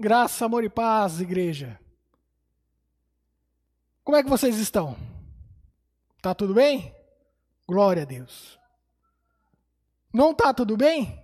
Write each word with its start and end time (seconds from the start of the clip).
Graça, 0.00 0.46
amor 0.46 0.64
e 0.64 0.70
paz, 0.70 1.20
igreja. 1.20 1.78
Como 4.02 4.16
é 4.16 4.22
que 4.22 4.30
vocês 4.30 4.56
estão? 4.56 4.96
Tá 6.22 6.34
tudo 6.34 6.54
bem? 6.54 6.94
Glória 7.68 8.04
a 8.04 8.06
Deus. 8.06 8.58
Não 10.10 10.32
tá 10.32 10.54
tudo 10.54 10.74
bem? 10.74 11.22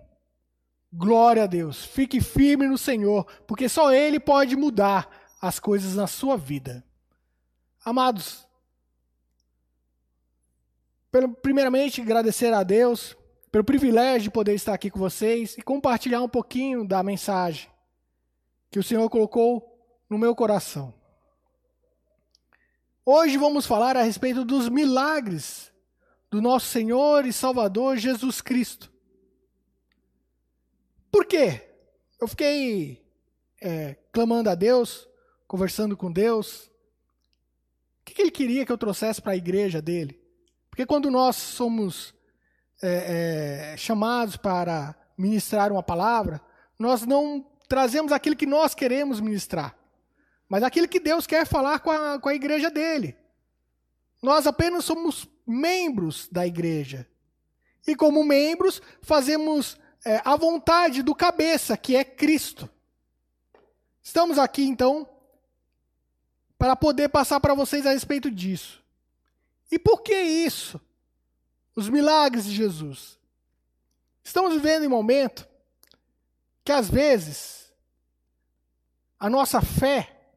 Glória 0.92 1.44
a 1.44 1.46
Deus. 1.46 1.86
Fique 1.86 2.20
firme 2.20 2.68
no 2.68 2.76
Senhor, 2.76 3.24
porque 3.46 3.67
só 3.67 3.94
Ele 3.94 4.21
pode 4.21 4.54
mudar 4.54 5.08
as 5.40 5.58
coisas 5.58 5.95
na 5.95 6.06
sua 6.06 6.37
vida. 6.37 6.85
Amados, 7.83 8.47
primeiramente 11.40 12.03
agradecer 12.03 12.53
a 12.53 12.63
Deus 12.63 13.17
pelo 13.51 13.65
privilégio 13.65 14.24
de 14.24 14.31
poder 14.31 14.53
estar 14.53 14.74
aqui 14.74 14.90
com 14.90 14.99
vocês 14.99 15.56
e 15.56 15.63
compartilhar 15.63 16.20
um 16.20 16.29
pouquinho 16.29 16.87
da 16.87 17.02
mensagem 17.02 17.74
que 18.70 18.78
o 18.78 18.83
Senhor 18.83 19.09
colocou 19.09 19.77
no 20.09 20.19
meu 20.19 20.34
coração. 20.34 20.95
Hoje 23.05 23.37
vamos 23.37 23.66
falar 23.66 23.97
a 23.97 24.02
respeito 24.02 24.45
dos 24.45 24.69
milagres 24.69 25.73
do 26.30 26.42
nosso 26.42 26.66
Senhor 26.66 27.25
e 27.25 27.33
Salvador 27.33 27.97
Jesus 27.97 28.41
Cristo. 28.41 28.92
Por 31.11 31.25
quê? 31.25 31.62
Eu 32.20 32.27
fiquei 32.27 33.06
é, 33.62 33.97
clamando 34.12 34.51
a 34.51 34.55
Deus, 34.55 35.09
conversando 35.47 35.97
com 35.97 36.11
Deus. 36.11 36.70
O 38.01 38.05
que, 38.05 38.20
Ele 38.20 38.30
queria 38.30 38.67
que 38.67 38.73
eu 38.73 38.78
trouxesse 38.78 39.23
para 39.23 39.33
a 39.33 39.37
igreja 39.37 39.80
dele? 39.80 40.20
Porque 40.69 40.84
quando 40.84 41.11
nós 41.11 41.37
somos 41.37 42.14
é, 42.83 43.73
é, 43.73 43.77
chamados 43.77 44.37
para 44.37 44.95
ministrar 45.17 45.73
uma 45.73 45.83
palavra, 45.83 46.41
nós 46.78 47.06
não 47.06 47.47
trazemos 47.69 48.12
aquilo 48.12 48.37
que 48.37 48.47
nós 48.47 48.75
queremos 48.75 49.20
ministrar, 49.20 49.77
mas 50.48 50.62
aquilo 50.62 50.88
que 50.88 51.01
Deus 51.01 51.27
quer 51.27 51.47
falar 51.47 51.81
com 51.81 51.91
a, 51.91 52.19
com 52.19 52.28
a 52.28 52.34
igreja 52.34 52.70
dele. 52.70 53.17
Nós 54.22 54.47
apenas 54.47 54.84
somos 54.84 55.28
membros 55.47 56.28
da 56.31 56.47
igreja. 56.47 57.06
E 57.87 57.94
como 57.94 58.25
membros, 58.25 58.83
fazemos 59.03 59.78
é, 60.05 60.20
a 60.25 60.37
vontade 60.37 61.03
do 61.03 61.14
cabeça, 61.14 61.77
que 61.77 61.94
é 61.94 62.05
Cristo. 62.05 62.69
Estamos 64.03 64.39
aqui, 64.39 64.64
então, 64.64 65.09
para 66.59 66.75
poder 66.75 67.09
passar 67.09 67.41
para 67.41 67.55
vocês 67.55 67.87
a 67.87 67.91
respeito 67.91 68.31
disso. 68.31 68.83
E 69.70 69.78
por 69.78 70.03
que 70.03 70.14
isso? 70.14 70.81
Os 71.75 71.89
milagres 71.89 72.47
de 72.47 72.55
Jesus. 72.55 73.19
Estamos 74.22 74.55
vivendo 74.55 74.84
em 74.84 74.87
um 74.87 74.91
momento 74.91 75.47
que 76.67 76.72
às 76.72 76.91
vezes 76.91 77.72
a 79.20 79.31
nossa 79.31 79.62
fé 79.62 80.33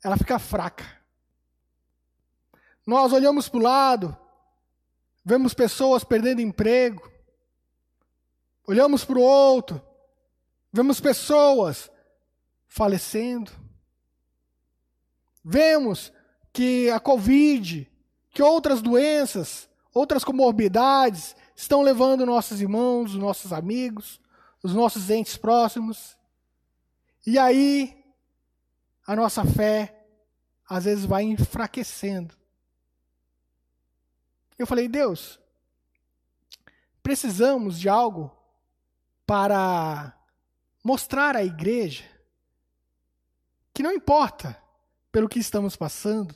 ela 0.00 0.16
fica 0.16 0.38
fraca. 0.38 0.86
Nós 2.86 3.12
olhamos 3.12 3.48
para 3.48 3.58
o 3.58 3.62
lado, 3.62 4.16
vemos 5.24 5.52
pessoas 5.52 6.04
perdendo 6.04 6.40
emprego, 6.40 7.10
olhamos 8.68 9.04
para 9.04 9.18
o 9.18 9.22
outro, 9.22 9.82
vemos 10.72 11.00
pessoas 11.00 11.90
falecendo, 12.68 13.50
vemos 15.42 16.12
que 16.52 16.88
a 16.88 17.00
Covid, 17.00 17.90
que 18.30 18.42
outras 18.44 18.80
doenças, 18.80 19.68
outras 19.92 20.22
comorbidades 20.22 21.34
estão 21.56 21.82
levando 21.82 22.24
nossos 22.24 22.60
irmãos, 22.60 23.10
os 23.10 23.18
nossos 23.18 23.52
amigos, 23.52 24.20
os 24.66 24.74
nossos 24.74 25.08
entes 25.10 25.36
próximos. 25.36 26.16
E 27.24 27.38
aí, 27.38 28.04
a 29.06 29.14
nossa 29.14 29.44
fé, 29.44 30.04
às 30.68 30.84
vezes, 30.84 31.04
vai 31.04 31.22
enfraquecendo. 31.22 32.34
Eu 34.58 34.66
falei, 34.66 34.88
Deus, 34.88 35.38
precisamos 37.02 37.78
de 37.78 37.88
algo 37.88 38.36
para 39.24 40.18
mostrar 40.82 41.36
à 41.36 41.44
igreja 41.44 42.04
que 43.72 43.82
não 43.82 43.92
importa 43.92 44.60
pelo 45.12 45.28
que 45.28 45.38
estamos 45.38 45.76
passando, 45.76 46.34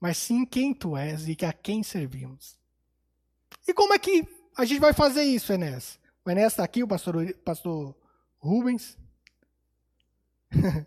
mas 0.00 0.18
sim 0.18 0.44
quem 0.44 0.74
tu 0.74 0.96
és 0.96 1.28
e 1.28 1.36
a 1.44 1.52
quem 1.52 1.82
servimos. 1.82 2.58
E 3.68 3.74
como 3.74 3.92
é 3.94 3.98
que 3.98 4.26
a 4.56 4.64
gente 4.64 4.80
vai 4.80 4.92
fazer 4.92 5.22
isso, 5.22 5.52
Enéas? 5.52 5.98
O 6.26 6.30
Enéas 6.30 6.54
está 6.54 6.64
aqui, 6.64 6.82
o 6.82 6.88
pastor, 6.88 7.32
pastor 7.44 7.94
Rubens. 8.36 8.98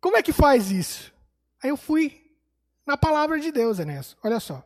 Como 0.00 0.16
é 0.16 0.22
que 0.22 0.32
faz 0.32 0.70
isso? 0.70 1.12
Aí 1.60 1.70
eu 1.70 1.76
fui 1.76 2.32
na 2.86 2.96
palavra 2.96 3.40
de 3.40 3.50
Deus, 3.50 3.80
Enéas. 3.80 4.16
Olha 4.22 4.38
só. 4.38 4.64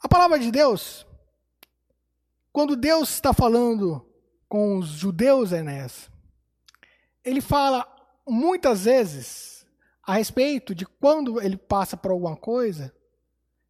A 0.00 0.08
palavra 0.08 0.40
de 0.40 0.50
Deus, 0.50 1.06
quando 2.52 2.74
Deus 2.74 3.10
está 3.10 3.32
falando 3.32 4.04
com 4.48 4.76
os 4.76 4.88
judeus, 4.88 5.52
Enéas, 5.52 6.10
ele 7.24 7.40
fala 7.40 7.86
muitas 8.26 8.86
vezes 8.86 9.64
a 10.02 10.14
respeito 10.14 10.74
de 10.74 10.84
quando 10.84 11.40
ele 11.40 11.56
passa 11.56 11.96
por 11.96 12.10
alguma 12.10 12.36
coisa, 12.36 12.92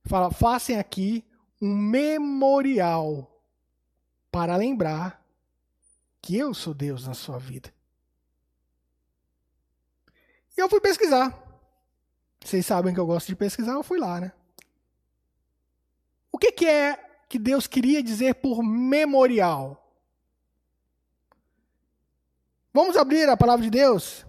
fala: 0.07 0.31
façam 0.31 0.79
aqui 0.79 1.28
um 1.61 1.75
memorial 1.75 3.31
para 4.31 4.57
lembrar 4.57 5.25
que 6.21 6.37
eu 6.37 6.55
sou 6.55 6.75
Deus 6.75 7.07
na 7.07 7.15
sua 7.15 7.39
vida. 7.39 7.73
E 10.57 10.61
eu 10.61 10.69
fui 10.69 10.81
pesquisar. 10.81 11.47
Vocês 12.45 12.65
sabem 12.65 12.95
que 12.95 13.01
eu 13.01 13.07
gosto 13.07 13.29
de 13.29 13.37
pesquisar, 13.37 13.73
eu 13.73 13.83
fui 13.83 13.99
lá, 13.99 14.21
né? 14.21 14.33
O 16.31 16.39
que, 16.39 16.53
que 16.53 16.67
é 16.67 16.97
que 17.29 17.39
Deus 17.39 17.67
queria 17.67 18.03
dizer 18.03 18.37
por 18.37 18.63
memorial? 18.63 19.85
Vamos 22.73 22.97
abrir 22.97 23.29
a 23.29 23.37
palavra 23.37 23.65
de 23.65 23.71
Deus 23.71 24.25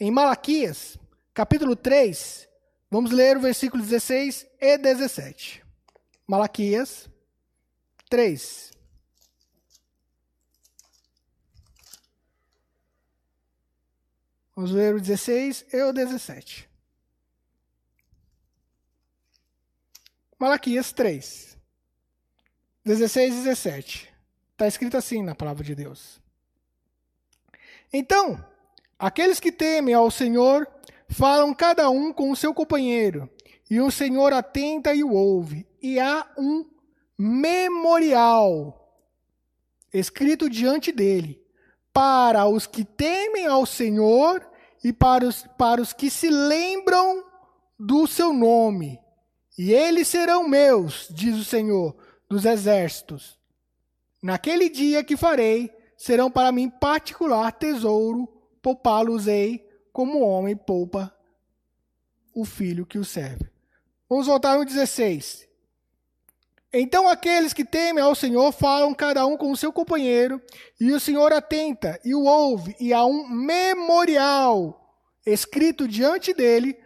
em 0.00 0.10
Malaquias, 0.10 0.98
capítulo 1.32 1.76
3. 1.76 2.48
Vamos 2.90 3.12
ler 3.12 3.36
o 3.36 3.40
versículo 3.40 3.82
16 3.82 4.46
e 4.60 4.78
17. 4.78 5.64
Malaquias 6.30 7.10
3. 8.08 8.70
Vamos 14.54 14.70
ler 14.70 14.94
o 14.94 15.00
16 15.00 15.66
e 15.72 15.82
o 15.82 15.92
17. 15.92 16.70
Malaquias 20.38 20.92
3, 20.92 21.58
16 22.84 23.34
e 23.34 23.36
17. 23.38 24.14
Está 24.52 24.68
escrito 24.68 24.96
assim 24.96 25.24
na 25.24 25.34
palavra 25.34 25.64
de 25.64 25.74
Deus. 25.74 26.20
Então, 27.92 28.38
aqueles 28.96 29.40
que 29.40 29.50
temem 29.50 29.94
ao 29.94 30.08
Senhor 30.12 30.68
falam 31.08 31.52
cada 31.52 31.90
um 31.90 32.12
com 32.12 32.30
o 32.30 32.36
seu 32.36 32.54
companheiro, 32.54 33.28
e 33.70 33.80
o 33.80 33.90
Senhor 33.90 34.32
atenta 34.32 34.92
e 34.92 35.04
o 35.04 35.12
ouve, 35.12 35.64
e 35.80 36.00
há 36.00 36.28
um 36.36 36.68
memorial 37.16 38.76
escrito 39.94 40.50
diante 40.50 40.90
dele 40.90 41.40
para 41.92 42.46
os 42.48 42.66
que 42.66 42.84
temem 42.84 43.46
ao 43.46 43.64
Senhor 43.64 44.44
e 44.82 44.92
para 44.92 45.24
os, 45.26 45.44
para 45.56 45.80
os 45.80 45.92
que 45.92 46.10
se 46.10 46.28
lembram 46.28 47.24
do 47.78 48.06
seu 48.06 48.32
nome. 48.32 48.98
E 49.56 49.72
eles 49.72 50.08
serão 50.08 50.48
meus, 50.48 51.08
diz 51.10 51.36
o 51.36 51.44
Senhor 51.44 51.96
dos 52.28 52.44
exércitos. 52.44 53.38
Naquele 54.22 54.68
dia 54.68 55.04
que 55.04 55.16
farei, 55.16 55.70
serão 55.96 56.30
para 56.30 56.50
mim 56.50 56.70
particular 56.70 57.52
tesouro, 57.52 58.26
poupá-los-ei 58.62 59.66
como 59.92 60.18
o 60.18 60.26
homem 60.26 60.56
poupa 60.56 61.14
o 62.34 62.44
filho 62.44 62.86
que 62.86 62.98
o 62.98 63.04
serve. 63.04 63.49
Vamos 64.10 64.26
voltar 64.26 64.58
no 64.58 64.64
16. 64.64 65.48
Então 66.72 67.08
aqueles 67.08 67.52
que 67.52 67.64
temem 67.64 68.02
ao 68.02 68.16
Senhor 68.16 68.50
falam 68.50 68.92
cada 68.92 69.24
um 69.24 69.36
com 69.36 69.52
o 69.52 69.56
seu 69.56 69.72
companheiro, 69.72 70.42
e 70.80 70.90
o 70.90 70.98
Senhor 70.98 71.32
atenta 71.32 72.00
e 72.04 72.12
o 72.12 72.24
ouve, 72.24 72.74
e 72.80 72.92
há 72.92 73.04
um 73.04 73.28
memorial 73.28 74.98
escrito 75.24 75.86
diante 75.86 76.34
dele 76.34 76.76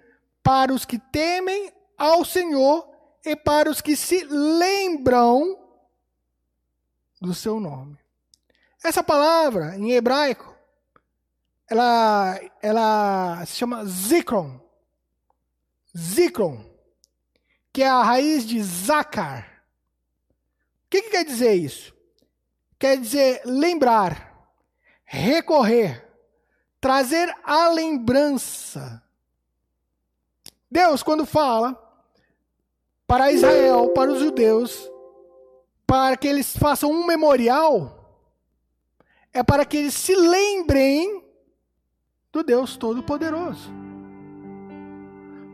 para 0.42 0.70
os 0.70 0.84
que 0.84 0.98
temem 0.98 1.72
ao 1.96 2.26
Senhor 2.26 2.86
e 3.24 3.34
para 3.34 3.70
os 3.70 3.80
que 3.80 3.96
se 3.96 4.22
lembram 4.24 5.58
do 7.22 7.32
seu 7.32 7.58
nome. 7.58 7.98
Essa 8.84 9.02
palavra 9.02 9.78
em 9.78 9.92
hebraico, 9.92 10.54
ela, 11.70 12.38
ela 12.60 13.46
se 13.46 13.56
chama 13.56 13.82
zikron. 13.86 14.60
Zikron, 15.96 16.73
que 17.74 17.82
é 17.82 17.88
a 17.88 18.02
raiz 18.02 18.46
de 18.46 18.62
zakar. 18.62 19.62
O 20.86 20.88
que, 20.88 21.02
que 21.02 21.10
quer 21.10 21.24
dizer 21.24 21.52
isso? 21.52 21.94
quer 22.84 22.98
dizer 22.98 23.40
lembrar, 23.46 24.50
recorrer, 25.06 26.06
trazer 26.78 27.34
a 27.42 27.68
lembrança. 27.68 29.02
Deus, 30.70 31.02
quando 31.02 31.24
fala 31.24 31.80
para 33.06 33.32
Israel, 33.32 33.88
para 33.94 34.12
os 34.12 34.18
judeus, 34.18 34.90
para 35.86 36.14
que 36.14 36.28
eles 36.28 36.54
façam 36.54 36.90
um 36.90 37.06
memorial, 37.06 38.20
é 39.32 39.42
para 39.42 39.64
que 39.64 39.78
eles 39.78 39.94
se 39.94 40.14
lembrem 40.14 41.24
do 42.30 42.42
Deus 42.42 42.76
Todo-Poderoso. 42.76 43.70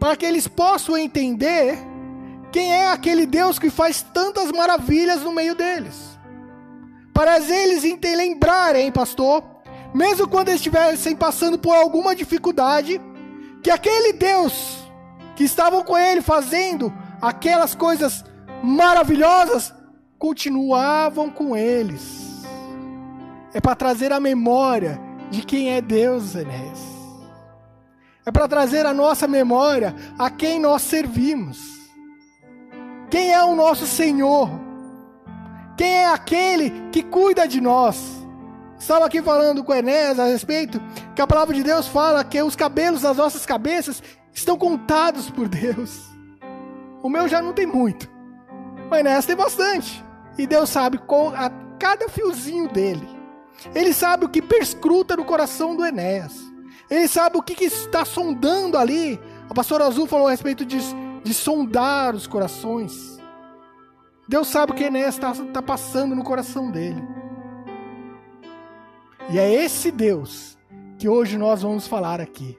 Para 0.00 0.16
que 0.16 0.26
eles 0.26 0.48
possam 0.48 0.98
entender 0.98 1.78
quem 2.52 2.72
é 2.72 2.90
aquele 2.90 3.26
Deus 3.26 3.58
que 3.58 3.70
faz 3.70 4.02
tantas 4.02 4.50
maravilhas 4.50 5.22
no 5.22 5.32
meio 5.32 5.54
deles. 5.54 6.18
Para 7.12 7.38
eles 7.38 7.84
lembrarem, 8.02 8.90
pastor, 8.90 9.44
mesmo 9.94 10.28
quando 10.28 10.48
estivessem 10.48 11.14
passando 11.14 11.58
por 11.58 11.74
alguma 11.74 12.14
dificuldade, 12.14 13.00
que 13.62 13.70
aquele 13.70 14.12
Deus 14.12 14.78
que 15.36 15.44
estavam 15.44 15.82
com 15.82 15.96
ele 15.96 16.22
fazendo 16.22 16.92
aquelas 17.20 17.74
coisas 17.74 18.24
maravilhosas 18.62 19.72
continuavam 20.18 21.30
com 21.30 21.56
eles. 21.56 22.44
É 23.52 23.60
para 23.60 23.74
trazer 23.74 24.12
a 24.12 24.20
memória 24.20 25.00
de 25.30 25.42
quem 25.42 25.72
é 25.72 25.80
Deus, 25.80 26.34
Enéas. 26.34 26.78
É 28.24 28.30
para 28.30 28.46
trazer 28.46 28.86
a 28.86 28.94
nossa 28.94 29.26
memória 29.26 29.94
a 30.18 30.30
quem 30.30 30.60
nós 30.60 30.82
servimos. 30.82 31.79
Quem 33.10 33.32
é 33.32 33.42
o 33.44 33.56
nosso 33.56 33.86
Senhor? 33.86 34.48
Quem 35.76 35.88
é 35.88 36.06
aquele 36.06 36.70
que 36.92 37.02
cuida 37.02 37.48
de 37.48 37.60
nós? 37.60 38.20
Estava 38.78 39.04
aqui 39.04 39.20
falando 39.20 39.64
com 39.64 39.74
Enéas 39.74 40.18
a 40.18 40.24
respeito 40.26 40.80
que 41.14 41.20
a 41.20 41.26
palavra 41.26 41.54
de 41.54 41.62
Deus 41.62 41.86
fala 41.88 42.24
que 42.24 42.40
os 42.40 42.54
cabelos 42.54 43.02
das 43.02 43.16
nossas 43.16 43.44
cabeças 43.44 44.02
estão 44.32 44.56
contados 44.56 45.28
por 45.28 45.48
Deus. 45.48 46.08
O 47.02 47.08
meu 47.08 47.28
já 47.28 47.42
não 47.42 47.52
tem 47.52 47.66
muito, 47.66 48.08
o 48.90 48.94
Enéas 48.94 49.26
tem 49.26 49.36
bastante. 49.36 50.04
E 50.38 50.46
Deus 50.46 50.70
sabe 50.70 50.98
a 51.36 51.50
cada 51.78 52.08
fiozinho 52.08 52.68
dele. 52.68 53.06
Ele 53.74 53.92
sabe 53.92 54.24
o 54.24 54.28
que 54.28 54.40
perscruta 54.40 55.16
no 55.16 55.24
coração 55.24 55.76
do 55.76 55.84
Enéas. 55.84 56.32
Ele 56.88 57.06
sabe 57.06 57.36
o 57.36 57.42
que, 57.42 57.54
que 57.54 57.64
está 57.64 58.04
sondando 58.04 58.78
ali. 58.78 59.20
A 59.48 59.54
pastora 59.54 59.86
Azul 59.86 60.06
falou 60.06 60.28
a 60.28 60.30
respeito 60.30 60.64
de, 60.64 60.78
de 61.22 61.34
sondar 61.34 62.14
os 62.14 62.26
corações. 62.26 63.18
Deus 64.28 64.48
sabe 64.48 64.72
o 64.72 64.74
que 64.74 64.84
Enéas 64.84 65.14
está 65.14 65.32
tá 65.32 65.60
passando 65.60 66.14
no 66.14 66.22
coração 66.22 66.70
dele. 66.70 67.02
E 69.30 69.38
é 69.38 69.52
esse 69.52 69.90
Deus 69.90 70.58
que 70.98 71.08
hoje 71.08 71.38
nós 71.38 71.62
vamos 71.62 71.86
falar 71.86 72.20
aqui. 72.20 72.58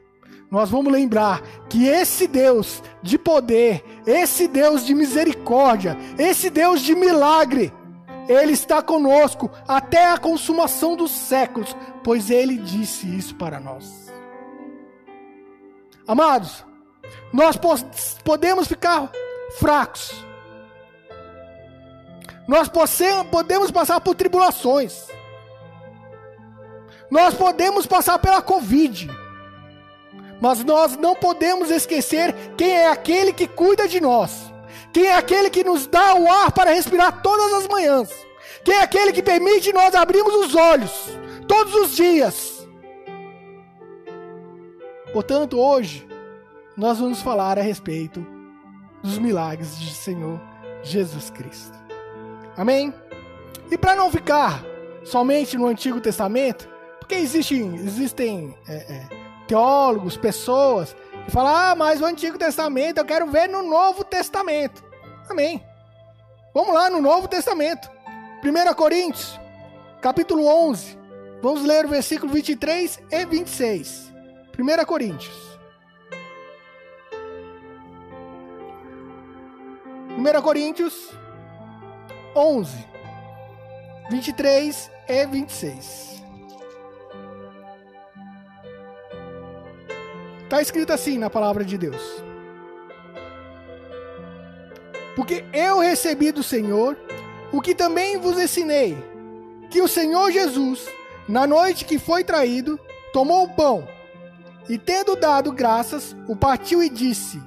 Nós 0.50 0.70
vamos 0.70 0.92
lembrar 0.92 1.42
que 1.70 1.86
esse 1.86 2.28
Deus 2.28 2.84
de 3.02 3.18
poder, 3.18 3.84
esse 4.06 4.48
Deus 4.48 4.86
de 4.86 4.94
misericórdia, 4.94 5.98
esse 6.18 6.50
Deus 6.50 6.82
de 6.82 6.94
milagre, 6.94 7.72
ele 8.28 8.52
está 8.52 8.82
conosco 8.82 9.50
até 9.68 10.12
a 10.12 10.18
consumação 10.18 10.96
dos 10.96 11.12
séculos, 11.12 11.76
pois 12.04 12.30
ele 12.30 12.58
disse 12.58 13.08
isso 13.16 13.36
para 13.36 13.60
nós. 13.60 14.12
Amados, 16.08 16.66
nós 17.32 17.58
podemos 18.24 18.68
ficar 18.68 19.12
fracos, 19.58 20.26
nós 22.48 22.70
podemos 23.32 23.72
passar 23.72 24.02
por 24.02 24.16
tribulações, 24.16 25.08
nós 27.10 27.34
podemos 27.34 27.86
passar 27.86 28.20
pela 28.20 28.42
Covid, 28.42 29.10
mas 30.42 30.64
nós 30.64 30.98
não 30.98 31.16
podemos 31.16 31.70
esquecer 31.70 32.34
quem 32.58 32.72
é 32.72 32.88
aquele 32.90 33.32
que 33.32 33.48
cuida 33.48 33.88
de 33.88 34.02
nós, 34.02 34.52
quem 34.92 35.06
é 35.06 35.16
aquele 35.16 35.50
que 35.50 35.64
nos 35.64 35.88
dá 35.88 36.16
o 36.16 36.30
ar 36.30 36.52
para 36.52 36.72
respirar 36.72 37.22
todas 37.22 37.54
as 37.54 37.68
manhãs, 37.68 38.10
quem 38.64 38.76
é 38.76 38.82
aquele 38.82 39.14
que 39.14 39.24
permite 39.24 39.72
nós 39.72 39.96
abrirmos 39.96 40.34
os 40.36 40.56
olhos 40.56 40.92
todos 41.48 41.74
os 41.76 41.96
dias. 41.96 42.68
Portanto, 45.14 45.60
hoje, 45.60 46.08
nós 46.82 46.98
vamos 46.98 47.22
falar 47.22 47.60
a 47.60 47.62
respeito 47.62 48.26
dos 49.04 49.20
milagres 49.20 49.80
de 49.80 49.94
Senhor 49.94 50.42
Jesus 50.82 51.30
Cristo. 51.30 51.78
Amém? 52.58 52.92
E 53.70 53.78
para 53.78 53.96
não 53.96 54.10
ficar 54.10 54.64
somente 55.04 55.56
no 55.60 55.68
Antigo 55.68 56.02
Testamento, 56.02 56.68
porque 56.98 57.14
existem, 57.14 57.76
existem 57.76 58.58
é, 58.68 58.74
é, 58.74 59.08
teólogos, 59.48 60.18
pessoas 60.18 60.96
que 61.24 61.32
falam: 61.32 61.56
ah, 61.56 61.76
mas 61.76 62.02
o 62.02 62.06
Antigo 62.06 62.40
Testamento 62.40 62.98
eu 62.98 63.06
quero 63.06 63.28
ver 63.30 63.48
no 63.48 63.62
Novo 63.62 64.04
Testamento. 64.04 64.84
Amém. 65.30 65.64
Vamos 66.52 66.74
lá 66.74 66.90
no 66.90 67.00
Novo 67.00 67.28
Testamento. 67.28 67.92
1 68.44 68.74
Coríntios, 68.74 69.40
capítulo 70.02 70.48
11. 70.48 70.98
Vamos 71.44 71.62
ler 71.62 71.86
o 71.86 71.90
versículo 71.90 72.34
23 72.34 73.04
e 73.12 73.24
26. 73.24 74.12
1 74.58 74.86
Coríntios. 74.86 75.51
1 80.22 80.42
Coríntios 80.44 81.10
11, 82.36 82.86
23 84.12 84.92
e 85.10 85.26
26. 85.26 86.24
Está 90.44 90.62
escrito 90.62 90.94
assim 90.94 91.18
na 91.18 91.28
palavra 91.28 91.66
de 91.66 91.76
Deus. 91.76 92.24
Porque 95.16 95.44
eu 95.52 95.80
recebi 95.80 96.32
do 96.32 96.44
Senhor 96.44 96.96
o 97.52 97.60
que 97.60 97.74
também 97.74 98.20
vos 98.20 98.38
ensinei, 98.38 98.96
que 99.72 99.82
o 99.82 99.88
Senhor 99.88 100.32
Jesus, 100.32 100.88
na 101.28 101.48
noite 101.48 101.84
que 101.84 101.98
foi 101.98 102.24
traído, 102.24 102.80
tomou 103.12 103.46
o 103.46 103.50
pão 103.50 103.88
e, 104.70 104.78
tendo 104.78 105.16
dado 105.16 105.52
graças, 105.52 106.16
o 106.28 106.36
partiu 106.36 106.84
e 106.84 106.90
disse: 106.90 107.42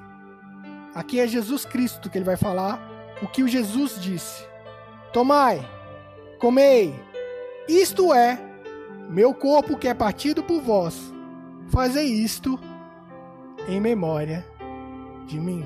Aqui 0.95 1.19
é 1.19 1.27
Jesus 1.27 1.65
Cristo 1.65 2.09
que 2.09 2.19
ele 2.19 2.25
vai 2.25 2.37
falar 2.37 2.81
o 3.21 3.27
que 3.27 3.43
o 3.43 3.49
Jesus 3.49 4.01
disse: 4.01 4.45
Tomai, 5.13 5.67
comei, 6.39 6.95
isto 7.69 8.13
é 8.13 8.39
meu 9.09 9.35
corpo 9.35 9.77
que 9.77 9.89
é 9.89 9.95
partido 9.95 10.43
por 10.43 10.61
vós. 10.61 11.13
Fazei 11.69 12.07
isto 12.07 12.59
em 13.69 13.81
memória 13.81 14.47
de 15.27 15.41
mim. 15.41 15.65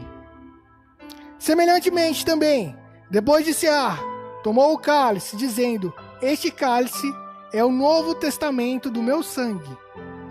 Semelhantemente 1.39 2.25
também, 2.25 2.77
depois 3.11 3.45
de 3.45 3.55
cear, 3.55 4.01
tomou 4.43 4.73
o 4.73 4.79
cálice, 4.79 5.37
dizendo: 5.37 5.93
Este 6.23 6.51
cálice 6.51 7.13
é 7.53 7.65
o 7.65 7.73
novo 7.73 8.15
testamento 8.15 8.91
do 8.91 9.03
meu 9.03 9.23
sangue. 9.23 9.77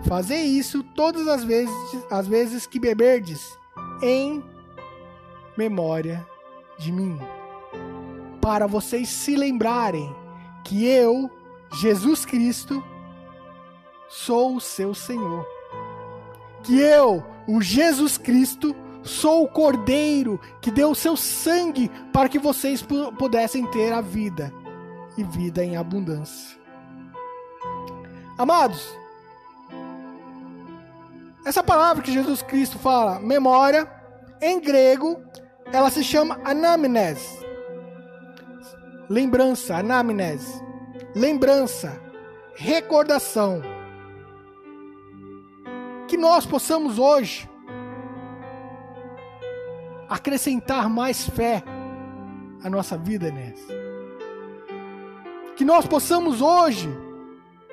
Fazei 0.06 0.42
isso 0.42 0.82
todas 0.82 1.26
as 1.26 1.44
vezes, 1.44 1.74
as 2.10 2.26
vezes 2.26 2.66
que 2.66 2.78
beberdes, 2.78 3.56
em 4.02 4.42
memória 5.58 6.24
de 6.78 6.92
mim. 6.92 7.18
Para 8.40 8.68
vocês 8.68 9.08
se 9.08 9.34
lembrarem 9.34 10.14
que 10.64 10.86
eu, 10.86 11.28
Jesus 11.72 12.24
Cristo, 12.24 12.82
sou 14.08 14.54
o 14.54 14.60
seu 14.60 14.94
Senhor. 14.94 15.44
Que 16.62 16.78
eu, 16.78 17.24
o 17.48 17.60
Jesus 17.60 18.16
Cristo, 18.16 18.74
Sou 19.00 19.44
o 19.44 19.48
Cordeiro 19.48 20.38
que 20.60 20.70
deu 20.70 20.90
o 20.90 20.94
seu 20.94 21.16
sangue 21.16 21.88
para 22.12 22.28
que 22.28 22.38
vocês 22.38 22.82
pudessem 23.16 23.64
ter 23.70 23.90
a 23.90 24.02
vida 24.02 24.52
e 25.16 25.24
vida 25.24 25.64
em 25.64 25.78
abundância. 25.78 26.58
Amados, 28.36 28.86
essa 31.42 31.62
palavra 31.62 32.02
que 32.02 32.12
Jesus 32.12 32.42
Cristo 32.42 32.78
fala, 32.78 33.18
memória, 33.18 33.90
em 34.40 34.60
grego, 34.60 35.20
ela 35.72 35.90
se 35.90 36.02
chama 36.02 36.40
anamnes. 36.44 37.44
Lembrança, 39.08 39.76
anamnes. 39.76 40.62
Lembrança, 41.14 42.00
recordação. 42.54 43.62
Que 46.06 46.16
nós 46.16 46.46
possamos 46.46 46.98
hoje 46.98 47.48
acrescentar 50.08 50.88
mais 50.88 51.28
fé 51.28 51.62
à 52.62 52.70
nossa 52.70 52.96
vida, 52.96 53.28
Inês. 53.28 53.60
Que 55.56 55.64
nós 55.64 55.86
possamos 55.86 56.40
hoje 56.40 56.88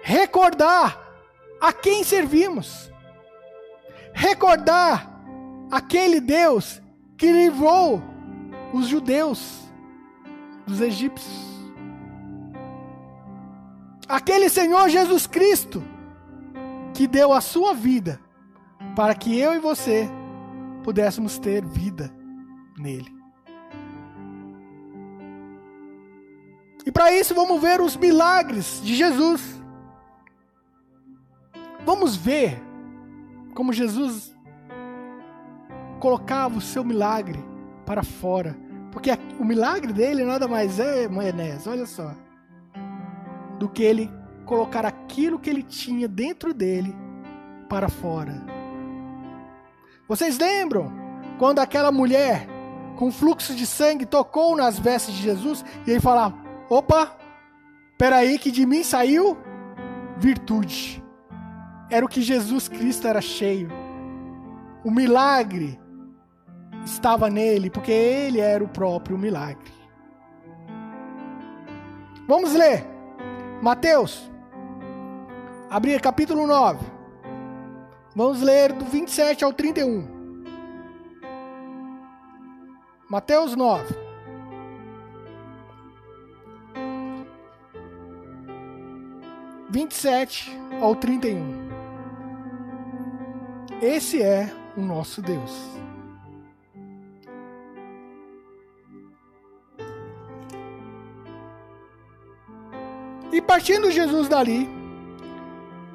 recordar 0.02 1.00
a 1.62 1.72
quem 1.72 2.04
servimos, 2.04 2.92
recordar 4.14 5.10
aquele 5.72 6.20
Deus 6.20 6.82
que 7.18 7.32
livrou 7.32 8.02
os 8.74 8.88
judeus 8.88 9.62
dos 10.66 10.82
egípcios. 10.82 11.56
Aquele 14.08 14.50
Senhor 14.50 14.90
Jesus 14.90 15.26
Cristo 15.26 15.84
que 16.94 17.08
deu 17.08 17.34
a 17.34 17.42
sua 17.42 17.74
vida 17.74 18.20
para 18.96 19.16
que 19.16 19.38
eu 19.38 19.54
e 19.54 19.60
você 19.60 20.10
pudéssemos 20.84 21.40
ter 21.40 21.66
vida 21.66 22.14
nele. 22.78 23.14
E 26.86 26.92
para 26.92 27.12
isso 27.12 27.34
vamos 27.34 27.60
ver 27.60 27.82
os 27.82 27.96
milagres 27.96 28.80
de 28.84 28.96
Jesus. 28.96 29.42
Vamos 31.84 32.16
ver 32.16 32.62
como 33.56 33.74
Jesus 33.74 34.35
colocava 36.06 36.56
o 36.60 36.62
seu 36.62 36.84
milagre 36.84 37.44
para 37.84 38.04
fora. 38.04 38.56
Porque 38.92 39.10
o 39.40 39.44
milagre 39.44 39.92
dele 39.92 40.24
nada 40.24 40.48
mais 40.48 40.80
é, 40.80 41.08
Moenés, 41.08 41.66
olha 41.66 41.88
só, 41.88 42.14
do 43.58 43.68
que 43.68 43.82
ele 43.82 44.12
colocar 44.46 44.86
aquilo 44.86 45.40
que 45.40 45.50
ele 45.50 45.64
tinha 45.64 46.08
dentro 46.08 46.54
dele 46.54 46.96
para 47.68 47.90
fora. 47.90 48.40
Vocês 50.08 50.38
lembram 50.38 50.94
quando 51.40 51.58
aquela 51.58 51.92
mulher 51.92 52.48
com 52.98 53.12
fluxo 53.12 53.56
de 53.56 53.66
sangue 53.66 54.06
tocou 54.06 54.56
nas 54.56 54.78
vestes 54.78 55.16
de 55.16 55.24
Jesus 55.24 55.66
e 55.88 55.90
ele 55.90 56.00
falava: 56.00 56.36
Opa, 56.70 57.18
peraí, 57.98 58.38
que 58.38 58.52
de 58.52 58.64
mim 58.64 58.84
saiu 58.84 59.36
virtude. 60.20 61.04
Era 61.90 62.06
o 62.06 62.10
que 62.10 62.22
Jesus 62.22 62.68
Cristo 62.68 63.08
era 63.08 63.22
cheio. 63.22 63.70
O 64.84 64.92
milagre 64.92 65.84
estava 66.86 67.30
nele, 67.30 67.70
porque 67.70 67.92
ele 67.92 68.40
era 68.40 68.64
o 68.64 68.68
próprio 68.68 69.18
milagre. 69.18 69.74
Vamos 72.28 72.54
ler. 72.54 72.86
Mateus. 73.62 74.32
Abrir 75.70 76.00
capítulo 76.00 76.48
9. 76.48 76.86
Vamos 78.16 78.42
ler 78.42 78.72
do 78.72 78.86
27 78.86 79.44
ao 79.44 79.52
31. 79.52 80.16
Mateus 83.10 83.56
9. 83.56 84.06
Vinte 89.70 89.92
e 89.92 89.96
sete 89.96 90.58
ao 90.82 90.96
trinta 90.96 91.28
e 91.28 91.36
um. 91.36 91.70
Esse 93.82 94.22
é 94.22 94.50
o 94.78 94.82
nosso 94.82 95.22
Deus. 95.22 95.52
E 103.36 103.42
partindo 103.42 103.92
Jesus 103.92 104.30
dali, 104.30 104.66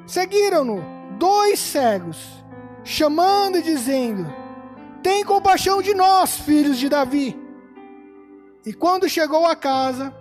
seguiram-no 0.05 0.85
dois 1.17 1.57
cegos, 1.59 2.19
chamando 2.83 3.57
e 3.57 3.63
dizendo: 3.63 4.31
Tem 5.01 5.25
compaixão 5.25 5.81
de 5.81 5.95
nós, 5.95 6.37
filhos 6.37 6.77
de 6.77 6.87
Davi. 6.87 7.35
E 8.63 8.71
quando 8.71 9.09
chegou 9.09 9.47
a 9.47 9.55
casa, 9.55 10.15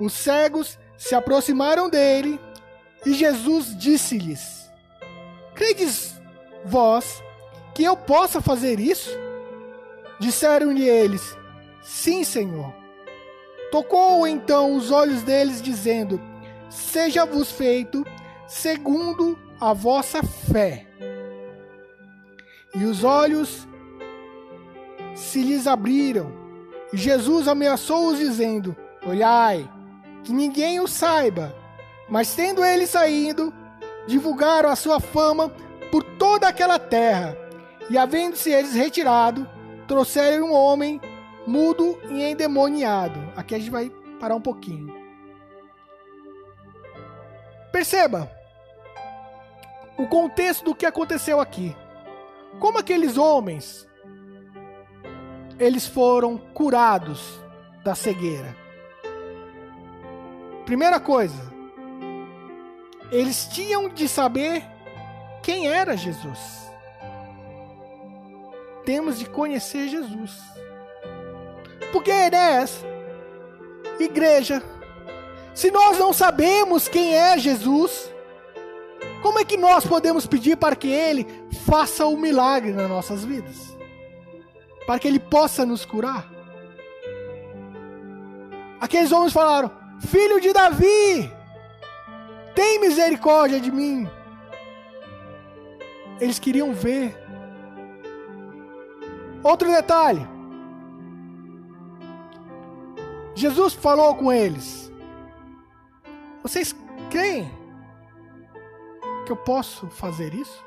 os 0.00 0.14
cegos 0.14 0.78
se 0.96 1.14
aproximaram 1.14 1.90
dele 1.90 2.40
e 3.04 3.12
Jesus 3.12 3.76
disse-lhes: 3.76 4.66
Credes 5.54 6.18
vós 6.64 7.22
que 7.74 7.84
eu 7.84 7.94
possa 7.94 8.40
fazer 8.40 8.80
isso? 8.80 9.10
Disseram-lhe 10.18 10.88
eles: 10.88 11.36
Sim, 11.82 12.24
Senhor. 12.24 12.72
Tocou 13.70 14.26
então 14.26 14.74
os 14.74 14.90
olhos 14.90 15.22
deles, 15.22 15.60
dizendo: 15.60 16.18
Seja-vos 16.68 17.50
feito 17.52 18.04
segundo 18.46 19.38
a 19.60 19.72
vossa 19.72 20.22
fé. 20.22 20.86
E 22.74 22.84
os 22.84 23.04
olhos 23.04 23.66
se 25.14 25.42
lhes 25.42 25.66
abriram, 25.66 26.32
e 26.92 26.96
Jesus 26.96 27.46
ameaçou-os, 27.46 28.18
dizendo: 28.18 28.76
Olhai, 29.06 29.68
que 30.22 30.32
ninguém 30.32 30.80
o 30.80 30.88
saiba. 30.88 31.54
Mas 32.08 32.34
tendo 32.34 32.64
ele 32.64 32.86
saído, 32.86 33.52
divulgaram 34.06 34.68
a 34.68 34.76
sua 34.76 35.00
fama 35.00 35.50
por 35.90 36.02
toda 36.02 36.48
aquela 36.48 36.78
terra. 36.78 37.36
E 37.88 37.96
havendo-se 37.96 38.50
eles 38.50 38.74
retirado, 38.74 39.48
trouxeram 39.86 40.46
um 40.46 40.52
homem 40.52 41.00
mudo 41.46 41.98
e 42.10 42.22
endemoniado. 42.22 43.20
Aqui 43.36 43.54
a 43.54 43.58
gente 43.58 43.70
vai 43.70 43.90
parar 44.18 44.34
um 44.34 44.40
pouquinho. 44.40 45.03
Perceba, 47.74 48.30
o 49.98 50.06
contexto 50.06 50.66
do 50.66 50.76
que 50.76 50.86
aconteceu 50.86 51.40
aqui. 51.40 51.76
Como 52.60 52.78
aqueles 52.78 53.18
homens 53.18 53.84
eles 55.58 55.84
foram 55.84 56.38
curados 56.38 57.40
da 57.82 57.96
cegueira? 57.96 58.56
Primeira 60.64 61.00
coisa, 61.00 61.52
eles 63.10 63.48
tinham 63.48 63.88
de 63.88 64.06
saber 64.06 64.62
quem 65.42 65.66
era 65.66 65.96
Jesus. 65.96 66.70
Temos 68.84 69.18
de 69.18 69.28
conhecer 69.28 69.88
Jesus. 69.88 70.40
Porque, 71.90 72.12
né, 72.30 72.64
igreja, 73.98 74.62
se 75.54 75.70
nós 75.70 75.98
não 75.98 76.12
sabemos 76.12 76.88
quem 76.88 77.14
é 77.14 77.38
Jesus, 77.38 78.10
como 79.22 79.38
é 79.38 79.44
que 79.44 79.56
nós 79.56 79.86
podemos 79.86 80.26
pedir 80.26 80.56
para 80.56 80.76
que 80.76 80.88
Ele 80.88 81.26
faça 81.64 82.04
o 82.04 82.14
um 82.14 82.16
milagre 82.18 82.72
nas 82.72 82.88
nossas 82.88 83.24
vidas? 83.24 83.74
Para 84.86 84.98
que 84.98 85.08
Ele 85.08 85.18
possa 85.18 85.64
nos 85.64 85.84
curar? 85.84 86.28
Aqueles 88.80 89.12
homens 89.12 89.32
falaram: 89.32 89.70
Filho 90.00 90.40
de 90.40 90.52
Davi, 90.52 91.32
tem 92.54 92.80
misericórdia 92.80 93.60
de 93.60 93.70
mim. 93.70 94.08
Eles 96.20 96.38
queriam 96.38 96.74
ver. 96.74 97.16
Outro 99.42 99.70
detalhe. 99.70 100.26
Jesus 103.34 103.72
falou 103.72 104.14
com 104.14 104.32
eles: 104.32 104.83
Vocês 106.44 106.76
creem 107.10 107.50
que 109.24 109.32
eu 109.32 109.36
posso 109.36 109.86
fazer 109.86 110.34
isso? 110.34 110.62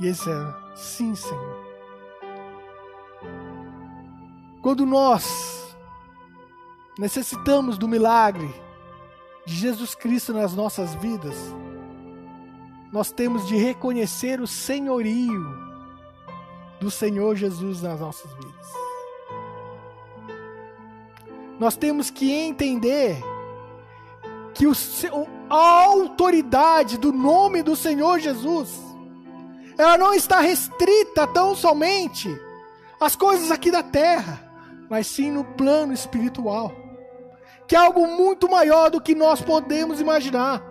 E 0.00 0.06
eles 0.06 0.18
disseram: 0.18 0.54
Sim, 0.74 1.14
Senhor. 1.14 1.64
Quando 4.60 4.84
nós 4.84 5.76
necessitamos 6.98 7.78
do 7.78 7.86
milagre 7.86 8.52
de 9.46 9.54
Jesus 9.54 9.94
Cristo 9.94 10.34
nas 10.34 10.52
nossas 10.52 10.96
vidas, 10.96 11.36
nós 12.92 13.12
temos 13.12 13.46
de 13.46 13.54
reconhecer 13.56 14.40
o 14.40 14.48
senhorio 14.48 15.44
do 16.80 16.90
Senhor 16.90 17.36
Jesus 17.36 17.82
nas 17.82 18.00
nossas 18.00 18.32
vidas. 18.34 18.72
Nós 21.56 21.76
temos 21.76 22.10
que 22.10 22.32
entender 22.32 23.22
que 24.56 24.66
o, 24.66 24.72
a 25.50 25.84
autoridade 25.84 26.96
do 26.96 27.12
nome 27.12 27.62
do 27.62 27.76
Senhor 27.76 28.18
Jesus, 28.18 28.70
ela 29.76 29.98
não 29.98 30.14
está 30.14 30.40
restrita 30.40 31.26
tão 31.26 31.54
somente 31.54 32.34
às 32.98 33.14
coisas 33.14 33.50
aqui 33.50 33.70
da 33.70 33.82
terra, 33.82 34.42
mas 34.88 35.06
sim 35.06 35.30
no 35.30 35.44
plano 35.44 35.92
espiritual, 35.92 36.72
que 37.68 37.76
é 37.76 37.78
algo 37.78 38.06
muito 38.06 38.48
maior 38.48 38.90
do 38.90 38.98
que 38.98 39.14
nós 39.14 39.42
podemos 39.42 40.00
imaginar. 40.00 40.62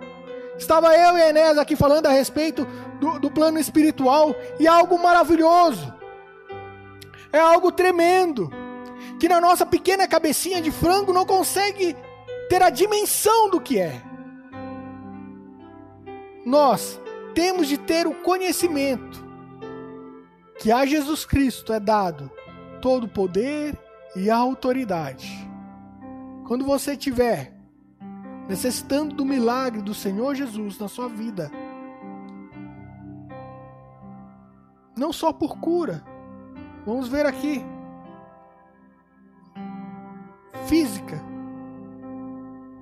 Estava 0.57 0.97
eu 0.97 1.15
e 1.19 1.21
a 1.21 1.29
Enéas 1.29 1.57
aqui 1.59 1.75
falando 1.75 2.07
a 2.07 2.11
respeito 2.11 2.65
do, 2.99 3.19
do 3.19 3.29
plano 3.29 3.59
espiritual, 3.59 4.33
e 4.59 4.65
é 4.65 4.69
algo 4.69 4.97
maravilhoso, 4.97 5.93
é 7.31 7.37
algo 7.37 7.71
tremendo, 7.71 8.51
que 9.19 9.29
na 9.29 9.39
nossa 9.39 9.63
pequena 9.63 10.07
cabecinha 10.07 10.59
de 10.59 10.71
frango 10.71 11.13
não 11.13 11.23
consegue 11.23 11.95
ter 12.49 12.61
a 12.61 12.69
dimensão 12.69 13.49
do 13.49 13.59
que 13.59 13.79
é. 13.79 14.01
Nós 16.45 16.99
temos 17.33 17.67
de 17.67 17.77
ter 17.77 18.07
o 18.07 18.13
conhecimento 18.13 19.25
que 20.59 20.71
a 20.71 20.85
Jesus 20.85 21.25
Cristo 21.25 21.73
é 21.73 21.79
dado 21.79 22.31
todo 22.81 23.05
o 23.05 23.09
poder 23.09 23.77
e 24.15 24.29
a 24.29 24.37
autoridade. 24.37 25.27
Quando 26.47 26.63
você 26.63 26.95
tiver 26.95 27.53
necessitando 28.47 29.15
do 29.15 29.25
milagre 29.25 29.81
do 29.81 29.93
Senhor 29.93 30.35
Jesus 30.35 30.77
na 30.77 30.87
sua 30.87 31.09
vida, 31.09 31.51
não 34.95 35.11
só 35.11 35.33
por 35.33 35.57
cura, 35.57 36.03
vamos 36.85 37.07
ver 37.07 37.25
aqui, 37.25 37.65
física, 40.67 41.21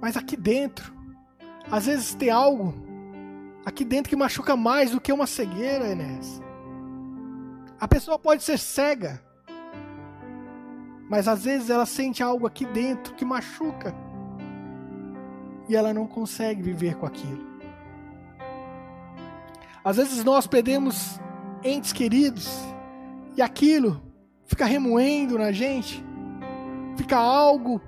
mas 0.04 0.18
aqui 0.18 0.36
dentro, 0.36 0.94
Às 1.72 1.86
vezes 1.86 2.14
tem 2.14 2.30
algo 2.30 2.74
aqui 3.66 3.86
dentro 3.86 4.10
que 4.10 4.18
machuca 4.18 4.54
mais 4.54 4.92
do 4.92 5.00
que 5.00 5.14
uma 5.14 5.26
cegueira, 5.26 5.88
Enes. 5.88 6.42
A 7.80 7.88
pessoa 7.88 8.20
pode 8.20 8.44
ser 8.44 8.60
cega, 8.60 9.24
mas 11.10 11.26
às 11.26 11.46
vezes 11.46 11.70
ela 11.70 11.86
sente 11.86 12.22
algo 12.22 12.46
aqui 12.46 12.66
dentro 12.66 13.16
que 13.16 13.24
machuca 13.24 13.96
e 15.70 15.76
ela 15.76 15.94
não 15.94 16.06
consegue 16.06 16.62
viver 16.62 16.98
com 16.98 17.06
aquilo. 17.06 17.48
Às 19.86 19.96
vezes 19.96 20.22
nós 20.26 20.46
perdemos 20.46 21.18
entes 21.64 21.94
queridos 21.94 22.60
e 23.38 23.42
aquilo 23.42 24.04
fica 24.48 24.66
remoendo 24.66 25.38
na 25.40 25.54
gente, 25.54 26.04
fica 26.98 27.16
algo 27.16 27.82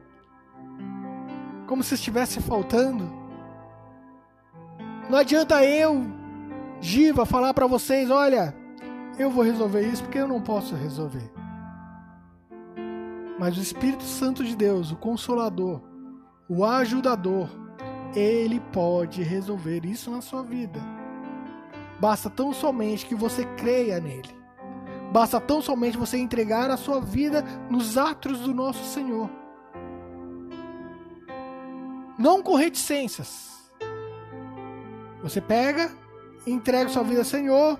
como 1.67 1.83
se 1.83 1.95
estivesse 1.95 2.41
faltando. 2.41 3.11
Não 5.09 5.17
adianta 5.17 5.63
eu, 5.63 6.03
Giva, 6.81 7.25
falar 7.25 7.53
para 7.53 7.67
vocês, 7.67 8.09
olha, 8.09 8.55
eu 9.17 9.29
vou 9.29 9.43
resolver 9.43 9.81
isso 9.81 10.03
porque 10.03 10.17
eu 10.17 10.27
não 10.27 10.41
posso 10.41 10.75
resolver. 10.75 11.31
Mas 13.39 13.57
o 13.57 13.61
Espírito 13.61 14.03
Santo 14.03 14.43
de 14.43 14.55
Deus, 14.55 14.91
o 14.91 14.95
Consolador, 14.95 15.81
o 16.49 16.63
Ajudador, 16.63 17.49
ele 18.15 18.59
pode 18.71 19.21
resolver 19.23 19.85
isso 19.85 20.09
na 20.09 20.21
sua 20.21 20.41
vida. 20.41 20.79
Basta 21.99 22.29
tão 22.29 22.53
somente 22.53 23.05
que 23.05 23.15
você 23.15 23.45
creia 23.57 23.99
nele. 23.99 24.35
Basta 25.11 25.39
tão 25.39 25.61
somente 25.61 25.97
você 25.97 26.17
entregar 26.17 26.69
a 26.69 26.77
sua 26.77 26.99
vida 26.99 27.43
nos 27.69 27.97
atos 27.97 28.39
do 28.41 28.53
nosso 28.53 28.83
Senhor. 28.83 29.29
Não 32.17 32.41
com 32.41 32.55
reticências. 32.55 33.71
Você 35.21 35.41
pega, 35.41 35.91
entrega 36.45 36.89
sua 36.89 37.03
vida 37.03 37.21
ao 37.21 37.25
Senhor, 37.25 37.79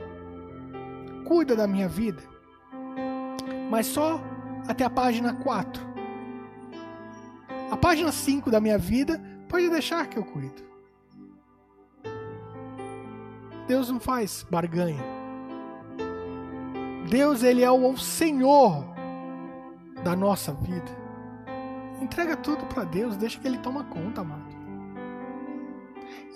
cuida 1.25 1.55
da 1.55 1.67
minha 1.67 1.87
vida. 1.87 2.21
Mas 3.69 3.87
só 3.87 4.21
até 4.67 4.83
a 4.83 4.89
página 4.89 5.33
4. 5.33 5.81
A 7.71 7.77
página 7.77 8.11
5 8.11 8.51
da 8.51 8.59
minha 8.59 8.77
vida 8.77 9.21
pode 9.47 9.69
deixar 9.69 10.07
que 10.07 10.17
eu 10.17 10.23
cuido. 10.23 10.63
Deus 13.67 13.89
não 13.89 13.99
faz 13.99 14.45
barganha. 14.49 15.03
Deus, 17.09 17.43
ele 17.43 17.63
é 17.63 17.71
o 17.71 17.97
Senhor 17.97 18.83
da 20.03 20.15
nossa 20.15 20.53
vida. 20.53 21.04
Entrega 22.01 22.35
tudo 22.35 22.65
para 22.65 22.83
Deus, 22.83 23.15
deixa 23.15 23.39
que 23.39 23.47
ele 23.47 23.57
toma 23.57 23.83
conta, 23.85 24.21
amado. 24.21 24.55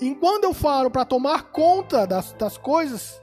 Enquanto 0.01 0.45
eu 0.45 0.53
falo 0.53 0.89
para 0.89 1.03
tomar 1.03 1.43
conta 1.43 2.07
das, 2.07 2.31
das 2.33 2.57
coisas, 2.57 3.21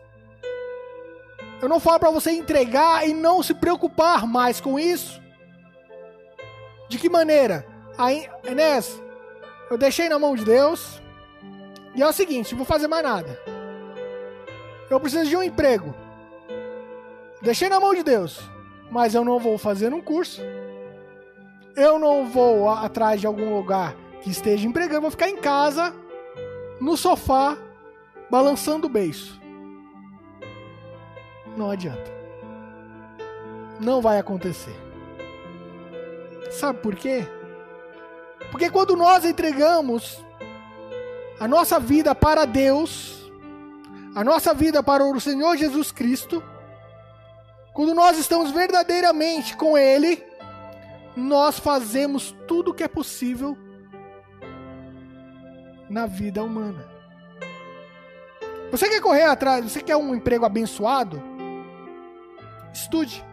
eu 1.60 1.68
não 1.68 1.80
falo 1.80 1.98
para 1.98 2.10
você 2.10 2.30
entregar 2.32 3.08
e 3.08 3.14
não 3.14 3.42
se 3.42 3.54
preocupar 3.54 4.26
mais 4.26 4.60
com 4.60 4.78
isso. 4.78 5.20
De 6.88 6.98
que 6.98 7.08
maneira? 7.08 7.66
Aí, 7.96 8.28
Enes, 8.44 9.00
eu 9.70 9.78
deixei 9.78 10.08
na 10.08 10.18
mão 10.18 10.36
de 10.36 10.44
Deus. 10.44 11.00
E 11.94 12.02
é 12.02 12.06
o 12.06 12.12
seguinte, 12.12 12.52
não 12.52 12.58
vou 12.58 12.66
fazer 12.66 12.86
mais 12.86 13.02
nada. 13.02 13.40
Eu 14.90 15.00
preciso 15.00 15.28
de 15.28 15.36
um 15.36 15.42
emprego. 15.42 15.94
Deixei 17.40 17.68
na 17.68 17.80
mão 17.80 17.94
de 17.94 18.02
Deus. 18.02 18.38
Mas 18.90 19.14
eu 19.14 19.24
não 19.24 19.38
vou 19.38 19.56
fazer 19.56 19.92
um 19.92 20.00
curso. 20.00 20.42
Eu 21.76 21.98
não 21.98 22.26
vou 22.26 22.70
atrás 22.70 23.20
de 23.20 23.26
algum 23.26 23.54
lugar 23.54 23.94
que 24.22 24.30
esteja 24.30 24.66
empregando. 24.66 25.02
Vou 25.02 25.10
ficar 25.10 25.28
em 25.28 25.36
casa, 25.36 25.94
no 26.80 26.96
sofá, 26.96 27.56
balançando 28.30 28.86
o 28.86 28.90
beiço. 28.90 29.38
Não 31.54 31.70
adianta. 31.70 32.10
Não 33.78 34.00
vai 34.00 34.18
acontecer. 34.18 34.74
Sabe 36.50 36.78
por 36.78 36.94
quê? 36.94 37.26
Porque 38.50 38.70
quando 38.70 38.96
nós 38.96 39.26
entregamos 39.26 40.24
a 41.38 41.46
nossa 41.46 41.78
vida 41.78 42.14
para 42.14 42.46
Deus, 42.46 43.30
a 44.14 44.24
nossa 44.24 44.54
vida 44.54 44.82
para 44.82 45.04
o 45.04 45.20
Senhor 45.20 45.56
Jesus 45.58 45.92
Cristo, 45.92 46.42
quando 47.74 47.94
nós 47.94 48.18
estamos 48.18 48.50
verdadeiramente 48.50 49.54
com 49.54 49.76
Ele, 49.76 50.24
nós 51.16 51.58
fazemos 51.58 52.36
tudo 52.46 52.70
o 52.70 52.74
que 52.74 52.84
é 52.84 52.88
possível 52.88 53.56
na 55.88 56.06
vida 56.06 56.44
humana. 56.44 56.86
Você 58.70 58.88
quer 58.88 59.00
correr 59.00 59.22
atrás, 59.22 59.64
você 59.64 59.80
quer 59.80 59.96
um 59.96 60.14
emprego 60.14 60.44
abençoado? 60.44 61.22
Estude. 62.72 63.24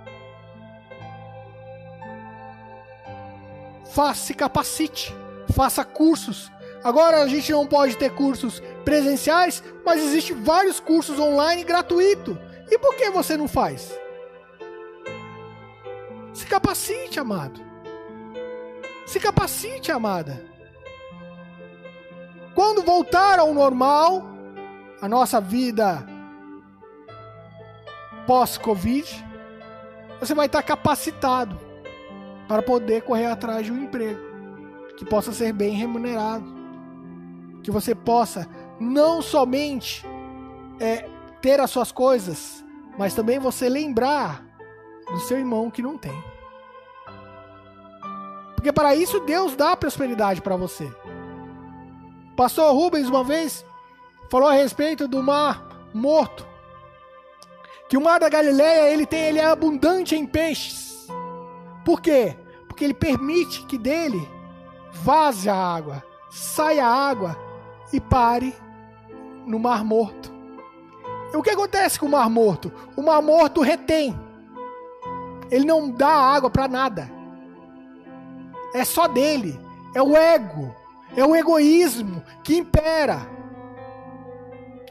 Faça, 3.91 4.22
se 4.22 4.34
capacite. 4.34 5.13
Faça 5.54 5.84
cursos. 5.84 6.52
Agora 6.84 7.22
a 7.22 7.28
gente 7.28 7.52
não 7.52 7.67
pode 7.67 7.98
ter 7.98 8.13
cursos 8.13 8.62
presenciais, 8.86 9.63
mas 9.86 10.02
existe 10.02 10.34
vários 10.34 10.80
cursos 10.80 11.19
online 11.19 11.63
gratuito. 11.63 12.38
E 12.69 12.78
por 12.78 12.96
que 12.96 13.10
você 13.10 13.36
não 13.36 13.48
faz? 13.48 13.91
Se 16.34 16.46
capacite, 16.46 17.19
amado. 17.19 17.73
Se 19.06 19.20
capacite, 19.20 19.92
amada. 19.92 20.44
Quando 22.56 22.84
voltar 22.84 23.39
ao 23.39 23.54
normal, 23.54 24.24
a 25.02 25.10
nossa 25.10 25.42
vida 25.42 26.06
pós-Covid, 28.26 29.26
você 30.20 30.34
vai 30.34 30.46
estar 30.46 30.63
capacitado 30.63 31.60
para 32.48 32.62
poder 32.62 33.02
correr 33.02 33.26
atrás 33.26 33.66
de 33.66 33.72
um 33.72 33.84
emprego 33.84 34.20
que 34.98 35.04
possa 35.04 35.34
ser 35.34 35.52
bem 35.52 35.72
remunerado, 35.76 36.46
que 37.63 37.72
você 37.72 37.96
possa 37.96 38.48
não 38.80 39.22
somente 39.22 40.06
é, 40.80 41.10
ter 41.42 41.60
as 41.60 41.72
suas 41.72 41.92
coisas, 41.92 42.63
mas 42.98 43.13
também 43.13 43.39
você 43.39 43.68
lembrar 43.68 44.46
do 45.12 45.20
seu 45.20 45.38
irmão 45.38 45.70
que 45.72 45.82
não 45.82 45.98
tem. 45.98 46.33
Porque 48.63 48.71
para 48.71 48.95
isso 48.95 49.19
Deus 49.19 49.58
dá 49.58 49.76
prosperidade 49.76 50.41
para 50.41 50.56
você. 50.56 50.89
Pastor 52.34 52.73
Rubens 52.73 53.10
uma 53.10 53.21
vez 53.21 53.65
falou 54.30 54.47
a 54.47 54.54
respeito 54.54 55.06
do 55.06 55.21
mar 55.21 55.67
morto 55.93 56.47
que 57.89 57.97
o 57.97 58.02
mar 58.02 58.21
da 58.21 58.30
Galileia 58.30 58.89
ele 58.89 59.06
tem, 59.06 59.26
ele 59.26 59.39
é 59.39 59.43
abundante 59.43 60.15
em 60.15 60.26
peixes. 60.26 61.10
Por 61.84 61.99
quê? 61.99 62.38
Porque 62.65 62.86
ele 62.86 62.93
permite 62.93 63.65
que 63.65 63.78
dele 63.78 64.26
vaze 64.93 65.49
a 65.49 65.56
água, 65.56 66.02
saia 66.32 66.88
a 66.88 67.10
água 67.10 67.38
e 67.91 67.99
pare 67.99 68.56
no 69.45 69.60
mar 69.60 69.84
morto. 69.84 70.32
E 71.34 71.36
o 71.36 71.41
que 71.43 71.49
acontece 71.49 71.99
com 71.99 72.06
o 72.06 72.12
mar 72.12 72.30
morto? 72.30 72.71
O 72.95 73.02
mar 73.02 73.21
morto 73.21 73.60
retém. 73.60 74.17
Ele 75.52 75.65
não 75.65 75.91
dá 75.91 76.08
água 76.08 76.49
para 76.49 76.69
nada. 76.69 77.12
É 78.74 78.84
só 78.84 79.08
dele. 79.08 79.60
É 79.94 80.02
o 80.02 80.16
ego. 80.16 80.76
É 81.16 81.26
o 81.26 81.36
egoísmo 81.36 82.24
que 82.44 82.58
impera. 82.58 83.28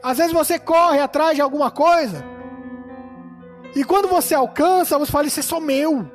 Às 0.02 0.18
vezes 0.18 0.32
você 0.32 0.58
corre 0.58 1.00
atrás 1.00 1.36
de 1.36 1.42
alguma 1.42 1.70
coisa 1.70 2.32
e 3.74 3.84
quando 3.84 4.08
você 4.08 4.34
alcança, 4.34 4.98
você 4.98 5.10
fala: 5.10 5.26
Isso 5.26 5.40
é 5.40 5.42
só 5.42 5.58
meu. 5.60 6.10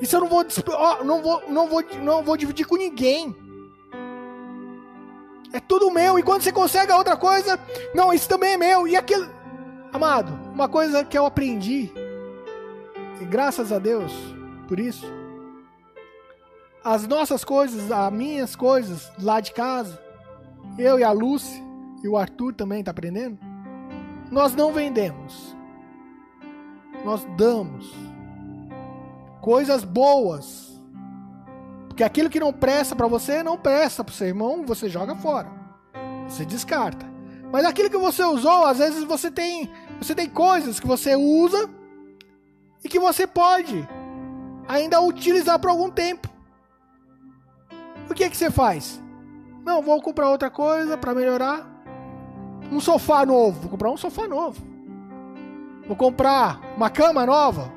Isso 0.00 0.16
eu 0.16 0.20
não 0.20 0.28
vou, 0.28 0.46
não 1.04 1.22
vou, 1.22 1.42
não 1.48 1.68
vou, 1.68 1.84
não 2.00 2.22
vou 2.22 2.36
dividir 2.36 2.66
com 2.66 2.76
ninguém. 2.76 3.36
É 5.52 5.60
tudo 5.60 5.90
meu. 5.90 6.18
E 6.18 6.22
quando 6.22 6.42
você 6.42 6.52
consegue 6.52 6.92
a 6.92 6.96
outra 6.96 7.16
coisa, 7.16 7.58
não, 7.94 8.12
isso 8.12 8.28
também 8.28 8.52
é 8.52 8.56
meu. 8.56 8.88
E 8.88 8.96
aquilo, 8.96 9.28
amado, 9.92 10.32
uma 10.54 10.68
coisa 10.68 11.04
que 11.04 11.18
eu 11.18 11.26
aprendi, 11.26 11.92
e 13.20 13.24
graças 13.24 13.72
a 13.72 13.78
Deus 13.78 14.12
por 14.66 14.78
isso, 14.78 15.04
as 16.84 17.06
nossas 17.06 17.44
coisas, 17.44 17.90
as 17.90 18.12
minhas 18.12 18.56
coisas 18.56 19.10
lá 19.20 19.40
de 19.40 19.52
casa, 19.52 20.00
eu 20.78 20.98
e 20.98 21.04
a 21.04 21.12
Lúcia 21.12 21.62
e 22.02 22.08
o 22.08 22.16
Arthur 22.16 22.54
também 22.54 22.82
tá 22.82 22.90
aprendendo 22.90 23.50
nós 24.30 24.54
não 24.54 24.72
vendemos. 24.72 25.56
Nós 27.04 27.26
damos 27.36 27.92
coisas 29.40 29.82
boas. 29.82 30.70
Porque 31.88 32.04
aquilo 32.04 32.30
que 32.30 32.38
não 32.38 32.52
presta 32.52 32.94
para 32.94 33.08
você, 33.08 33.42
não 33.42 33.58
presta 33.58 34.04
para 34.04 34.12
o 34.12 34.14
seu 34.14 34.28
irmão, 34.28 34.64
você 34.64 34.88
joga 34.88 35.16
fora. 35.16 35.50
Você 36.28 36.44
descarta. 36.44 37.10
Mas 37.50 37.64
aquilo 37.64 37.90
que 37.90 37.98
você 37.98 38.22
usou, 38.22 38.64
às 38.64 38.78
vezes 38.78 39.02
você 39.02 39.30
tem, 39.30 39.70
você 40.00 40.14
tem 40.14 40.28
coisas 40.28 40.78
que 40.78 40.86
você 40.86 41.16
usa 41.16 41.68
e 42.84 42.88
que 42.88 43.00
você 43.00 43.26
pode 43.26 43.86
ainda 44.68 45.00
utilizar 45.00 45.58
por 45.58 45.70
algum 45.70 45.90
tempo. 45.90 46.28
O 48.10 48.14
que 48.14 48.24
é 48.24 48.28
que 48.28 48.36
você 48.36 48.50
faz? 48.50 49.00
Não, 49.64 49.80
vou 49.80 50.02
comprar 50.02 50.28
outra 50.28 50.50
coisa 50.50 50.98
para 50.98 51.14
melhorar. 51.14 51.64
Um 52.72 52.80
sofá 52.80 53.24
novo. 53.24 53.60
Vou 53.60 53.70
comprar 53.70 53.90
um 53.90 53.96
sofá 53.96 54.26
novo. 54.26 54.60
Vou 55.86 55.96
comprar 55.96 56.60
uma 56.76 56.90
cama 56.90 57.24
nova. 57.24 57.72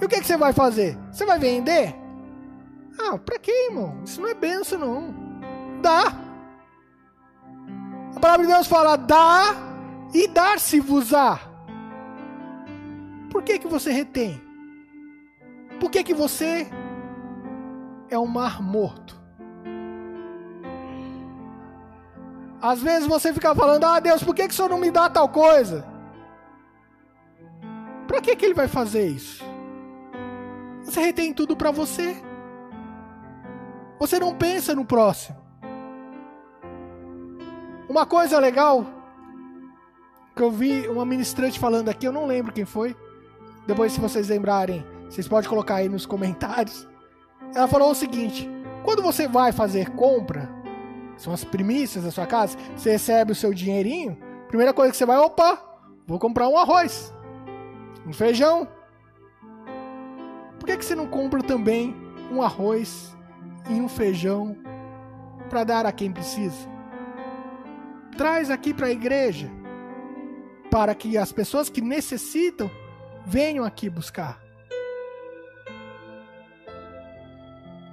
E 0.00 0.04
o 0.04 0.08
que, 0.08 0.20
que 0.20 0.26
você 0.26 0.36
vai 0.38 0.54
fazer? 0.54 0.98
Você 1.12 1.26
vai 1.26 1.38
vender? 1.38 1.94
Ah, 2.98 3.18
pra 3.18 3.38
quê, 3.38 3.68
irmão? 3.70 4.00
Isso 4.04 4.20
não 4.22 4.28
é 4.28 4.34
benção, 4.34 4.78
não. 4.78 5.14
Dá. 5.82 6.12
A 8.16 8.20
palavra 8.20 8.46
de 8.46 8.52
Deus 8.52 8.66
fala: 8.66 8.96
dá 8.96 9.54
e 10.14 10.26
dar-se-vos-á. 10.28 11.40
Por 13.30 13.42
que, 13.42 13.58
que 13.58 13.68
você 13.68 13.92
retém? 13.92 14.40
Por 15.78 15.90
que, 15.90 16.02
que 16.02 16.14
você 16.14 16.66
é 18.10 18.18
um 18.18 18.26
mar 18.26 18.62
morto? 18.62 19.18
Às 22.60 22.82
vezes 22.82 23.06
você 23.06 23.32
fica 23.32 23.54
falando: 23.54 23.84
Ah, 23.84 24.00
Deus, 24.00 24.22
por 24.22 24.34
que, 24.34 24.46
que 24.46 24.52
o 24.52 24.56
Senhor 24.56 24.68
não 24.68 24.78
me 24.78 24.90
dá 24.90 25.08
tal 25.08 25.28
coisa? 25.28 25.86
Para 28.06 28.20
que, 28.20 28.34
que 28.34 28.44
Ele 28.44 28.54
vai 28.54 28.68
fazer 28.68 29.06
isso? 29.06 29.44
Você 30.84 31.00
retém 31.00 31.32
tudo 31.32 31.56
para 31.56 31.70
você. 31.70 32.16
Você 33.98 34.18
não 34.18 34.34
pensa 34.34 34.74
no 34.74 34.84
próximo. 34.84 35.36
Uma 37.88 38.06
coisa 38.06 38.38
legal 38.38 38.86
que 40.34 40.42
eu 40.42 40.50
vi 40.50 40.86
uma 40.86 41.04
ministrante 41.04 41.58
falando 41.58 41.88
aqui, 41.88 42.06
eu 42.06 42.12
não 42.12 42.26
lembro 42.26 42.52
quem 42.52 42.64
foi. 42.64 42.96
Depois, 43.66 43.92
se 43.92 44.00
vocês 44.00 44.28
lembrarem, 44.28 44.86
vocês 45.10 45.26
podem 45.26 45.48
colocar 45.48 45.76
aí 45.76 45.88
nos 45.88 46.06
comentários. 46.06 46.86
Ela 47.54 47.68
falou 47.68 47.90
o 47.90 47.94
seguinte: 47.94 48.48
quando 48.84 49.02
você 49.02 49.26
vai 49.26 49.52
fazer 49.52 49.90
compra, 49.90 50.48
são 51.16 51.32
as 51.32 51.44
primícias 51.44 52.04
da 52.04 52.10
sua 52.10 52.26
casa, 52.26 52.56
você 52.76 52.92
recebe 52.92 53.32
o 53.32 53.34
seu 53.34 53.52
dinheirinho, 53.52 54.16
primeira 54.48 54.72
coisa 54.72 54.90
que 54.90 54.96
você 54.96 55.06
vai, 55.06 55.18
opa, 55.18 55.60
vou 56.06 56.18
comprar 56.18 56.48
um 56.48 56.56
arroz, 56.56 57.12
um 58.06 58.12
feijão. 58.12 58.68
Por 60.58 60.66
que, 60.66 60.76
que 60.76 60.84
você 60.84 60.94
não 60.94 61.06
compra 61.06 61.42
também 61.42 61.96
um 62.30 62.42
arroz 62.42 63.16
e 63.68 63.74
um 63.74 63.88
feijão 63.88 64.56
para 65.48 65.64
dar 65.64 65.86
a 65.86 65.92
quem 65.92 66.12
precisa? 66.12 66.68
Traz 68.16 68.50
aqui 68.50 68.74
para 68.74 68.88
a 68.88 68.92
igreja, 68.92 69.50
para 70.70 70.94
que 70.94 71.16
as 71.16 71.32
pessoas 71.32 71.68
que 71.68 71.80
necessitam 71.80 72.70
venham 73.24 73.64
aqui 73.64 73.88
buscar. 73.88 74.47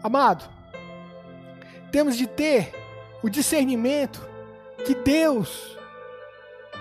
Amado, 0.05 0.47
temos 1.91 2.15
de 2.15 2.27
ter 2.27 2.71
o 3.23 3.27
discernimento 3.27 4.21
que 4.85 4.93
Deus 4.93 5.75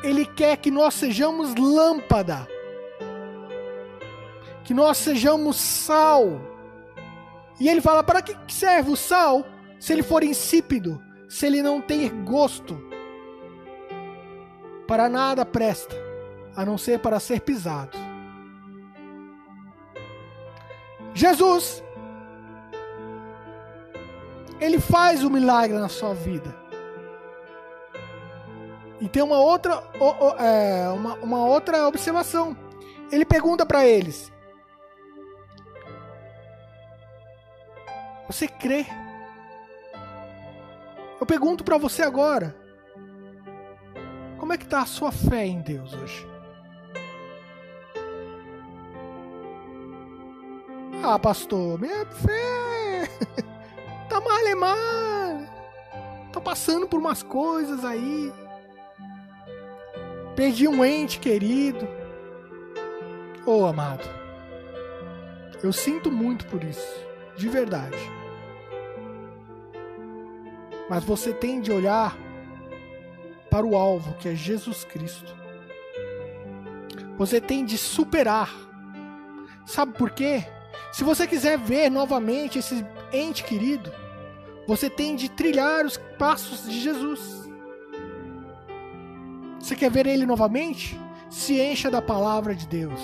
ele 0.02 0.26
quer 0.26 0.58
que 0.58 0.70
nós 0.70 0.92
sejamos 0.92 1.54
lâmpada, 1.54 2.46
que 4.62 4.74
nós 4.74 4.98
sejamos 4.98 5.56
sal. 5.56 6.38
E 7.58 7.66
ele 7.66 7.80
fala: 7.80 8.04
para 8.04 8.20
que 8.20 8.37
serve 8.52 8.90
o 8.90 8.96
sal 8.96 9.42
se 9.80 9.94
ele 9.94 10.02
for 10.02 10.22
insípido, 10.22 11.02
se 11.26 11.46
ele 11.46 11.62
não 11.62 11.80
tem 11.80 12.24
gosto? 12.26 12.78
Para 14.87 15.08
nada 15.08 15.46
presta, 15.46 15.96
a 16.54 16.62
não 16.62 16.76
ser 16.76 16.98
para 16.98 17.18
ser 17.18 17.40
pisado. 17.40 17.96
Jesus 21.14 21.84
ele 24.64 24.81
faz 24.81 25.22
o 25.22 25.31
milagre 25.31 25.77
na 25.79 25.90
sua 25.90 26.14
vida. 26.14 26.55
E 28.98 29.09
tem 29.09 29.22
uma 29.22 29.38
outra, 29.38 29.83
é, 30.38 30.88
uma, 30.88 31.14
uma 31.16 31.44
outra 31.44 31.87
observação. 31.87 32.57
Ele 33.12 33.27
pergunta 33.27 33.66
para 33.66 33.87
eles: 33.87 34.33
Você 38.27 38.48
crê? 38.48 38.87
Eu 41.20 41.27
pergunto 41.27 41.62
para 41.62 41.77
você 41.77 42.03
agora: 42.03 42.57
Como 44.38 44.55
é 44.55 44.57
que 44.57 44.64
está 44.64 44.81
a 44.81 44.87
sua 44.87 45.12
fé 45.12 45.44
em 45.44 45.61
Deus 45.61 45.92
hoje? 45.92 46.27
Ah, 51.03 51.18
pastor, 51.18 51.79
minha 51.79 52.07
fé 52.07 53.44
Tá 54.14 54.20
é 54.48 54.55
mal. 54.55 55.42
Tô 56.33 56.40
passando 56.40 56.87
por 56.87 57.00
umas 57.00 57.20
coisas 57.20 57.85
aí. 57.85 58.33
Perdi 60.37 60.68
um 60.68 60.85
ente 60.85 61.18
querido. 61.18 61.88
Ô 63.44 63.62
oh, 63.62 63.66
amado, 63.66 64.09
eu 65.64 65.72
sinto 65.72 66.12
muito 66.12 66.46
por 66.46 66.62
isso, 66.62 67.05
de 67.37 67.48
verdade. 67.48 67.98
Mas 70.88 71.03
você 71.03 71.33
tem 71.33 71.61
de 71.61 71.72
olhar 71.72 72.16
para 73.50 73.66
o 73.66 73.77
alvo, 73.77 74.14
que 74.14 74.29
é 74.29 74.35
Jesus 74.37 74.85
Cristo. 74.85 75.35
Você 77.18 77.40
tem 77.40 77.64
de 77.64 77.77
superar. 77.77 78.55
Sabe 79.66 79.98
por 79.98 80.12
quê? 80.12 80.44
Se 80.92 81.03
você 81.03 81.27
quiser 81.27 81.59
ver 81.59 81.90
novamente 81.90 82.61
esse 82.61 82.87
ente 83.12 83.42
querido, 83.42 84.03
você 84.66 84.88
tem 84.88 85.14
de 85.16 85.29
trilhar 85.29 85.85
os 85.85 85.96
passos 86.18 86.64
de 86.64 86.81
Jesus. 86.81 87.20
Você 89.59 89.74
quer 89.74 89.90
ver 89.90 90.07
ele 90.07 90.27
novamente? 90.27 90.98
Se 91.31 91.61
encha 91.61 91.90
da 91.90 92.03
palavra 92.03 92.55
de 92.55 92.66
Deus. 92.66 93.00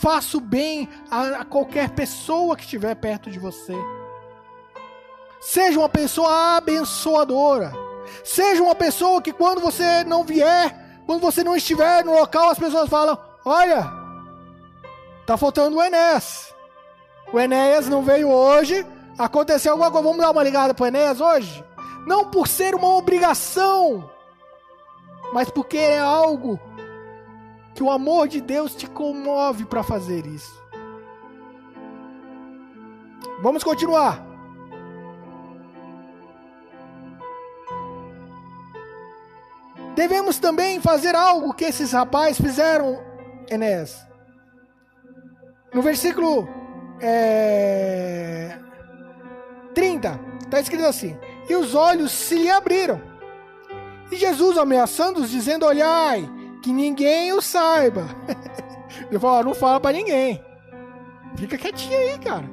Faça 0.00 0.36
o 0.36 0.40
bem 0.40 0.88
a, 1.10 1.44
qualquer 1.44 1.90
pessoa 1.90 2.56
que 2.56 2.64
estiver 2.64 2.94
perto 2.94 3.30
de 3.30 3.38
você. 3.38 3.74
Seja 5.40 5.78
uma 5.78 5.88
pessoa 5.88 6.56
abençoadora. 6.56 7.72
Seja 8.22 8.62
uma 8.62 8.74
pessoa 8.74 9.20
que 9.20 9.32
quando 9.32 9.60
você 9.60 10.04
não 10.04 10.24
vier, 10.24 11.02
quando 11.06 11.20
você 11.20 11.44
não 11.44 11.56
estiver 11.56 12.04
no 12.04 12.14
local, 12.14 12.50
as 12.50 12.58
pessoas 12.58 12.88
falam: 12.88 13.18
Olha, 13.44 13.90
tá 15.26 15.36
faltando 15.36 15.76
o 15.76 15.82
Enéas. 15.82 16.54
O 17.32 17.38
Enéas 17.38 17.88
não 17.88 18.02
veio 18.02 18.28
hoje, 18.30 18.86
Aconteceu 19.18 19.72
alguma 19.72 19.90
coisa, 19.90 20.08
vamos 20.08 20.22
dar 20.22 20.30
uma 20.30 20.42
ligada 20.42 20.74
pro 20.74 20.86
Enéas 20.86 21.20
hoje? 21.20 21.64
Não 22.06 22.30
por 22.30 22.48
ser 22.48 22.74
uma 22.74 22.88
obrigação, 22.96 24.10
mas 25.32 25.48
porque 25.50 25.78
é 25.78 25.98
algo 25.98 26.58
que 27.74 27.82
o 27.82 27.90
amor 27.90 28.28
de 28.28 28.40
Deus 28.40 28.74
te 28.74 28.86
comove 28.86 29.64
para 29.64 29.82
fazer 29.82 30.26
isso. 30.26 30.62
Vamos 33.40 33.64
continuar. 33.64 34.24
Devemos 39.94 40.38
também 40.38 40.80
fazer 40.80 41.14
algo 41.14 41.54
que 41.54 41.64
esses 41.64 41.92
rapazes 41.92 42.36
fizeram, 42.36 43.00
Enéas. 43.48 44.04
No 45.72 45.82
versículo 45.82 46.48
é, 47.00 48.58
30, 49.74 50.20
está 50.42 50.60
escrito 50.60 50.84
assim: 50.84 51.16
E 51.48 51.54
os 51.54 51.74
olhos 51.74 52.12
se 52.12 52.36
lhe 52.36 52.50
abriram. 52.50 53.00
E 54.10 54.16
Jesus 54.16 54.56
ameaçando-os, 54.56 55.30
dizendo: 55.30 55.66
Olhai, 55.66 56.28
que 56.62 56.72
ninguém 56.72 57.32
o 57.32 57.42
saiba. 57.42 58.06
Ele 59.10 59.18
falou: 59.18 59.44
Não 59.44 59.54
fala 59.54 59.80
para 59.80 59.96
ninguém. 59.96 60.42
Fica 61.36 61.58
quietinho 61.58 61.98
aí, 61.98 62.18
cara. 62.18 62.48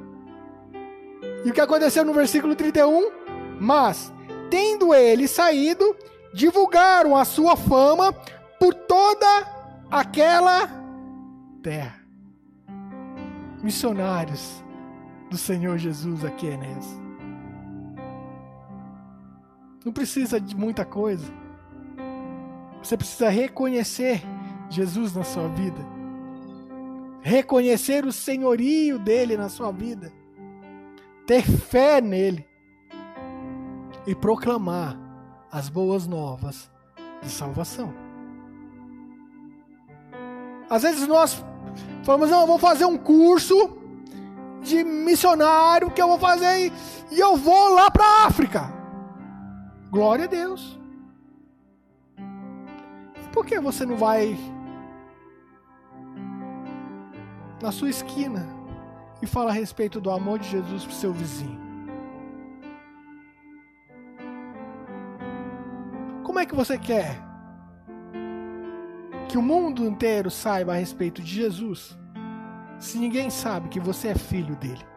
E 1.45 1.49
o 1.49 1.53
que 1.53 1.61
aconteceu 1.61 2.03
no 2.03 2.13
versículo 2.13 2.55
31? 2.55 3.11
Mas, 3.59 4.11
tendo 4.49 4.93
ele 4.93 5.27
saído, 5.27 5.95
divulgaram 6.33 7.15
a 7.15 7.25
sua 7.25 7.55
fama 7.55 8.13
por 8.59 8.73
toda 8.73 9.27
aquela 9.89 10.69
terra. 11.61 11.99
Missionários 13.61 14.63
do 15.29 15.37
Senhor 15.37 15.77
Jesus 15.77 16.25
aqui, 16.25 16.47
Enéas. 16.47 17.00
Não 19.83 19.91
precisa 19.91 20.39
de 20.39 20.55
muita 20.55 20.85
coisa. 20.85 21.25
Você 22.81 22.97
precisa 22.97 23.29
reconhecer 23.29 24.21
Jesus 24.69 25.15
na 25.15 25.23
sua 25.23 25.47
vida. 25.47 25.85
Reconhecer 27.21 28.05
o 28.05 28.11
senhorio 28.11 28.97
dele 28.97 29.37
na 29.37 29.49
sua 29.49 29.71
vida. 29.71 30.11
Ter 31.25 31.43
fé 31.43 32.01
nele. 32.01 32.47
E 34.05 34.15
proclamar 34.15 34.97
as 35.51 35.69
boas 35.69 36.07
novas 36.07 36.71
de 37.21 37.29
salvação. 37.29 37.93
Às 40.69 40.83
vezes 40.83 41.07
nós 41.07 41.43
falamos, 42.03 42.29
não, 42.29 42.41
eu 42.41 42.47
vou 42.47 42.57
fazer 42.57 42.85
um 42.85 42.97
curso 42.97 43.77
de 44.61 44.83
missionário 44.83 45.91
que 45.91 46.01
eu 46.01 46.07
vou 46.07 46.19
fazer 46.19 46.71
e, 47.11 47.19
eu 47.19 47.35
vou 47.35 47.73
lá 47.73 47.91
para 47.91 48.05
a 48.05 48.25
África. 48.25 48.80
Glória 49.91 50.23
a 50.23 50.27
Deus. 50.27 50.79
Por 53.33 53.45
que 53.45 53.59
você 53.59 53.85
não 53.85 53.97
vai 53.97 54.37
na 57.61 57.73
sua 57.73 57.89
esquina 57.89 58.47
e 59.21 59.27
fala 59.27 59.49
a 59.49 59.53
respeito 59.53 59.99
do 59.99 60.09
amor 60.09 60.39
de 60.39 60.47
Jesus 60.47 60.85
para 60.85 60.93
seu 60.93 61.11
vizinho? 61.11 61.59
Como 66.23 66.39
é 66.39 66.45
que 66.45 66.55
você 66.55 66.77
quer 66.77 67.17
que 69.27 69.37
o 69.37 69.41
mundo 69.41 69.85
inteiro 69.85 70.31
saiba 70.31 70.71
a 70.71 70.77
respeito 70.77 71.21
de 71.21 71.33
Jesus 71.33 71.97
se 72.79 72.97
ninguém 72.97 73.29
sabe 73.29 73.67
que 73.67 73.79
você 73.79 74.07
é 74.09 74.15
filho 74.15 74.55
dele? 74.55 74.90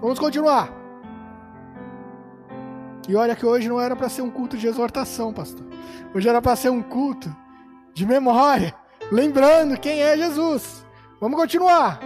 Vamos 0.00 0.18
continuar. 0.18 0.70
E 3.08 3.14
olha 3.14 3.36
que 3.36 3.44
hoje 3.44 3.68
não 3.68 3.80
era 3.80 3.94
para 3.94 4.08
ser 4.08 4.22
um 4.22 4.30
culto 4.30 4.56
de 4.56 4.66
exortação, 4.66 5.32
pastor. 5.32 5.64
Hoje 6.14 6.28
era 6.28 6.40
para 6.40 6.56
ser 6.56 6.70
um 6.70 6.82
culto 6.82 7.34
de 7.92 8.06
memória, 8.06 8.74
lembrando 9.10 9.78
quem 9.78 10.02
é 10.02 10.16
Jesus. 10.16 10.84
Vamos 11.20 11.38
continuar. 11.38 12.00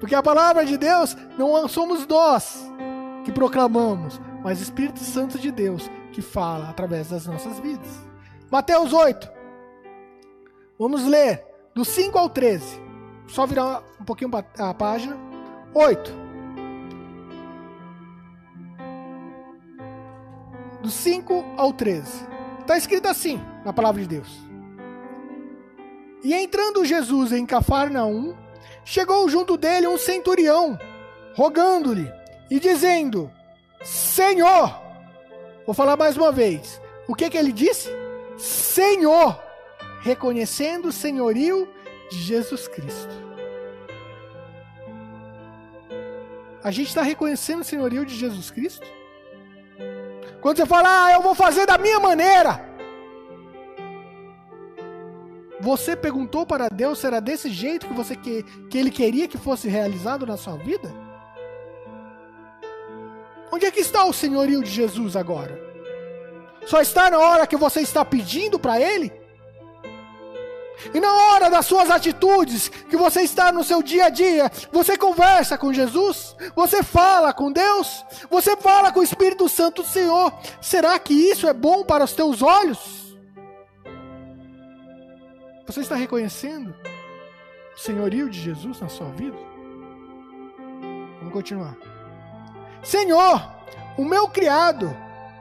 Porque 0.00 0.14
a 0.14 0.22
palavra 0.22 0.64
de 0.64 0.76
Deus 0.76 1.16
não 1.38 1.66
somos 1.68 2.06
nós 2.06 2.70
que 3.24 3.32
proclamamos, 3.32 4.20
mas 4.42 4.60
o 4.60 4.62
Espírito 4.62 5.00
Santo 5.00 5.38
de 5.38 5.50
Deus 5.50 5.90
que 6.12 6.20
fala 6.20 6.68
através 6.68 7.10
das 7.10 7.26
nossas 7.26 7.58
vidas. 7.60 8.06
Mateus 8.50 8.92
8. 8.92 9.30
Vamos 10.78 11.04
ler 11.04 11.44
do 11.74 11.84
5 11.84 12.18
ao 12.18 12.28
13. 12.28 12.80
Só 13.28 13.46
virar 13.46 13.82
um 14.00 14.04
pouquinho 14.04 14.30
a 14.58 14.74
página. 14.74 15.16
8. 15.74 16.25
Do 20.86 20.92
5 20.92 21.44
ao 21.56 21.72
13. 21.72 22.24
Está 22.60 22.76
escrito 22.76 23.08
assim 23.08 23.40
na 23.64 23.72
palavra 23.72 24.00
de 24.00 24.06
Deus. 24.06 24.28
E 26.22 26.32
entrando 26.32 26.84
Jesus 26.84 27.32
em 27.32 27.44
Cafarnaum, 27.44 28.36
chegou 28.84 29.28
junto 29.28 29.56
dele 29.56 29.88
um 29.88 29.98
centurião, 29.98 30.78
rogando-lhe 31.34 32.08
e 32.48 32.60
dizendo: 32.60 33.30
Senhor, 33.82 34.80
vou 35.66 35.74
falar 35.74 35.96
mais 35.96 36.16
uma 36.16 36.30
vez. 36.30 36.80
O 37.08 37.16
que 37.16 37.28
que 37.30 37.36
ele 37.36 37.52
disse? 37.52 37.88
Senhor, 38.38 39.40
reconhecendo 40.02 40.86
o 40.86 40.92
senhorio 40.92 41.68
de 42.10 42.18
Jesus 42.18 42.68
Cristo. 42.68 43.26
A 46.62 46.70
gente 46.70 46.88
está 46.88 47.02
reconhecendo 47.02 47.62
o 47.62 47.64
senhorio 47.64 48.06
de 48.06 48.14
Jesus 48.14 48.52
Cristo? 48.52 48.86
Quando 50.46 50.58
você 50.58 50.66
fala, 50.66 51.06
ah, 51.06 51.12
eu 51.12 51.22
vou 51.22 51.34
fazer 51.34 51.66
da 51.66 51.76
minha 51.76 51.98
maneira. 51.98 52.64
Você 55.60 55.96
perguntou 55.96 56.46
para 56.46 56.68
Deus 56.68 57.00
se 57.00 57.06
era 57.08 57.20
desse 57.20 57.50
jeito 57.50 57.88
que 57.88 57.92
você 57.92 58.14
que, 58.14 58.44
que 58.70 58.78
ele 58.78 58.92
queria 58.92 59.26
que 59.26 59.36
fosse 59.36 59.66
realizado 59.66 60.24
na 60.24 60.36
sua 60.36 60.56
vida? 60.56 60.88
Onde 63.50 63.66
é 63.66 63.72
que 63.72 63.80
está 63.80 64.04
o 64.04 64.12
senhorio 64.12 64.62
de 64.62 64.70
Jesus 64.70 65.16
agora? 65.16 65.60
Só 66.64 66.80
está 66.80 67.10
na 67.10 67.18
hora 67.18 67.44
que 67.44 67.56
você 67.56 67.80
está 67.80 68.04
pedindo 68.04 68.56
para 68.56 68.80
ele? 68.80 69.12
E 70.92 71.00
na 71.00 71.12
hora 71.12 71.50
das 71.50 71.66
suas 71.66 71.90
atitudes, 71.90 72.68
que 72.68 72.96
você 72.96 73.22
está 73.22 73.50
no 73.50 73.64
seu 73.64 73.82
dia 73.82 74.06
a 74.06 74.08
dia, 74.08 74.50
você 74.70 74.96
conversa 74.96 75.56
com 75.56 75.72
Jesus, 75.72 76.36
você 76.54 76.82
fala 76.82 77.32
com 77.32 77.50
Deus, 77.50 78.04
você 78.30 78.56
fala 78.56 78.92
com 78.92 79.00
o 79.00 79.04
Espírito 79.04 79.48
Santo 79.48 79.82
do 79.82 79.88
Senhor. 79.88 80.32
Será 80.60 80.98
que 80.98 81.14
isso 81.14 81.48
é 81.48 81.52
bom 81.52 81.82
para 81.82 82.04
os 82.04 82.12
teus 82.12 82.42
olhos? 82.42 83.16
Você 85.66 85.80
está 85.80 85.96
reconhecendo 85.96 86.74
o 87.74 87.80
senhorio 87.80 88.30
de 88.30 88.40
Jesus 88.40 88.80
na 88.80 88.88
sua 88.88 89.08
vida? 89.08 89.36
Vamos 91.18 91.32
continuar. 91.32 91.76
Senhor, 92.82 93.50
o 93.96 94.04
meu 94.04 94.28
criado 94.28 94.96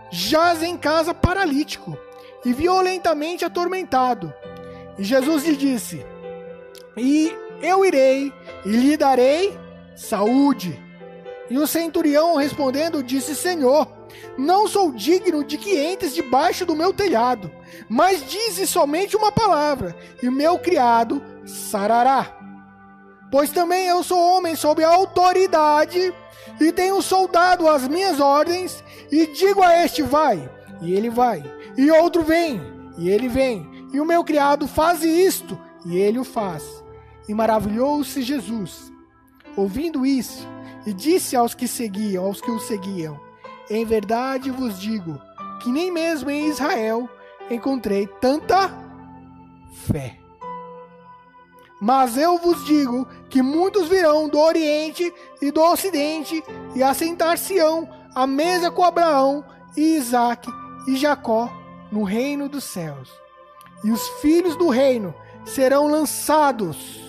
jaz 0.10 0.64
em 0.64 0.78
casa 0.78 1.14
paralítico 1.14 1.98
e 2.44 2.54
violentamente 2.54 3.46
atormentado. 3.46 4.34
E 4.98 5.04
Jesus 5.04 5.46
lhe 5.46 5.56
disse: 5.56 6.06
E 6.98 7.34
eu 7.62 7.86
irei 7.86 8.34
e 8.66 8.70
lhe 8.70 8.98
darei 8.98 9.58
saúde. 9.96 10.82
E 11.50 11.58
o 11.58 11.68
centurião 11.68 12.36
respondendo 12.36 13.04
disse: 13.04 13.36
Senhor, 13.36 13.88
não 14.38 14.68
sou 14.68 14.92
digno 14.92 15.44
de 15.44 15.58
que 15.58 15.78
entres 15.78 16.14
debaixo 16.14 16.66
do 16.66 16.76
meu 16.76 16.94
telhado, 16.94 17.52
mas 17.90 18.28
dize 18.28 18.66
somente 18.66 19.16
uma 19.16 19.32
palavra, 19.32 19.96
e 20.22 20.30
meu 20.30 20.58
criado 20.58 21.22
sarará. 21.46 22.36
Pois 23.32 23.50
também 23.52 23.88
eu 23.88 24.04
sou 24.04 24.20
homem 24.20 24.56
sob 24.56 24.84
autoridade, 24.84 26.14
e 26.60 26.72
tenho 26.72 27.02
soldado 27.02 27.68
às 27.68 27.88
minhas 27.88 28.20
ordens, 28.20 28.84
e 29.12 29.28
digo 29.28 29.62
a 29.62 29.84
este: 29.84 30.02
vai, 30.02 30.50
e 30.82 30.94
ele 30.94 31.10
vai, 31.10 31.44
e 31.78 31.92
outro 31.92 32.24
vem, 32.24 32.62
e 32.98 33.10
ele 33.10 33.28
vem, 33.28 33.70
e 33.96 34.00
o 34.02 34.06
meu 34.06 34.26
criado 34.26 34.68
faz 34.68 35.04
isto, 35.04 35.58
e 35.86 35.96
ele 35.96 36.20
o 36.20 36.26
faz. 36.26 36.84
E 37.30 37.34
maravilhou-se 37.34 38.22
Jesus, 38.22 38.92
ouvindo 39.56 40.06
isso, 40.06 40.46
e 40.86 40.92
disse 40.92 41.34
aos 41.34 41.56
que 41.56 41.66
seguiam, 41.66 42.26
aos 42.26 42.42
que 42.42 42.52
o 42.52 42.60
seguiam: 42.60 43.18
Em 43.70 43.86
verdade 43.86 44.52
vos 44.52 44.78
digo 44.78 45.18
que 45.64 45.72
nem 45.72 45.92
mesmo 45.92 46.30
em 46.30 46.50
Israel 46.50 47.10
encontrei 47.50 48.06
tanta 48.20 48.70
fé. 49.88 50.20
Mas 51.80 52.18
eu 52.18 52.38
vos 52.38 52.66
digo 52.66 53.08
que 53.30 53.42
muitos 53.42 53.88
virão 53.88 54.28
do 54.28 54.38
Oriente 54.38 55.14
e 55.42 55.52
do 55.52 55.62
Ocidente 55.62 56.44
e 56.76 56.84
assentar-se-ão 56.84 57.90
à 58.14 58.28
mesa 58.28 58.70
com 58.70 58.84
Abraão 58.84 59.46
e 59.78 59.96
Isaque 59.96 60.52
e 60.86 60.98
Jacó 60.98 61.50
no 61.90 62.04
reino 62.04 62.50
dos 62.50 62.66
céus 62.66 63.25
e 63.86 63.92
os 63.92 64.08
filhos 64.20 64.56
do 64.58 64.68
reino 64.68 65.14
serão 65.46 65.88
lançados 65.88 67.00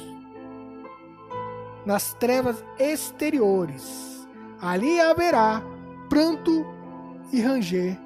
nas 1.87 2.13
trevas 2.13 2.63
exteriores. 2.79 4.29
Ali 4.61 5.01
haverá 5.01 5.63
pranto 6.11 6.67
e 7.33 7.41
ranger 7.41 7.99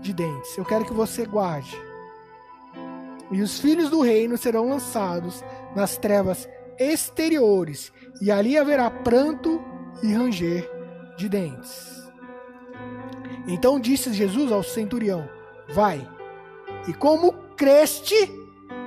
de 0.00 0.12
dentes. 0.12 0.56
Eu 0.56 0.64
quero 0.64 0.84
que 0.84 0.92
você 0.92 1.26
guarde. 1.26 1.76
E 3.32 3.42
os 3.42 3.58
filhos 3.58 3.90
do 3.90 4.00
reino 4.00 4.38
serão 4.38 4.68
lançados 4.68 5.42
nas 5.74 5.96
trevas 5.96 6.48
exteriores, 6.78 7.92
e 8.20 8.30
ali 8.30 8.56
haverá 8.56 8.88
pranto 8.90 9.60
e 10.04 10.12
ranger 10.12 10.70
de 11.16 11.28
dentes. 11.28 12.04
Então 13.48 13.80
disse 13.80 14.12
Jesus 14.12 14.52
ao 14.52 14.62
centurião: 14.62 15.28
Vai, 15.74 16.08
e 16.86 16.92
como 16.92 17.43
creste, 17.56 18.14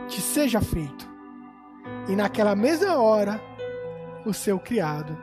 te 0.07 0.21
seja 0.21 0.61
feito. 0.61 1.07
E 2.07 2.15
naquela 2.15 2.55
mesma 2.55 2.97
hora, 2.97 3.41
o 4.25 4.33
seu 4.33 4.59
criado 4.59 5.17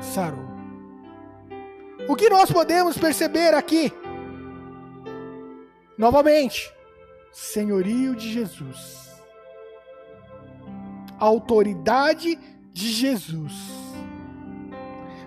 sarou. 0.00 0.48
O 2.08 2.16
que 2.16 2.28
nós 2.28 2.50
podemos 2.50 2.96
perceber 2.96 3.54
aqui? 3.54 3.92
Novamente, 5.96 6.72
senhorio 7.30 8.16
de 8.16 8.32
Jesus, 8.32 9.10
autoridade 11.18 12.38
de 12.72 12.88
Jesus. 12.88 13.52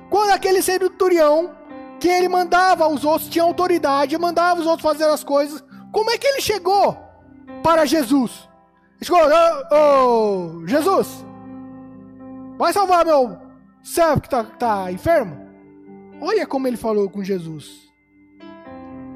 Quando 0.09 0.31
aquele 0.31 0.61
centurião, 0.61 1.55
que 1.99 2.07
ele 2.07 2.27
mandava 2.27 2.87
os 2.87 3.05
outros, 3.05 3.29
tinha 3.29 3.43
autoridade, 3.43 4.17
mandava 4.17 4.59
os 4.59 4.67
outros 4.67 4.81
fazer 4.81 5.05
as 5.05 5.23
coisas, 5.23 5.63
como 5.91 6.09
é 6.09 6.17
que 6.17 6.27
ele 6.27 6.41
chegou 6.41 7.02
para 7.63 7.85
Jesus. 7.85 8.49
Escuta, 9.01 9.25
oh, 9.71 10.61
oh, 10.61 10.67
Jesus, 10.67 11.25
vai 12.57 12.71
salvar 12.71 13.05
meu 13.05 13.37
servo 13.81 14.21
que 14.21 14.27
está 14.27 14.43
tá 14.43 14.91
enfermo? 14.91 15.49
Olha 16.21 16.45
como 16.45 16.67
ele 16.67 16.77
falou 16.77 17.09
com 17.09 17.23
Jesus. 17.23 17.91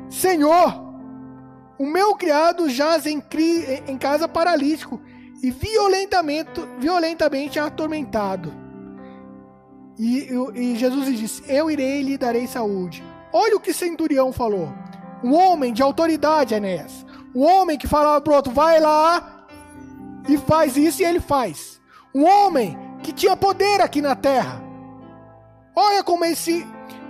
Senhor, 0.10 0.74
o 1.78 1.86
meu 1.86 2.16
criado 2.16 2.70
jaz 2.70 3.06
em, 3.06 3.22
em 3.88 3.98
casa 3.98 4.28
paralítico 4.28 5.00
e 5.42 5.52
violentamente, 5.52 6.62
violentamente 6.80 7.60
atormentado. 7.60 8.54
E, 9.98 10.30
e, 10.56 10.76
Jesus 10.76 11.08
lhe 11.08 11.16
disse: 11.16 11.44
Eu 11.48 11.72
irei 11.72 12.02
e 12.02 12.04
lhe 12.04 12.18
darei 12.18 12.46
saúde. 12.48 13.04
Olha 13.32 13.56
o 13.56 13.60
que 13.60 13.74
Centurião 13.74 14.32
falou. 14.32 14.70
Um 15.24 15.34
homem 15.34 15.74
de 15.74 15.82
autoridade, 15.82 16.54
Enéas. 16.54 17.07
Um 17.36 17.44
homem 17.44 17.78
que 17.78 17.88
falava 17.88 18.22
pro 18.22 18.34
outro, 18.34 18.52
vai 18.52 18.80
lá 18.80 19.48
e 20.28 20.38
faz 20.38 20.76
isso, 20.76 21.02
e 21.02 21.06
ele 21.06 21.20
faz. 21.20 21.82
Um 22.13 22.26
homem 22.26 22.78
que 23.04 23.12
tinha 23.12 23.36
poder 23.38 23.82
aqui 23.82 24.02
na 24.02 24.16
terra. 24.16 24.62
Olha 25.76 26.04
como 26.04 26.26
ele 26.26 26.36
se, 26.36 26.66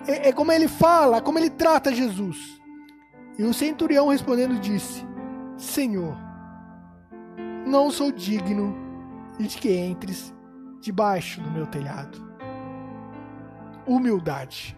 é, 0.08 0.30
é 0.30 0.32
como 0.32 0.52
ele 0.52 0.68
fala, 0.68 1.22
como 1.22 1.40
ele 1.40 1.50
trata 1.50 1.94
Jesus. 1.94 2.62
E 3.38 3.44
o 3.44 3.54
centurião 3.54 4.10
respondendo 4.10 4.60
disse: 4.60 5.06
Senhor, 5.58 6.18
não 7.66 7.92
sou 7.92 8.12
digno 8.12 8.76
de 9.40 9.58
que 9.58 9.76
entres 9.76 10.34
debaixo 10.82 11.42
do 11.42 11.52
meu 11.52 11.68
telhado. 11.68 12.26
Humildade. 13.86 14.77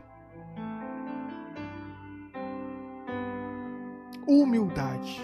Humildade. 4.29 5.19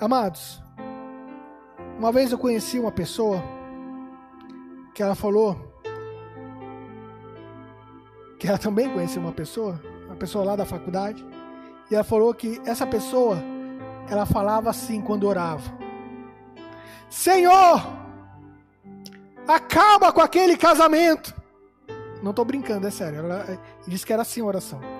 Amados, 0.00 0.60
uma 1.96 2.10
vez 2.10 2.32
eu 2.32 2.38
conheci 2.38 2.76
uma 2.80 2.90
pessoa 2.90 3.40
que 4.92 5.00
ela 5.00 5.14
falou 5.14 5.56
que 8.36 8.48
ela 8.48 8.58
também 8.58 8.90
conhecia 8.90 9.22
uma 9.22 9.30
pessoa, 9.30 9.80
uma 10.06 10.16
pessoa 10.16 10.44
lá 10.44 10.56
da 10.56 10.64
faculdade, 10.64 11.24
e 11.88 11.94
ela 11.94 12.02
falou 12.02 12.34
que 12.34 12.60
essa 12.64 12.84
pessoa 12.84 13.38
ela 14.08 14.26
falava 14.26 14.70
assim 14.70 15.00
quando 15.00 15.28
orava: 15.28 15.72
Senhor, 17.08 17.80
acaba 19.46 20.12
com 20.12 20.20
aquele 20.20 20.56
casamento. 20.56 21.32
Não 22.24 22.30
estou 22.30 22.44
brincando, 22.44 22.88
é 22.88 22.90
sério. 22.90 23.20
Ela 23.20 23.56
disse 23.86 24.04
que 24.04 24.12
era 24.12 24.22
assim 24.22 24.40
a 24.40 24.46
oração. 24.46 24.99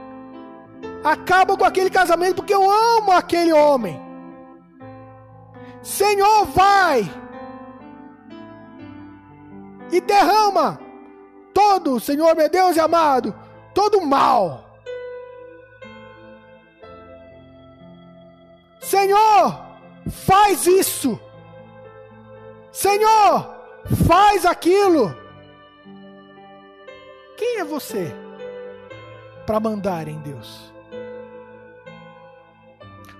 Acaba 1.03 1.57
com 1.57 1.65
aquele 1.65 1.91
casamento 1.91 2.37
porque 2.37 2.55
eu 2.55 2.71
amo 2.71 3.13
aquele 3.13 3.53
homem. 3.53 4.01
Senhor, 5.83 6.45
vai 6.47 7.11
e 9.91 10.01
derrama 10.01 10.79
todo, 11.55 11.99
Senhor 11.99 12.35
meu 12.37 12.49
Deus 12.49 12.77
e 12.77 12.81
amado, 12.81 13.35
todo 13.75 13.99
o 13.99 14.07
mal. 14.07 14.71
Senhor, 18.81 19.61
faz 20.09 20.67
isso. 20.67 21.19
Senhor, 22.73 23.55
faz 24.07 24.45
aquilo. 24.45 25.17
Quem 27.37 27.59
é 27.59 27.65
você 27.65 28.15
para 29.47 29.61
mandar 29.61 30.09
em 30.09 30.19
Deus? 30.21 30.70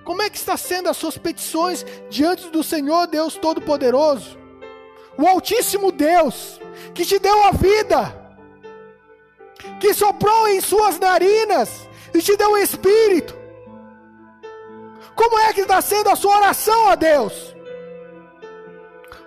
Como 0.03 0.21
é 0.21 0.29
que 0.29 0.37
está 0.37 0.57
sendo 0.57 0.89
as 0.89 0.97
suas 0.97 1.17
petições 1.17 1.85
diante 2.09 2.49
do 2.49 2.63
Senhor 2.63 3.07
Deus 3.07 3.35
Todo-Poderoso? 3.35 4.37
O 5.17 5.27
Altíssimo 5.27 5.91
Deus, 5.91 6.59
que 6.93 7.05
te 7.05 7.19
deu 7.19 7.43
a 7.43 7.51
vida, 7.51 8.21
que 9.79 9.93
soprou 9.93 10.47
em 10.47 10.59
suas 10.59 10.97
narinas 10.99 11.87
e 12.13 12.21
te 12.21 12.35
deu 12.35 12.51
o 12.51 12.57
Espírito. 12.57 13.35
Como 15.15 15.37
é 15.39 15.53
que 15.53 15.61
está 15.61 15.81
sendo 15.81 16.09
a 16.09 16.15
sua 16.15 16.37
oração 16.37 16.89
a 16.89 16.95
Deus? 16.95 17.55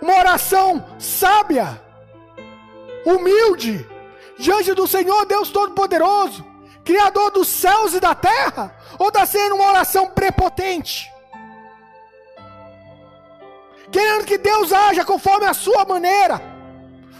Uma 0.01 0.19
oração 0.19 0.85
sábia, 0.99 1.81
humilde, 3.07 3.87
diante 4.39 4.75
do 4.75 4.87
Senhor 4.87 5.25
Deus 5.27 5.51
Todo-Poderoso, 5.51 6.45
Criador 6.85 7.31
dos 7.31 7.49
céus 7.49 7.95
e 7.95 8.01
da 8.01 8.15
terra? 8.15 8.77
Ou 8.99 9.09
está 9.09 9.25
sendo 9.25 9.55
uma 9.55 9.69
oração 9.69 10.09
prepotente? 10.09 11.11
Querendo 13.91 14.25
que 14.25 14.37
Deus 14.37 14.73
haja 14.73 15.05
conforme 15.05 15.47
a 15.47 15.55
sua 15.55 15.85
maneira, 15.85 16.41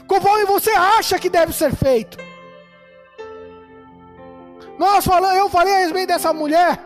conforme 0.07 0.45
você 0.45 0.71
acha 0.71 1.19
que 1.19 1.31
deve 1.31 1.53
ser 1.53 1.75
feito. 1.75 2.19
Nós 4.79 5.05
falamos, 5.05 5.37
eu 5.39 5.49
falei 5.49 5.73
a 5.73 5.79
respeito 5.79 6.09
dessa 6.09 6.33
mulher 6.33 6.81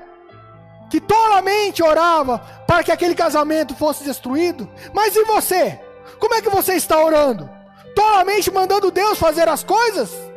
que 0.90 1.00
tolamente 1.00 1.82
orava 1.82 2.38
para 2.66 2.82
que 2.84 2.92
aquele 2.92 3.14
casamento 3.14 3.74
fosse 3.74 4.04
destruído. 4.04 4.70
Mas 4.92 5.16
e 5.16 5.24
você? 5.24 5.80
Como 6.18 6.34
é 6.34 6.42
que 6.42 6.50
você 6.50 6.74
está 6.74 7.02
orando? 7.02 7.48
Tolamente 7.94 8.50
mandando 8.50 8.90
Deus 8.90 9.18
fazer 9.18 9.48
as 9.48 9.64
coisas? 9.64 10.27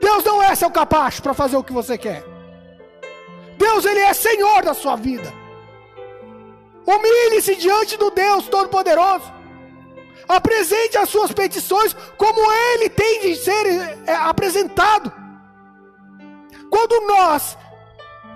Deus 0.00 0.24
não 0.24 0.42
é 0.42 0.54
seu 0.54 0.70
capacho 0.70 1.22
para 1.22 1.34
fazer 1.34 1.56
o 1.56 1.64
que 1.64 1.72
você 1.72 1.96
quer. 1.96 2.24
Deus, 3.58 3.84
Ele 3.84 4.00
é 4.00 4.12
Senhor 4.12 4.62
da 4.64 4.74
sua 4.74 4.96
vida. 4.96 5.32
Humilhe-se 6.86 7.56
diante 7.56 7.96
do 7.96 8.10
Deus 8.10 8.48
Todo-Poderoso. 8.48 9.32
Apresente 10.28 10.98
as 10.98 11.08
suas 11.08 11.32
petições 11.32 11.94
como 12.16 12.40
Ele 12.52 12.88
tem 12.88 13.20
de 13.20 13.36
ser 13.36 13.66
é, 14.06 14.14
apresentado. 14.14 15.12
Quando 16.70 17.06
nós 17.06 17.56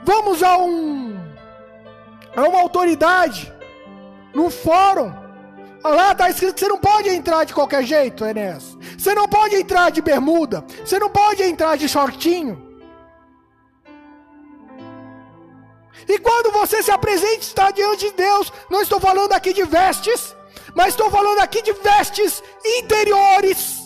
vamos 0.05 0.43
a 0.43 0.57
um 0.57 1.19
a 2.37 2.43
uma 2.43 2.61
autoridade, 2.61 3.53
num 4.35 4.51
fórum, 4.51 5.13
lá 5.83 6.13
está 6.13 6.29
escrito 6.29 6.55
que 6.55 6.61
você 6.61 6.69
não 6.69 6.79
pode 6.79 7.09
entrar 7.09 7.45
de 7.45 7.55
qualquer 7.55 7.83
jeito, 7.85 8.25
Enéas. 8.25 8.77
Você 8.99 9.15
não 9.15 9.27
pode 9.29 9.57
entrar 9.57 9.91
de 9.91 10.03
bermuda. 10.03 10.65
Você 10.85 10.99
não 10.99 11.09
pode 11.09 11.43
entrar 11.43 11.77
de 11.77 11.89
shortinho. 11.89 12.71
E 16.09 16.19
quando 16.19 16.51
você 16.53 16.83
se 16.83 16.91
apresenta 16.91 17.41
está 17.41 17.71
diante 17.71 18.07
de 18.07 18.13
Deus, 18.13 18.53
não 18.69 18.83
estou 18.83 18.99
falando 18.99 19.33
aqui 19.33 19.53
de 19.53 19.63
vestes, 19.65 20.35
mas 20.75 20.89
estou 20.89 21.11
falando 21.11 21.39
aqui 21.39 21.63
de 21.63 21.73
vestes 21.73 22.43
interiores. 22.65 23.79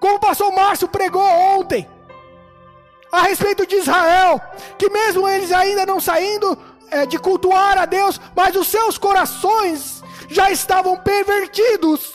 Como 0.00 0.16
o 0.16 0.20
pastor 0.20 0.52
Márcio 0.52 0.88
pregou 0.88 1.22
ontem, 1.22 1.88
a 3.10 3.22
respeito 3.22 3.66
de 3.66 3.76
Israel, 3.76 4.40
que 4.76 4.90
mesmo 4.90 5.28
eles 5.28 5.52
ainda 5.52 5.86
não 5.86 6.00
saindo 6.00 6.58
é, 6.90 7.06
de 7.06 7.18
cultuar 7.18 7.78
a 7.78 7.86
Deus, 7.86 8.20
mas 8.34 8.54
os 8.56 8.68
seus 8.68 8.98
corações 8.98 10.02
já 10.28 10.50
estavam 10.50 10.96
pervertidos. 10.96 12.14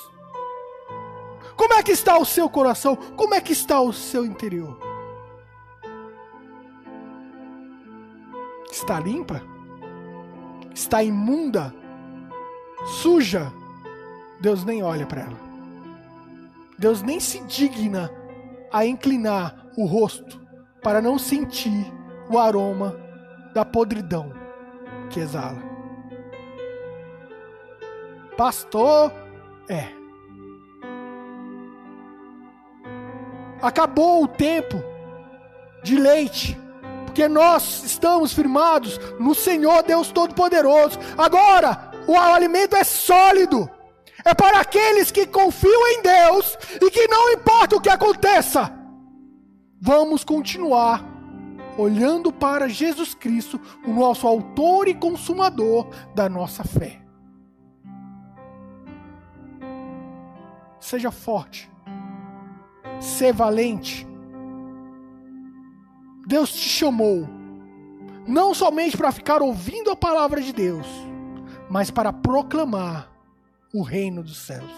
Como 1.55 1.73
é 1.73 1.83
que 1.83 1.91
está 1.91 2.17
o 2.17 2.25
seu 2.25 2.49
coração? 2.49 2.95
Como 2.95 3.33
é 3.33 3.41
que 3.41 3.53
está 3.53 3.79
o 3.79 3.93
seu 3.93 4.25
interior? 4.25 4.79
Está 8.71 8.99
limpa? 8.99 9.43
Está 10.73 11.03
imunda? 11.03 11.73
Suja? 13.01 13.51
Deus 14.39 14.63
nem 14.63 14.81
olha 14.81 15.05
para 15.05 15.21
ela. 15.21 15.39
Deus 16.79 17.03
nem 17.03 17.19
se 17.19 17.39
digna 17.41 18.11
a 18.71 18.85
inclinar 18.85 19.67
o 19.77 19.85
rosto 19.85 20.41
para 20.81 20.99
não 20.99 21.19
sentir 21.19 21.93
o 22.27 22.39
aroma 22.39 22.95
da 23.53 23.63
podridão 23.63 24.40
que 25.11 25.19
exala. 25.19 25.61
Pastor, 28.37 29.13
é. 29.69 29.87
Acabou 33.61 34.23
o 34.23 34.27
tempo 34.27 34.83
de 35.83 35.95
leite, 35.95 36.57
porque 37.05 37.27
nós 37.27 37.83
estamos 37.83 38.33
firmados 38.33 38.99
no 39.19 39.35
Senhor 39.35 39.83
Deus 39.83 40.11
Todo-Poderoso. 40.11 40.97
Agora, 41.17 41.91
o 42.07 42.17
alimento 42.17 42.75
é 42.75 42.83
sólido. 42.83 43.69
É 44.23 44.33
para 44.33 44.59
aqueles 44.59 45.11
que 45.11 45.25
confiam 45.25 45.87
em 45.89 46.01
Deus 46.01 46.57
e 46.79 46.89
que 46.91 47.07
não 47.07 47.31
importa 47.31 47.75
o 47.75 47.81
que 47.81 47.89
aconteça, 47.89 48.71
vamos 49.79 50.23
continuar 50.23 51.10
olhando 51.77 52.31
para 52.31 52.67
Jesus 52.67 53.13
Cristo, 53.13 53.59
o 53.85 53.91
nosso 53.91 54.27
autor 54.27 54.87
e 54.87 54.93
consumador 54.93 55.87
da 56.13 56.27
nossa 56.27 56.63
fé. 56.63 57.01
Seja 60.79 61.11
forte, 61.11 61.71
seja 62.99 63.33
valente. 63.33 64.07
Deus 66.27 66.51
te 66.51 66.69
chamou 66.69 67.27
não 68.27 68.53
somente 68.53 68.95
para 68.95 69.11
ficar 69.11 69.41
ouvindo 69.41 69.89
a 69.91 69.95
palavra 69.95 70.41
de 70.41 70.53
Deus, 70.53 70.87
mas 71.69 71.89
para 71.89 72.13
proclamar 72.13 73.11
o 73.73 73.81
reino 73.81 74.23
dos 74.23 74.37
céus. 74.37 74.71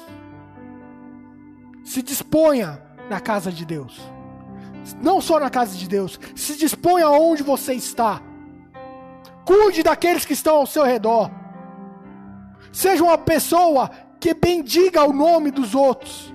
Se 1.83 2.01
disponha 2.01 2.81
na 3.09 3.19
casa 3.19 3.51
de 3.51 3.65
Deus 3.65 4.12
não 5.01 5.21
só 5.21 5.39
na 5.39 5.49
casa 5.49 5.77
de 5.77 5.87
Deus, 5.87 6.19
se 6.35 6.57
disponha 6.57 7.05
aonde 7.05 7.43
você 7.43 7.73
está. 7.73 8.21
Cuide 9.45 9.83
daqueles 9.83 10.25
que 10.25 10.33
estão 10.33 10.57
ao 10.57 10.65
seu 10.65 10.83
redor. 10.83 11.29
Seja 12.71 13.03
uma 13.03 13.17
pessoa 13.17 13.89
que 14.19 14.33
bendiga 14.33 15.03
o 15.03 15.13
nome 15.13 15.51
dos 15.51 15.75
outros. 15.75 16.33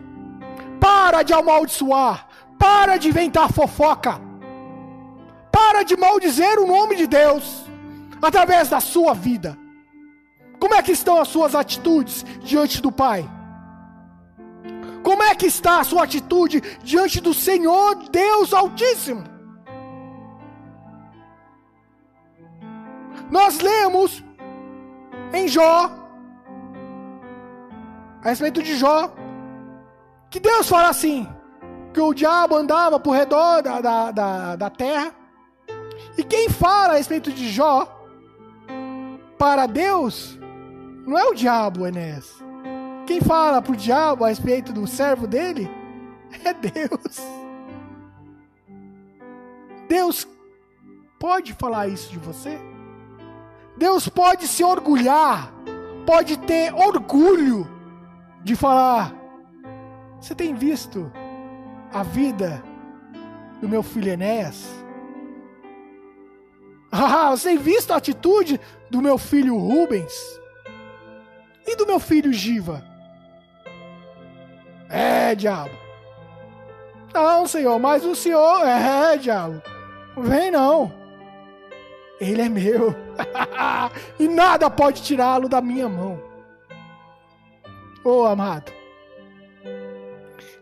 Para 0.81 1.23
de 1.23 1.33
amaldiçoar. 1.33 2.27
Para 2.59 2.97
de 2.97 3.09
inventar 3.09 3.53
fofoca. 3.53 4.21
Para 5.51 5.83
de 5.83 5.97
maldizer 5.97 6.59
o 6.59 6.67
nome 6.67 6.97
de 6.97 7.07
Deus 7.07 7.65
através 8.21 8.69
da 8.69 8.81
sua 8.81 9.15
vida. 9.15 9.57
Como 10.59 10.75
é 10.75 10.83
que 10.83 10.93
estão 10.93 11.21
as 11.21 11.29
suas 11.29 11.55
atitudes 11.55 12.25
diante 12.41 12.83
do 12.83 12.91
Pai? 12.91 13.29
Como 15.03 15.23
é 15.23 15.35
que 15.35 15.47
está 15.47 15.81
a 15.81 15.85
sua 15.85 16.05
atitude 16.05 16.61
diante 16.83 17.21
do 17.21 17.33
Senhor 17.33 17.97
Deus 18.11 18.53
Altíssimo? 18.53 19.25
Nós 23.31 23.61
lemos 23.61 24.25
em 25.33 25.47
Jó, 25.49 25.91
a 28.23 28.29
respeito 28.29 28.63
de 28.63 28.77
Jó, 28.77 29.13
que 30.31 30.41
Deus 30.41 30.69
fala 30.69 30.89
assim: 30.89 31.29
que 31.93 32.01
o 32.01 32.15
diabo 32.15 32.57
andava 32.57 32.99
por 32.99 33.13
redor 33.13 33.63
da, 33.63 33.81
da, 33.81 34.11
da, 34.11 34.57
da 34.57 34.71
terra. 34.71 35.13
E 36.17 36.23
quem 36.23 36.49
fala 36.49 36.95
a 36.95 36.97
respeito 36.97 37.33
de 37.33 37.49
Jó 37.49 37.87
para 39.39 39.67
Deus 39.67 40.39
não 41.07 41.17
é 41.17 41.25
o 41.25 41.35
diabo, 41.35 41.87
Enéas. 41.87 42.48
Quem 43.09 43.23
fala 43.23 43.63
para 43.63 43.73
o 43.73 43.77
diabo 43.77 44.23
a 44.23 44.29
respeito 44.29 44.71
do 44.71 44.87
servo 44.87 45.27
dele 45.27 45.67
é 46.45 46.53
Deus. 46.53 47.17
Deus 49.89 50.29
pode 51.19 51.55
falar 51.55 51.89
isso 51.89 52.11
de 52.11 52.19
você? 52.19 52.59
Deus 53.79 54.11
pode 54.11 54.47
se 54.47 54.63
orgulhar, 54.63 55.51
pode 56.05 56.39
ter 56.41 56.71
orgulho 56.75 57.67
de 58.45 58.55
falar: 58.55 59.15
Você 60.21 60.35
tem 60.35 60.55
visto 60.55 61.11
a 61.91 62.03
vida 62.03 62.63
do 63.59 63.67
meu 63.67 63.83
filho 63.83 64.13
Enéas? 64.13 64.69
Ah, 66.91 67.31
você 67.31 67.51
tem 67.51 67.59
visto 67.59 67.91
a 67.91 67.97
atitude 67.97 68.61
do 68.91 69.01
meu 69.03 69.19
filho 69.19 69.57
Rubens? 69.59 70.13
E 71.67 71.77
do 71.77 71.87
meu 71.87 72.01
filho 72.01 72.33
Giva? 72.33 72.98
É, 74.89 75.35
diabo. 75.35 75.75
Não, 77.13 77.47
senhor, 77.47 77.79
mas 77.79 78.05
o 78.05 78.15
senhor. 78.15 78.67
É, 78.67 79.17
diabo. 79.17 79.63
Vem 80.17 80.51
não. 80.51 80.93
Ele 82.21 82.43
é 82.43 82.49
meu. 82.49 82.95
e 84.19 84.29
nada 84.29 84.69
pode 84.69 85.03
tirá-lo 85.03 85.49
da 85.49 85.61
minha 85.61 85.89
mão. 85.89 86.21
Oh, 88.05 88.25
amado. 88.25 88.73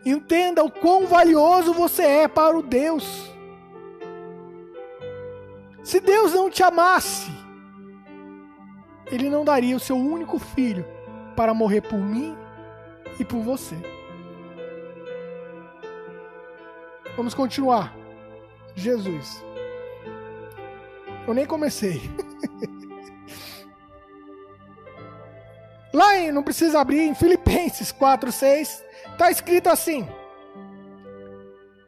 Entenda 0.04 0.62
o 0.62 0.70
quão 0.70 1.06
valioso 1.06 1.72
você 1.72 2.02
é 2.02 2.28
para 2.28 2.56
o 2.56 2.62
Deus. 2.62 3.30
Se 5.82 6.00
Deus 6.00 6.32
não 6.32 6.50
te 6.50 6.62
amasse, 6.62 7.30
Ele 9.10 9.28
não 9.28 9.44
daria 9.44 9.76
o 9.76 9.80
seu 9.80 9.96
único 9.96 10.38
filho 10.38 10.84
para 11.34 11.54
morrer 11.54 11.80
por 11.80 11.98
mim 11.98 12.36
e 13.18 13.24
por 13.24 13.40
você. 13.40 13.76
Vamos 17.16 17.34
continuar. 17.34 17.94
Jesus. 18.74 19.42
Eu 21.26 21.32
nem 21.32 21.46
comecei. 21.46 22.02
Lá 25.92 26.18
em, 26.18 26.30
não 26.30 26.42
precisa 26.42 26.78
abrir, 26.78 27.00
em 27.00 27.14
Filipenses 27.14 27.90
4, 27.90 28.30
6, 28.30 28.84
está 29.12 29.30
escrito 29.30 29.70
assim. 29.70 30.06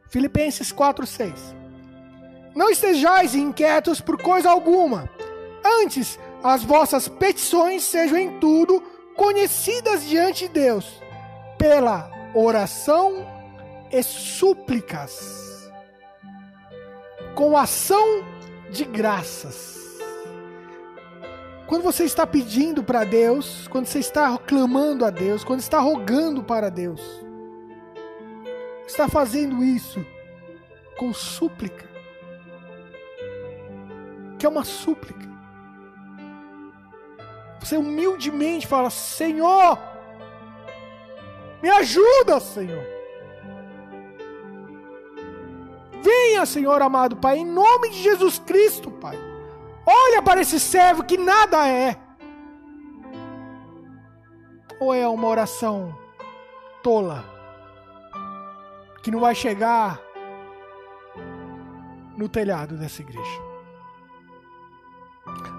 Filipenses 0.07 0.71
4, 0.71 1.05
6. 1.05 1.55
Não 2.55 2.71
estejais 2.71 3.35
inquietos 3.35 4.01
por 4.01 4.19
coisa 4.19 4.49
alguma. 4.49 5.07
Antes, 5.63 6.17
as 6.43 6.63
vossas 6.63 7.07
petições 7.07 7.83
sejam 7.83 8.17
em 8.17 8.39
tudo 8.39 8.81
conhecidas 9.15 10.03
diante 10.03 10.47
de 10.47 10.53
Deus, 10.53 10.99
pela 11.57 12.09
oração 12.33 13.38
e 13.91 14.03
súplicas, 14.03 15.69
com 17.35 17.57
ação 17.57 18.23
de 18.71 18.85
graças 18.85 19.79
quando 21.69 21.83
você 21.83 22.03
está 22.03 22.25
pedindo 22.25 22.83
para 22.83 23.03
Deus, 23.03 23.67
quando 23.67 23.85
você 23.85 23.99
está 23.99 24.35
clamando 24.39 25.05
a 25.05 25.11
Deus, 25.11 25.43
quando 25.43 25.59
está 25.59 25.79
rogando 25.79 26.43
para 26.43 26.67
Deus, 26.67 26.99
está 28.87 29.07
fazendo 29.07 29.63
isso 29.63 30.03
com 30.97 31.13
súplica. 31.13 31.87
Que 34.39 34.47
é 34.47 34.49
uma 34.49 34.63
súplica. 34.63 35.29
Você 37.59 37.77
humildemente 37.77 38.65
fala: 38.65 38.89
Senhor, 38.89 39.77
me 41.61 41.69
ajuda, 41.69 42.39
Senhor. 42.39 42.98
Venha, 46.01 46.45
Senhor 46.45 46.81
amado 46.81 47.17
Pai, 47.17 47.37
em 47.39 47.45
nome 47.45 47.89
de 47.89 48.01
Jesus 48.01 48.39
Cristo, 48.39 48.89
Pai. 48.91 49.17
Olha 49.85 50.21
para 50.21 50.41
esse 50.41 50.59
servo 50.59 51.03
que 51.03 51.17
nada 51.17 51.67
é. 51.67 51.97
Ou 54.79 54.93
é 54.93 55.07
uma 55.07 55.27
oração 55.27 55.97
tola 56.81 57.25
que 59.03 59.11
não 59.11 59.19
vai 59.19 59.35
chegar 59.35 59.99
no 62.15 62.29
telhado 62.29 62.77
dessa 62.77 63.01
igreja? 63.01 63.49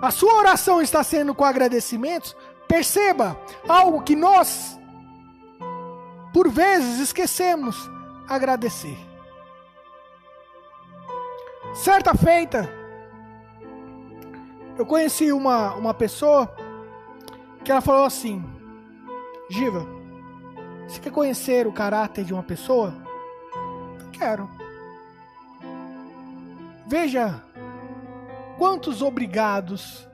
A 0.01 0.11
sua 0.11 0.34
oração 0.34 0.80
está 0.80 1.03
sendo 1.03 1.34
com 1.34 1.45
agradecimentos? 1.45 2.34
Perceba 2.66 3.36
algo 3.68 4.03
que 4.03 4.14
nós, 4.14 4.78
por 6.32 6.49
vezes, 6.49 7.01
esquecemos: 7.01 7.91
agradecer. 8.28 9.10
Certa 11.75 12.14
feita, 12.14 12.68
eu 14.77 14.85
conheci 14.85 15.33
uma, 15.33 15.75
uma 15.75 15.95
pessoa 15.95 16.53
que 17.64 17.71
ela 17.71 17.81
falou 17.81 18.05
assim: 18.05 18.45
Giva, 19.49 19.87
você 20.89 21.01
quer 21.01 21.12
conhecer 21.12 21.68
o 21.68 21.73
caráter 21.73 22.25
de 22.25 22.35
uma 22.35 22.43
pessoa? 22.43 22.93
Quero. 24.12 24.51
Veja 26.89 27.41
quantos 28.59 29.01
obrigados 29.01 30.09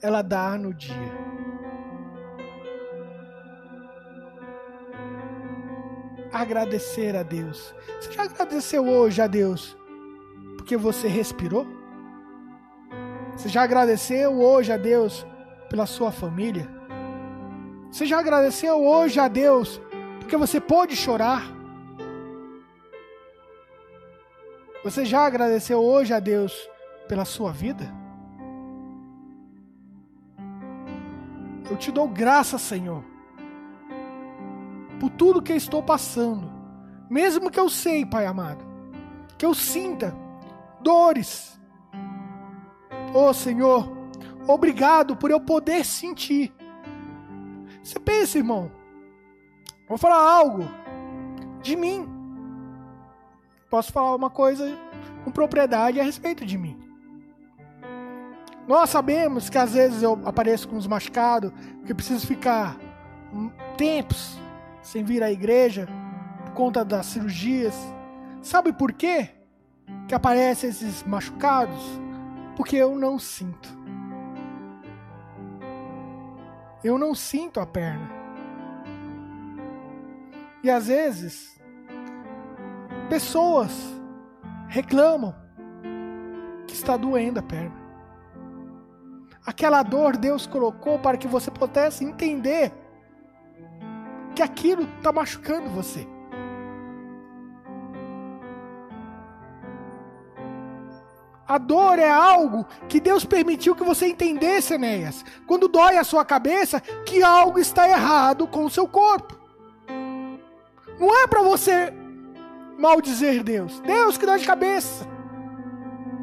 ela 0.00 0.22
dá 0.22 0.56
no 0.56 0.72
dia. 0.72 1.12
Agradecer 6.32 7.16
a 7.16 7.24
Deus. 7.24 7.74
Você 8.00 8.12
já 8.12 8.22
agradeceu 8.22 8.88
hoje 8.88 9.20
a 9.20 9.26
Deus 9.26 9.76
porque 10.72 10.76
você 10.78 11.06
respirou? 11.06 11.66
Você 13.36 13.46
já 13.46 13.62
agradeceu 13.62 14.40
hoje 14.40 14.72
a 14.72 14.78
Deus 14.78 15.26
pela 15.68 15.84
sua 15.84 16.10
família? 16.10 16.66
Você 17.90 18.06
já 18.06 18.18
agradeceu 18.18 18.82
hoje 18.82 19.20
a 19.20 19.28
Deus 19.28 19.78
porque 20.18 20.34
você 20.34 20.58
pode 20.58 20.96
chorar? 20.96 21.42
Você 24.82 25.04
já 25.04 25.26
agradeceu 25.26 25.78
hoje 25.78 26.14
a 26.14 26.20
Deus 26.20 26.66
pela 27.06 27.26
sua 27.26 27.52
vida? 27.52 27.92
Eu 31.70 31.76
te 31.76 31.92
dou 31.92 32.08
graça, 32.08 32.56
Senhor, 32.56 33.04
por 34.98 35.10
tudo 35.10 35.42
que 35.42 35.52
eu 35.52 35.56
estou 35.56 35.82
passando, 35.82 36.50
mesmo 37.10 37.50
que 37.50 37.60
eu 37.60 37.68
sei, 37.68 38.06
Pai 38.06 38.24
amado, 38.24 38.64
que 39.36 39.44
eu 39.44 39.52
sinta 39.52 40.21
dores, 40.82 41.52
Oh 43.14 43.34
Senhor, 43.34 43.92
obrigado 44.46 45.14
por 45.14 45.30
eu 45.30 45.38
poder 45.38 45.84
sentir. 45.84 46.50
Você 47.82 48.00
pensa, 48.00 48.38
irmão, 48.38 48.72
vou 49.86 49.98
falar 49.98 50.18
algo 50.18 50.66
de 51.60 51.76
mim. 51.76 52.08
Posso 53.68 53.92
falar 53.92 54.14
uma 54.14 54.30
coisa 54.30 54.78
com 55.24 55.30
propriedade 55.30 56.00
a 56.00 56.04
respeito 56.04 56.46
de 56.46 56.56
mim. 56.56 56.78
Nós 58.66 58.88
sabemos 58.88 59.50
que 59.50 59.58
às 59.58 59.74
vezes 59.74 60.02
eu 60.02 60.18
apareço 60.24 60.66
com 60.66 60.76
os 60.76 60.86
machucados, 60.86 61.52
porque 61.78 61.92
preciso 61.92 62.26
ficar 62.26 62.78
tempos 63.76 64.38
sem 64.80 65.04
vir 65.04 65.22
à 65.22 65.30
igreja 65.30 65.86
por 66.46 66.54
conta 66.54 66.82
das 66.82 67.06
cirurgias. 67.06 67.74
Sabe 68.40 68.72
por 68.72 68.92
quê 68.92 69.41
que 70.08 70.14
aparecem 70.14 70.70
esses 70.70 71.02
machucados? 71.04 71.82
Porque 72.56 72.76
eu 72.76 72.98
não 72.98 73.18
sinto. 73.18 73.68
Eu 76.84 76.98
não 76.98 77.14
sinto 77.14 77.60
a 77.60 77.66
perna. 77.66 78.10
E 80.62 80.70
às 80.70 80.86
vezes, 80.86 81.60
pessoas 83.08 83.72
reclamam 84.68 85.34
que 86.66 86.74
está 86.74 86.96
doendo 86.96 87.40
a 87.40 87.42
perna. 87.42 87.82
Aquela 89.44 89.82
dor 89.82 90.16
Deus 90.16 90.46
colocou 90.46 90.98
para 90.98 91.16
que 91.16 91.26
você 91.26 91.50
pudesse 91.50 92.04
entender 92.04 92.72
que 94.34 94.42
aquilo 94.42 94.82
está 94.82 95.12
machucando 95.12 95.68
você. 95.68 96.06
A 101.46 101.58
dor 101.58 101.98
é 101.98 102.08
algo 102.08 102.64
que 102.88 103.00
Deus 103.00 103.24
permitiu 103.24 103.74
que 103.74 103.84
você 103.84 104.06
entendesse, 104.06 104.74
Enéas. 104.74 105.24
Quando 105.46 105.68
dói 105.68 105.96
a 105.96 106.04
sua 106.04 106.24
cabeça, 106.24 106.80
que 106.80 107.22
algo 107.22 107.58
está 107.58 107.88
errado 107.88 108.46
com 108.46 108.64
o 108.64 108.70
seu 108.70 108.86
corpo. 108.86 109.36
Não 110.98 111.14
é 111.22 111.26
para 111.26 111.42
você 111.42 111.92
maldizer 112.78 113.42
Deus. 113.42 113.80
Deus 113.80 114.16
que 114.16 114.26
dá 114.26 114.36
de 114.36 114.46
cabeça. 114.46 115.06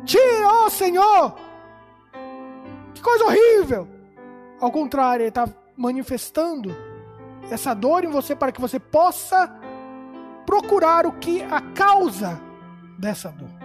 Tira, 0.06 0.48
ó 0.48 0.66
oh 0.66 0.70
Senhor. 0.70 1.36
Que 2.94 3.02
coisa 3.02 3.26
horrível. 3.26 3.88
Ao 4.60 4.72
contrário, 4.72 5.24
Ele 5.24 5.30
está 5.30 5.48
manifestando 5.76 6.76
essa 7.52 7.74
dor 7.74 8.04
em 8.04 8.10
você 8.10 8.36
para 8.36 8.52
que 8.52 8.62
você 8.62 8.80
possa 8.80 9.54
procurar 10.46 11.06
o 11.06 11.12
que 11.14 11.44
a 11.44 11.62
causa 11.62 12.40
dessa 12.98 13.30
dor. 13.30 13.59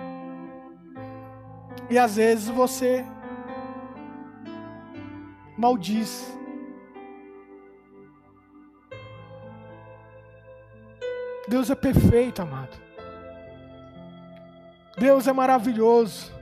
E 1.91 1.99
às 1.99 2.17
vezes 2.17 2.49
você 2.49 3.05
maldiz. 5.57 6.33
Deus 11.47 11.71
é 11.71 11.75
perfeito, 11.75 12.43
amado. 12.43 12.77
Deus 14.97 15.27
é 15.27 15.33
maravilhoso. 15.33 16.33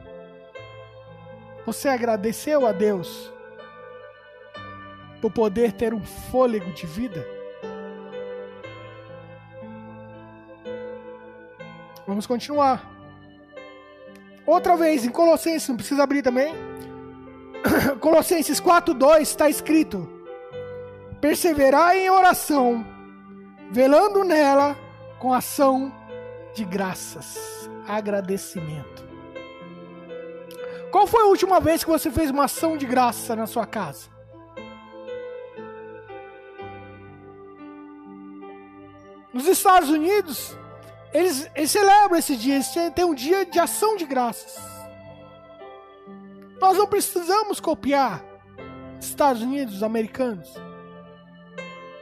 Você 1.67 1.89
agradeceu 1.89 2.67
a 2.67 2.73
Deus 2.73 3.33
por 5.21 5.31
poder 5.31 5.73
ter 5.73 5.95
um 5.95 6.03
fôlego 6.03 6.73
de 6.73 6.87
vida? 6.87 7.25
Vamos 12.07 12.27
continuar. 12.27 13.02
Outra 14.47 14.77
vez, 14.77 15.05
em 15.05 15.11
Colossenses, 15.11 15.69
não 15.69 15.77
precisa 15.77 16.03
abrir 16.03 16.23
também. 16.23 16.53
Colossenses 18.01 18.61
4:2 18.61 19.21
está 19.21 19.49
escrito: 19.49 20.09
Perseverai 21.21 22.01
em 22.01 22.11
oração, 22.11 22.85
velando 23.71 24.25
nela 24.25 24.77
com 25.19 25.33
ação 25.33 25.93
de 26.55 26.65
graças, 26.65 27.71
agradecimento. 27.87 29.03
Qual 30.91 31.07
foi 31.07 31.23
a 31.23 31.27
última 31.27 31.59
vez 31.59 31.83
que 31.83 31.91
você 31.91 32.11
fez 32.11 32.31
uma 32.31 32.45
ação 32.45 32.77
de 32.77 32.85
graça 32.85 33.35
na 33.35 33.47
sua 33.47 33.65
casa? 33.65 34.11
Nos 39.33 39.47
Estados 39.47 39.89
Unidos, 39.89 40.55
eles, 41.13 41.51
eles 41.55 41.71
celebram 41.71 42.19
esse 42.19 42.37
dia, 42.37 42.55
eles 42.55 42.69
têm 42.95 43.05
um 43.05 43.15
dia 43.15 43.45
de 43.45 43.59
ação 43.59 43.97
de 43.97 44.07
graças. 44.07 44.57
Nós 46.61 46.79
não 46.79 46.87
precisamos 46.87 47.61
copiar 47.61 48.25
Estados 49.01 49.43
Unidos, 49.43 49.83
americanos. 49.83 50.49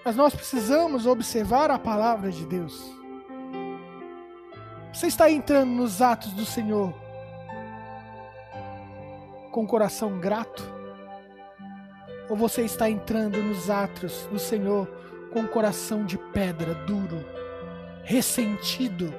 Mas 0.05 0.17
nós 0.17 0.35
precisamos 0.35 1.07
observar 1.07 1.71
a 1.71 1.79
palavra 1.79 2.31
de 2.31 2.47
Deus. 2.47 2.83
Você 4.93 5.07
está 5.07 5.31
entrando 5.31 5.71
nos 5.71 6.03
atos 6.03 6.33
do 6.33 6.45
Senhor 6.45 6.95
com 9.51 9.67
coração 9.67 10.19
grato? 10.19 10.63
Ou 12.29 12.37
você 12.37 12.63
está 12.63 12.89
entrando 12.89 13.39
nos 13.39 13.69
atos 13.71 14.27
do 14.31 14.39
Senhor 14.39 14.87
com 15.33 15.47
coração 15.47 16.05
de 16.05 16.17
pedra, 16.17 16.75
duro? 16.87 17.39
Ressentido, 18.11 19.15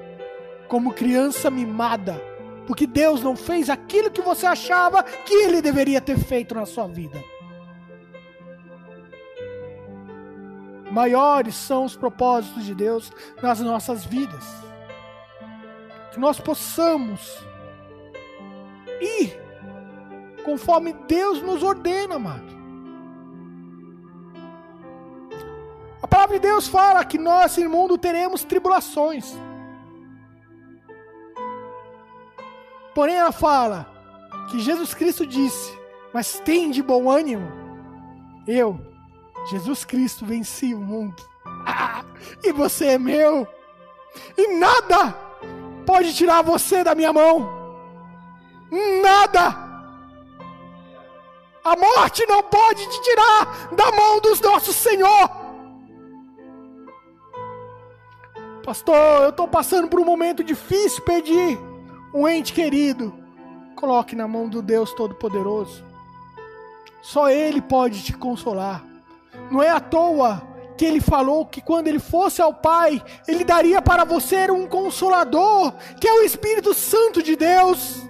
como 0.68 0.92
criança 0.92 1.50
mimada, 1.50 2.22
porque 2.66 2.86
Deus 2.86 3.22
não 3.22 3.34
fez 3.34 3.70
aquilo 3.70 4.10
que 4.10 4.20
você 4.20 4.44
achava 4.44 5.02
que 5.02 5.32
ele 5.32 5.62
deveria 5.62 5.98
ter 5.98 6.18
feito 6.18 6.54
na 6.54 6.66
sua 6.66 6.86
vida. 6.86 7.18
Maiores 10.90 11.54
são 11.54 11.86
os 11.86 11.96
propósitos 11.96 12.66
de 12.66 12.74
Deus 12.74 13.10
nas 13.42 13.60
nossas 13.60 14.04
vidas. 14.04 14.44
Que 16.12 16.20
nós 16.20 16.38
possamos 16.38 17.38
ir 19.00 19.40
conforme 20.44 20.92
Deus 21.08 21.40
nos 21.40 21.62
ordena, 21.62 22.16
amado. 22.16 22.51
Palavra 26.12 26.38
de 26.38 26.46
Deus 26.46 26.68
fala 26.68 27.02
que 27.06 27.16
nós, 27.16 27.56
em 27.56 27.66
mundo, 27.66 27.96
teremos 27.96 28.44
tribulações. 28.44 29.34
Porém, 32.94 33.14
ela 33.14 33.32
fala 33.32 33.90
que 34.50 34.60
Jesus 34.60 34.92
Cristo 34.92 35.26
disse: 35.26 35.72
Mas 36.12 36.38
tem 36.40 36.70
de 36.70 36.82
bom 36.82 37.10
ânimo. 37.10 37.50
Eu, 38.46 38.78
Jesus 39.48 39.86
Cristo, 39.86 40.26
venci 40.26 40.74
o 40.74 40.80
mundo. 40.80 41.16
e 42.44 42.52
você 42.52 42.88
é 42.88 42.98
meu. 42.98 43.48
E 44.36 44.58
nada 44.58 45.16
pode 45.86 46.14
tirar 46.14 46.42
você 46.42 46.84
da 46.84 46.94
minha 46.94 47.12
mão. 47.14 47.48
Nada. 49.02 49.72
A 51.64 51.74
morte 51.74 52.26
não 52.26 52.42
pode 52.42 52.86
te 52.86 53.02
tirar 53.02 53.68
da 53.72 53.90
mão 53.92 54.20
dos 54.20 54.40
nossos 54.42 54.76
Senhor. 54.76 55.41
Pastor, 58.64 59.22
eu 59.24 59.30
estou 59.30 59.48
passando 59.48 59.88
por 59.88 59.98
um 59.98 60.04
momento 60.04 60.44
difícil, 60.44 61.02
pedir 61.02 61.58
um 62.14 62.28
ente 62.28 62.52
querido. 62.52 63.12
Coloque 63.74 64.14
na 64.14 64.28
mão 64.28 64.48
do 64.48 64.62
Deus 64.62 64.92
Todo-Poderoso. 64.92 65.84
Só 67.00 67.28
Ele 67.28 67.60
pode 67.60 68.04
te 68.04 68.12
consolar. 68.12 68.84
Não 69.50 69.60
é 69.60 69.68
à 69.68 69.80
toa 69.80 70.46
que 70.78 70.84
Ele 70.84 71.00
falou 71.00 71.44
que 71.44 71.60
quando 71.60 71.88
Ele 71.88 71.98
fosse 71.98 72.40
ao 72.40 72.54
Pai, 72.54 73.02
Ele 73.26 73.42
daria 73.42 73.82
para 73.82 74.04
você 74.04 74.48
um 74.48 74.68
consolador, 74.68 75.72
que 76.00 76.06
é 76.06 76.12
o 76.12 76.22
Espírito 76.22 76.72
Santo 76.72 77.20
de 77.20 77.34
Deus. 77.34 78.00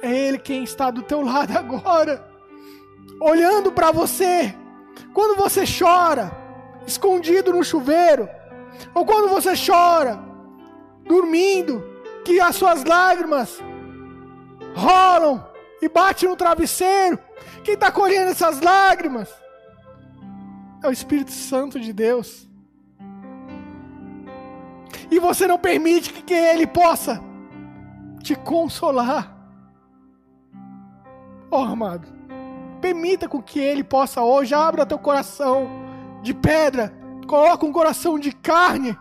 É 0.00 0.08
Ele 0.08 0.38
quem 0.38 0.62
está 0.62 0.92
do 0.92 1.02
teu 1.02 1.22
lado 1.22 1.58
agora, 1.58 2.24
olhando 3.20 3.72
para 3.72 3.90
você. 3.90 4.54
Quando 5.12 5.36
você 5.36 5.64
chora, 5.66 6.30
escondido 6.86 7.52
no 7.52 7.64
chuveiro, 7.64 8.28
ou 8.94 9.04
quando 9.04 9.28
você 9.28 9.52
chora, 9.54 10.18
dormindo, 11.04 11.82
que 12.24 12.40
as 12.40 12.56
suas 12.56 12.84
lágrimas 12.84 13.58
rolam 14.74 15.46
e 15.80 15.88
batem 15.88 16.28
no 16.28 16.36
travesseiro. 16.36 17.18
Quem 17.64 17.74
está 17.74 17.90
colhendo 17.90 18.30
essas 18.30 18.60
lágrimas? 18.60 19.28
É 20.82 20.88
o 20.88 20.92
Espírito 20.92 21.32
Santo 21.32 21.80
de 21.80 21.92
Deus. 21.92 22.48
E 25.10 25.18
você 25.18 25.46
não 25.46 25.58
permite 25.58 26.12
que 26.12 26.34
Ele 26.34 26.66
possa 26.66 27.22
te 28.22 28.34
consolar. 28.34 29.34
Oh, 31.50 31.56
amado, 31.56 32.06
permita 32.80 33.28
com 33.28 33.42
que 33.42 33.58
Ele 33.58 33.82
possa 33.82 34.22
hoje 34.22 34.54
abra 34.54 34.84
teu 34.84 34.98
coração 34.98 35.66
de 36.22 36.34
pedra 36.34 36.92
coloca 37.28 37.66
um 37.66 37.70
coração 37.70 38.18
de 38.18 38.32
carne. 38.32 38.98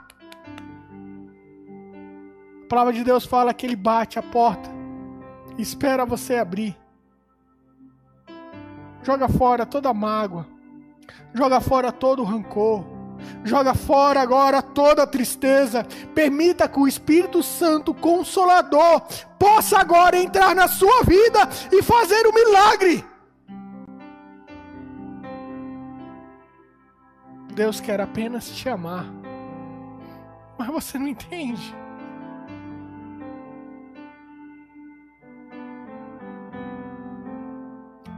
A 2.66 2.68
palavra 2.68 2.92
de 2.92 3.04
Deus 3.04 3.26
fala 3.26 3.54
que 3.54 3.66
ele 3.66 3.78
bate 3.78 4.20
a 4.20 4.22
porta, 4.22 4.70
espera 5.58 6.06
você 6.06 6.36
abrir. 6.36 6.78
Joga 9.02 9.30
fora 9.30 9.66
toda 9.66 9.94
mágoa, 9.94 10.46
joga 11.34 11.62
fora 11.62 11.94
todo 11.94 12.22
o 12.22 12.26
rancor, 12.26 12.86
joga 13.46 13.74
fora 13.74 14.22
agora 14.22 14.62
toda 14.62 15.08
tristeza. 15.08 15.86
Permita 16.14 16.68
que 16.68 16.78
o 16.78 16.88
Espírito 16.88 17.42
Santo 17.42 17.94
Consolador 17.94 19.04
possa 19.40 19.80
agora 19.80 20.18
entrar 20.18 20.54
na 20.54 20.68
sua 20.68 21.04
vida 21.04 21.48
e 21.72 21.82
fazer 21.82 22.28
um 22.28 22.34
milagre. 22.34 23.06
Deus 27.58 27.82
quer 27.82 28.00
apenas 28.00 28.52
te 28.52 28.70
amar. 28.70 29.08
Mas 30.60 30.68
você 30.68 31.00
não 31.00 31.08
entende. 31.08 31.76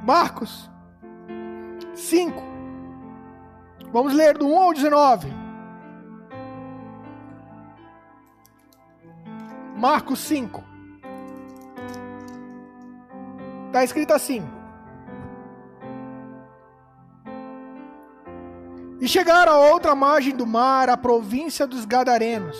Marcos 0.03 0.69
5. 1.95 2.43
Vamos 3.93 4.13
ler 4.13 4.37
do 4.37 4.45
1 4.45 4.61
ao 4.61 4.73
19. 4.73 5.33
Marcos 9.77 10.19
5. 10.19 10.61
Está 13.67 13.85
escrito 13.85 14.11
assim: 14.11 14.45
chegaram 19.07 19.53
à 19.53 19.71
outra 19.71 19.95
margem 19.95 20.35
do 20.35 20.45
mar, 20.45 20.89
a 20.89 20.97
província 20.97 21.65
dos 21.65 21.85
Gadarenos. 21.85 22.57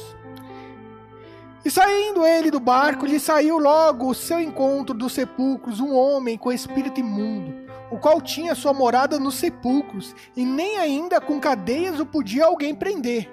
E 1.64 1.70
saindo 1.70 2.26
ele 2.26 2.50
do 2.50 2.60
barco, 2.60 3.06
lhe 3.06 3.20
saiu 3.20 3.58
logo 3.58 4.10
o 4.10 4.16
seu 4.16 4.40
encontro 4.40 4.96
dos 4.96 5.12
sepulcros 5.12 5.80
um 5.82 5.94
homem 5.94 6.38
com 6.38 6.52
espírito 6.52 7.02
imundo, 7.02 7.54
o 7.92 7.98
qual 7.98 8.22
tinha 8.22 8.56
sua 8.56 8.74
morada 8.74 9.20
nos 9.20 9.36
sepulcros, 9.36 10.16
e 10.36 10.46
nem 10.46 10.78
ainda 10.78 11.20
com 11.20 11.40
cadeias 11.40 12.00
o 12.00 12.06
podia 12.06 12.46
alguém 12.46 12.74
prender. 12.74 13.30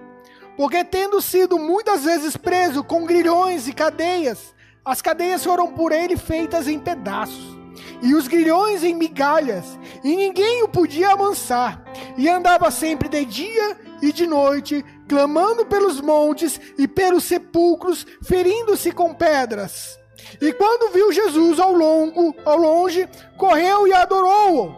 Porque 0.57 0.83
tendo 0.85 1.21
sido 1.21 1.59
muitas 1.59 2.05
vezes 2.05 2.37
preso 2.37 2.83
com 2.83 3.07
grilhões 3.07 3.69
e 3.69 3.73
cadeias, 3.73 4.55
as 4.85 5.01
cadeias 5.01 5.45
foram 5.45 5.73
por 5.73 5.93
ele 5.93 6.17
feitas 6.17 6.67
em 6.67 6.81
pedaços, 6.81 7.56
e 8.03 8.15
os 8.15 8.29
grilhões 8.29 8.83
em 8.83 8.95
migalhas, 8.95 9.79
e 10.03 10.17
ninguém 10.17 10.63
o 10.63 10.69
podia 10.69 11.11
amansar, 11.11 11.83
e 12.17 12.29
andava 12.29 12.71
sempre 12.71 13.09
de 13.09 13.25
dia 13.25 13.77
e 14.03 14.13
de 14.13 14.27
noite, 14.27 14.85
clamando 15.09 15.65
pelos 15.67 16.01
montes 16.01 16.61
e 16.79 16.87
pelos 16.87 17.25
sepulcros, 17.25 18.07
ferindo-se 18.23 18.93
com 18.93 19.15
pedras. 19.15 19.99
E 20.41 20.53
quando 20.53 20.93
viu 20.93 21.13
Jesus 21.13 21.59
ao 21.61 21.73
longo, 21.73 22.35
ao 22.45 22.57
longe, 22.57 23.09
correu 23.37 23.87
e 23.87 23.93
adorou-o. 23.93 24.77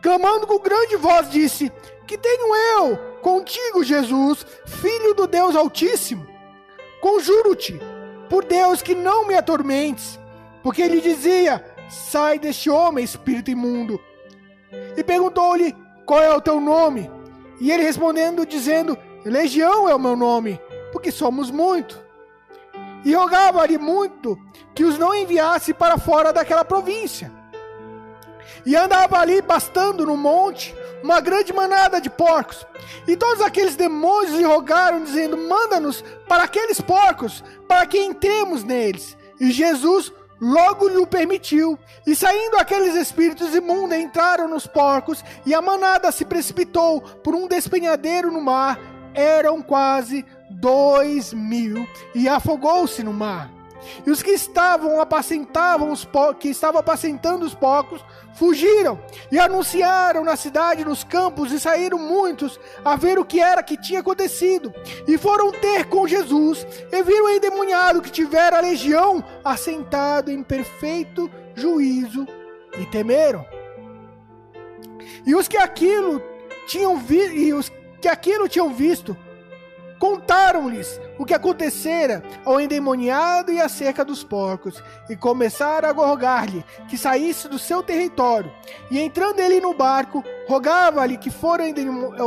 Clamando 0.00 0.46
com 0.46 0.58
grande 0.58 0.96
voz, 0.96 1.30
disse: 1.30 1.70
Que 2.06 2.18
tenho 2.18 2.54
eu 2.54 2.96
contigo, 3.20 3.84
Jesus, 3.84 4.44
filho 4.66 5.14
do 5.14 5.26
Deus 5.26 5.54
Altíssimo? 5.54 6.26
Conjuro-te, 7.00 7.80
por 8.28 8.44
Deus, 8.44 8.82
que 8.82 8.94
não 8.94 9.26
me 9.26 9.34
atormentes. 9.34 10.18
Porque 10.62 10.82
ele 10.82 11.00
dizia: 11.00 11.64
Sai 11.92 12.38
deste 12.38 12.70
homem, 12.70 13.04
espírito 13.04 13.50
imundo. 13.50 14.00
E 14.96 15.04
perguntou-lhe: 15.04 15.76
Qual 16.06 16.22
é 16.22 16.34
o 16.34 16.40
teu 16.40 16.58
nome? 16.58 17.10
E 17.60 17.70
ele 17.70 17.82
respondendo, 17.82 18.46
dizendo: 18.46 18.96
Legião 19.26 19.86
é 19.86 19.94
o 19.94 19.98
meu 19.98 20.16
nome, 20.16 20.58
porque 20.90 21.12
somos 21.12 21.50
muito. 21.50 22.02
E 23.04 23.14
rogava-lhe 23.14 23.76
muito 23.76 24.38
que 24.74 24.84
os 24.84 24.96
não 24.96 25.14
enviasse 25.14 25.74
para 25.74 25.98
fora 25.98 26.32
daquela 26.32 26.64
província. 26.64 27.30
E 28.64 28.74
andava 28.74 29.18
ali 29.18 29.42
bastando 29.42 30.06
no 30.06 30.16
monte 30.16 30.74
uma 31.02 31.20
grande 31.20 31.52
manada 31.52 32.00
de 32.00 32.08
porcos. 32.08 32.66
E 33.06 33.16
todos 33.16 33.42
aqueles 33.42 33.76
demônios 33.76 34.34
lhe 34.34 34.44
rogaram, 34.44 35.04
dizendo: 35.04 35.36
Manda-nos 35.36 36.02
para 36.26 36.44
aqueles 36.44 36.80
porcos, 36.80 37.44
para 37.68 37.84
que 37.84 37.98
entremos 37.98 38.64
neles. 38.64 39.14
E 39.38 39.50
Jesus 39.50 40.10
logo 40.42 40.88
lhe 40.88 40.96
o 40.96 41.06
permitiu. 41.06 41.78
E 42.04 42.16
saindo 42.16 42.56
aqueles 42.56 42.96
espíritos 42.96 43.54
imundos 43.54 43.96
entraram 43.96 44.48
nos 44.48 44.66
porcos, 44.66 45.24
e 45.46 45.54
a 45.54 45.62
manada 45.62 46.10
se 46.10 46.24
precipitou 46.24 47.00
por 47.00 47.32
um 47.32 47.46
despenhadeiro 47.46 48.32
no 48.32 48.40
mar. 48.40 48.78
Eram 49.14 49.62
quase 49.62 50.24
dois 50.50 51.32
mil, 51.32 51.86
e 52.14 52.28
afogou-se 52.28 53.02
no 53.04 53.12
mar. 53.12 53.61
E 54.06 54.10
os 54.10 54.22
que 54.22 54.30
estavam 54.30 55.00
apacentavam 55.00 55.90
os 55.90 56.06
que 56.38 56.48
estavam 56.48 56.80
apacentando 56.80 57.44
os 57.44 57.54
porcos 57.54 58.04
fugiram 58.34 58.98
e 59.30 59.38
anunciaram 59.38 60.24
na 60.24 60.36
cidade, 60.36 60.84
nos 60.84 61.04
campos, 61.04 61.52
e 61.52 61.60
saíram 61.60 61.98
muitos 61.98 62.58
a 62.84 62.96
ver 62.96 63.18
o 63.18 63.24
que 63.24 63.40
era 63.40 63.62
que 63.62 63.76
tinha 63.76 64.00
acontecido. 64.00 64.72
E 65.06 65.18
foram 65.18 65.52
ter 65.52 65.86
com 65.86 66.06
Jesus, 66.06 66.66
e 66.90 67.02
viram 67.02 67.26
o 67.26 67.30
endemoniado 67.30 68.02
que 68.02 68.10
tivera 68.10 68.58
a 68.58 68.62
legião 68.62 69.22
assentado 69.44 70.30
em 70.30 70.42
perfeito 70.42 71.30
juízo, 71.54 72.26
e 72.78 72.86
temeram. 72.86 73.44
E 75.26 75.34
os 75.34 75.46
que 75.46 75.56
aquilo 75.56 76.22
tinham 76.66 76.96
vi 76.96 77.46
e 77.46 77.52
os 77.52 77.70
que 78.00 78.08
aquilo 78.08 78.48
tinham 78.48 78.72
visto 78.72 79.16
Contaram-lhes 80.02 81.00
o 81.16 81.24
que 81.24 81.32
acontecera 81.32 82.24
ao 82.44 82.60
endemoniado 82.60 83.52
e 83.52 83.60
acerca 83.60 84.04
dos 84.04 84.24
porcos, 84.24 84.82
e 85.08 85.14
começaram 85.14 85.88
a 85.88 85.92
rogar-lhe 85.92 86.64
que 86.88 86.98
saísse 86.98 87.46
do 87.46 87.56
seu 87.56 87.84
território. 87.84 88.50
E 88.90 88.98
entrando 88.98 89.38
ele 89.38 89.60
no 89.60 89.72
barco, 89.72 90.24
rogava-lhe 90.48 91.16
que 91.16 91.30
fora 91.30 91.62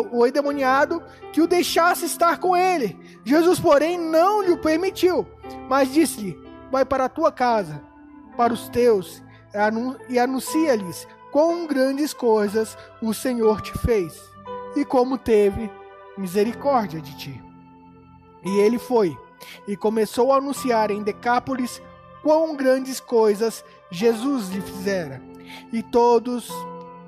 o 0.09 0.26
endemoniado 0.26 1.03
que 1.34 1.41
o 1.41 1.47
deixasse 1.47 2.05
estar 2.05 2.38
com 2.38 2.55
ele. 2.55 2.97
Jesus, 3.26 3.59
porém, 3.59 3.99
não 3.99 4.41
lhe 4.41 4.55
permitiu, 4.55 5.28
mas 5.67 5.91
disse-lhe: 5.91 6.41
Vai 6.71 6.86
para 6.86 7.03
a 7.03 7.09
tua 7.09 7.30
casa, 7.30 7.82
para 8.38 8.53
os 8.53 8.69
teus, 8.69 9.21
e 10.07 10.17
anuncia-lhes 10.17 11.05
quão 11.30 11.67
grandes 11.67 12.13
coisas 12.13 12.78
o 13.01 13.13
Senhor 13.13 13.59
te 13.59 13.78
fez, 13.80 14.17
e 14.78 14.86
como 14.86 15.17
teve 15.17 15.69
misericórdia 16.17 17.01
de 17.01 17.17
ti. 17.17 17.45
E 18.46 18.60
ele 18.60 18.78
foi 18.78 19.18
e 19.68 19.76
começou 19.76 20.32
a 20.32 20.38
anunciar 20.38 20.91
em 20.91 21.02
Decápolis 21.02 21.82
quão 22.22 22.56
grandes 22.56 23.00
coisas 23.00 23.66
Jesus 23.89 24.50
lhe 24.50 24.62
fizera. 24.62 25.22
E 25.74 25.82
todos 25.82 26.50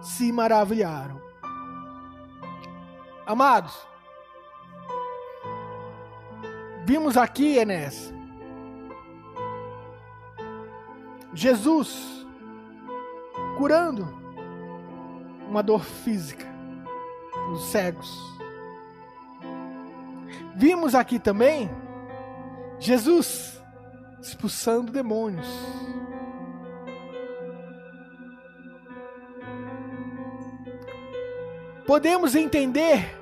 se 0.02 0.32
maravilharam. 0.32 1.22
Amados, 3.26 3.76
vimos 6.86 7.18
aqui, 7.18 7.58
Enes, 7.58 8.14
Jesus 11.34 12.26
curando 13.58 14.08
uma 15.50 15.62
dor 15.62 15.84
física, 15.84 16.46
os 17.52 17.66
cegos 17.66 18.37
Vimos 20.58 20.96
aqui 20.96 21.20
também 21.20 21.70
Jesus 22.80 23.62
expulsando 24.20 24.92
demônios. 24.92 25.48
Podemos 31.86 32.34
entender 32.34 33.16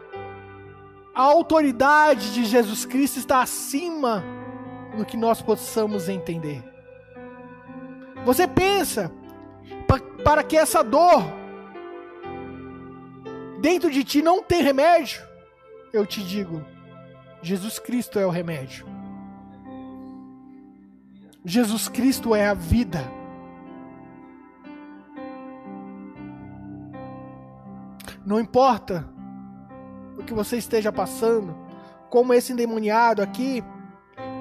a 1.13 1.23
autoridade 1.23 2.33
de 2.33 2.45
Jesus 2.45 2.86
Cristo 2.86 3.19
está 3.19 3.41
acima 3.41 4.23
do 4.95 5.03
que 5.03 5.17
nós 5.17 5.41
possamos 5.41 6.07
entender. 6.07 6.63
Você 8.23 8.47
pensa 8.47 9.11
para 10.23 10.41
que 10.41 10.55
essa 10.55 10.81
dor 10.81 11.21
dentro 13.59 13.91
de 13.91 14.05
ti 14.05 14.21
não 14.21 14.41
tem 14.41 14.63
remédio? 14.63 15.21
Eu 15.91 16.05
te 16.05 16.23
digo, 16.23 16.63
Jesus 17.45 17.77
Cristo 17.77 18.17
é 18.17 18.25
o 18.25 18.31
remédio. 18.31 18.87
Jesus 21.45 21.87
Cristo 21.87 22.33
é 22.33 22.47
a 22.47 22.55
vida. 22.55 22.99
Não 28.25 28.39
importa 28.39 29.07
o 30.17 30.23
que 30.23 30.33
você 30.33 30.57
esteja 30.57 30.91
passando, 30.91 31.55
como 32.09 32.33
esse 32.33 32.51
endemoniado 32.51 33.21
aqui, 33.21 33.63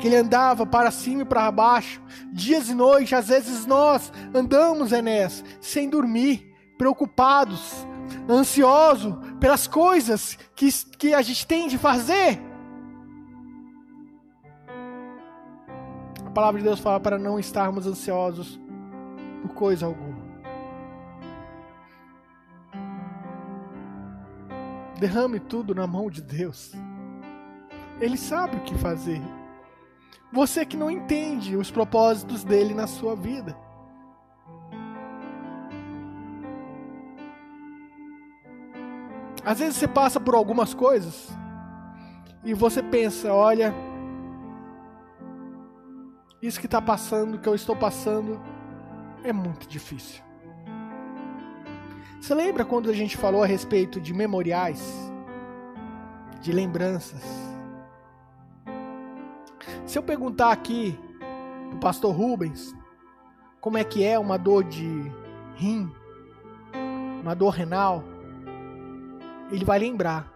que 0.01 0.07
ele 0.07 0.17
andava 0.17 0.65
para 0.65 0.91
cima 0.91 1.23
e 1.23 1.27
para 1.27 1.53
baixo, 1.53 2.01
dias 2.33 2.71
e 2.71 2.75
noites, 2.75 3.13
às 3.13 3.29
vezes 3.29 3.67
nós 3.67 4.11
andamos, 4.35 4.93
Enéas, 4.93 5.45
sem 5.61 5.91
dormir, 5.91 6.57
preocupados, 6.79 7.87
ansiosos 8.27 9.15
pelas 9.39 9.67
coisas 9.67 10.39
que, 10.57 10.73
que 10.97 11.13
a 11.13 11.21
gente 11.21 11.47
tem 11.47 11.69
de 11.69 11.77
fazer. 11.77 12.54
Palavra 16.35 16.61
de 16.61 16.67
Deus 16.67 16.81
fala 16.81 16.99
para 16.99 17.17
não 17.17 17.39
estarmos 17.39 17.87
ansiosos 17.87 18.61
por 19.41 19.55
coisa 19.55 19.87
alguma. 19.87 20.25
Derrame 24.99 25.39
tudo 25.39 25.75
na 25.75 25.87
mão 25.87 26.11
de 26.11 26.21
Deus. 26.21 26.73
Ele 28.01 28.17
sabe 28.17 28.57
o 28.57 28.61
que 28.61 28.77
fazer. 28.77 29.23
Você 30.33 30.67
que 30.67 30.77
não 30.77 30.91
entende 30.91 31.57
os 31.57 31.71
propósitos 31.71 32.43
dele 32.43 32.75
na 32.75 32.89
sua 32.89 33.15
vida. 33.15 33.57
Às 39.45 39.59
vezes 39.61 39.77
você 39.77 39.87
passa 39.87 40.19
por 40.19 40.35
algumas 40.35 40.75
coisas 40.75 41.29
e 42.43 42.55
você 42.55 42.83
pensa, 42.83 43.33
olha, 43.33 43.75
isso 46.47 46.61
que 46.61 46.67
está 46.67 46.81
passando, 46.81 47.39
que 47.39 47.49
eu 47.49 47.55
estou 47.55 47.75
passando, 47.75 48.39
é 49.23 49.33
muito 49.33 49.67
difícil. 49.67 50.23
Você 52.21 52.35
lembra 52.35 52.67
quando 52.67 52.91
a 52.91 52.93
gente 52.93 53.17
falou 53.17 53.43
a 53.43 53.47
respeito 53.47 53.99
de 53.99 54.13
memoriais, 54.13 54.83
de 56.43 56.53
lembranças? 56.53 57.23
Se 59.87 59.99
eu 59.99 60.03
perguntar 60.03 60.53
aqui 60.53 60.99
o 61.73 61.77
pastor 61.77 62.15
Rubens 62.15 62.75
como 63.59 63.79
é 63.79 63.85
que 63.85 64.05
é 64.05 64.19
uma 64.19 64.37
dor 64.37 64.65
de 64.65 65.11
rim, 65.57 65.91
uma 67.23 67.35
dor 67.35 67.51
renal, 67.51 68.05
ele 69.51 69.65
vai 69.65 69.79
lembrar. 69.79 70.31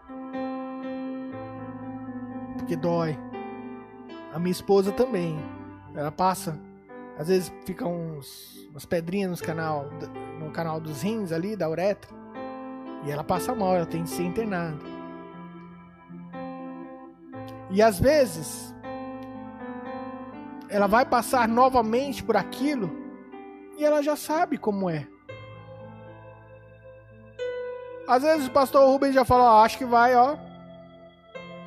Porque 2.56 2.76
dói. 2.76 3.18
A 4.32 4.38
minha 4.38 4.52
esposa 4.52 4.90
também. 4.90 5.38
Ela 5.95 6.12
passa, 6.12 6.59
às 7.18 7.28
vezes 7.28 7.53
ficam 7.64 7.93
uns, 7.93 8.68
umas 8.70 8.84
pedrinhas 8.84 9.41
no 9.41 9.47
canal, 9.47 9.86
no 10.39 10.51
canal 10.51 10.80
dos 10.80 11.03
rins 11.03 11.32
ali, 11.32 11.57
da 11.57 11.68
uretra. 11.68 12.11
E 13.05 13.11
ela 13.11 13.24
passa 13.24 13.55
mal, 13.55 13.76
ela 13.76 13.86
tem 13.86 14.03
que 14.03 14.11
ser 14.11 14.24
internada. 14.24 14.78
E 17.70 17.82
às 17.82 18.01
vezes 18.01 18.74
ela 20.68 20.86
vai 20.86 21.05
passar 21.05 21.49
novamente 21.49 22.22
por 22.22 22.36
aquilo 22.36 22.91
e 23.78 23.84
ela 23.84 24.03
já 24.03 24.16
sabe 24.16 24.59
como 24.59 24.89
é. 24.89 25.07
Às 28.07 28.22
vezes 28.22 28.47
o 28.49 28.51
pastor 28.51 28.89
Rubens 28.89 29.14
já 29.14 29.24
fala, 29.24 29.53
ó, 29.53 29.64
acho 29.64 29.76
que 29.76 29.84
vai, 29.84 30.16
ó. 30.16 30.36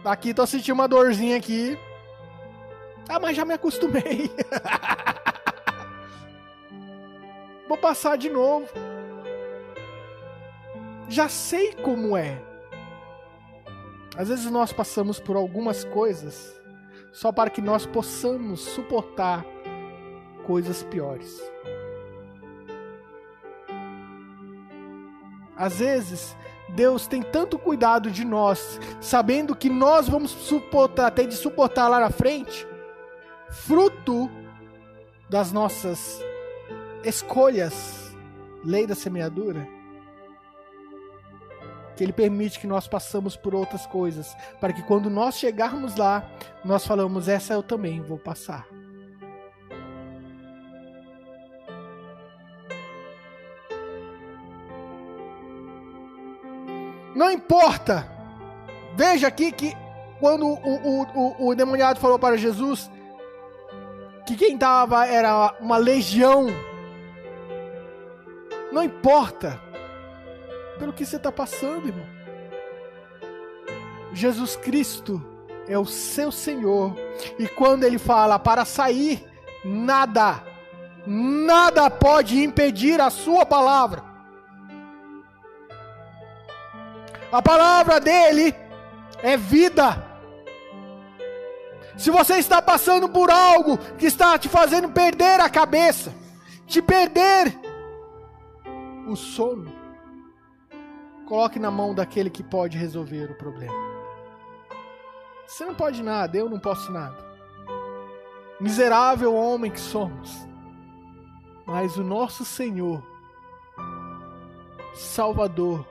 Aqui 0.04 0.34
tô 0.34 0.46
sentindo 0.48 0.74
uma 0.74 0.88
dorzinha 0.88 1.38
aqui. 1.38 1.78
Ah, 3.08 3.20
mas 3.20 3.36
já 3.36 3.46
me 3.46 3.54
acostumei. 3.54 4.32
Vou 7.68 7.78
passar 7.78 8.18
de 8.18 8.30
novo. 8.30 8.68
Já 11.08 11.28
sei 11.30 11.74
como 11.74 12.16
é. 12.16 12.42
Às 14.18 14.30
vezes 14.30 14.50
nós 14.52 14.74
passamos 14.74 15.20
por 15.20 15.36
algumas 15.36 15.84
coisas 15.84 16.60
só 17.12 17.32
para 17.32 17.50
que 17.50 17.62
nós 17.62 17.86
possamos 17.86 18.62
suportar 18.62 19.46
coisas 20.46 20.84
piores. 20.84 21.42
Às 25.56 25.78
vezes, 25.78 26.36
Deus 26.70 27.06
tem 27.06 27.22
tanto 27.22 27.60
cuidado 27.60 28.10
de 28.10 28.26
nós, 28.26 28.80
sabendo 29.00 29.56
que 29.56 29.70
nós 29.70 30.10
vamos 30.10 30.32
suportar, 30.32 31.12
ter 31.12 31.28
de 31.28 31.36
suportar 31.36 31.88
lá 31.88 32.00
na 32.00 32.10
frente, 32.10 32.66
fruto 33.52 34.30
das 35.30 35.52
nossas 35.52 36.20
escolhas, 37.04 38.16
lei 38.64 38.88
da 38.88 38.96
semeadura, 38.96 39.68
que 41.96 42.04
Ele 42.04 42.14
permite 42.14 42.60
que 42.60 42.68
nós 42.68 42.88
passamos 42.88 43.36
por 43.36 43.54
outras 43.54 43.86
coisas, 43.86 44.36
para 44.60 44.74
que 44.74 44.82
quando 44.84 45.10
nós 45.10 45.36
chegarmos 45.36 45.96
lá, 45.96 46.28
nós 46.64 46.86
falamos: 46.86 47.28
essa 47.28 47.54
eu 47.54 47.62
também 47.62 48.02
vou 48.02 48.18
passar. 48.18 48.66
Não 57.14 57.30
importa. 57.30 58.10
Veja 58.96 59.28
aqui 59.28 59.52
que 59.52 59.74
quando 60.20 60.46
o, 60.46 60.54
o, 60.54 61.04
o, 61.04 61.48
o 61.50 61.56
demoniado 61.56 62.00
falou 62.00 62.18
para 62.18 62.38
Jesus 62.38 62.90
que 64.32 64.46
quem 64.46 64.54
estava 64.54 65.06
era 65.06 65.56
uma 65.60 65.78
legião. 65.78 66.48
Não 68.72 68.84
importa 68.84 69.62
pelo 70.80 70.94
que 70.94 71.06
você 71.06 71.18
está 71.18 71.32
passando, 71.32 71.88
irmão. 71.88 72.06
Jesus 74.14 74.56
Cristo 74.56 75.22
é 75.68 75.78
o 75.78 75.86
seu 75.86 76.32
Senhor. 76.32 76.96
E 77.38 77.48
quando 77.48 77.84
ele 77.84 77.98
fala 77.98 78.40
para 78.40 78.64
sair, 78.64 79.26
nada, 79.66 80.42
nada 81.06 81.90
pode 81.90 82.42
impedir 82.42 83.02
a 83.02 83.10
sua 83.10 83.46
palavra. 83.46 84.04
A 87.32 87.42
palavra 87.42 88.00
dele 88.00 88.56
é 89.22 89.36
vida. 89.36 90.11
Se 92.02 92.10
você 92.10 92.38
está 92.38 92.62
passando 92.62 93.08
por 93.08 93.30
algo 93.30 93.78
que 93.98 94.08
está 94.08 94.38
te 94.38 94.50
fazendo 94.50 94.90
perder 94.90 95.40
a 95.40 95.50
cabeça, 95.50 96.12
te 96.66 96.82
perder 96.82 97.56
o 99.08 99.16
sono, 99.16 99.82
Coloque 101.32 101.60
na 101.60 101.72
mão 101.72 101.96
daquele 101.96 102.30
que 102.30 102.44
pode 102.44 102.78
resolver 102.78 103.32
o 103.32 103.36
problema. 103.36 103.74
Você 105.48 105.64
não 105.64 105.74
pode 105.74 106.04
nada, 106.04 106.38
eu 106.38 106.50
não 106.50 106.60
posso 106.60 106.92
nada. 106.92 107.16
Miserável 108.60 109.34
homem 109.34 109.72
que 109.72 109.80
somos. 109.80 110.46
Mas 111.66 111.96
o 111.96 112.04
nosso 112.04 112.44
Senhor, 112.44 113.02
Salvador, 114.94 115.88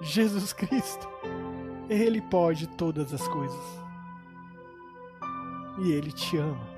Jesus 0.00 0.54
Cristo, 0.54 1.06
Ele 1.86 2.22
pode 2.22 2.66
todas 2.66 3.12
as 3.12 3.28
coisas. 3.28 3.79
E 5.80 5.92
Ele 5.92 6.12
te 6.12 6.36
ama. 6.36 6.68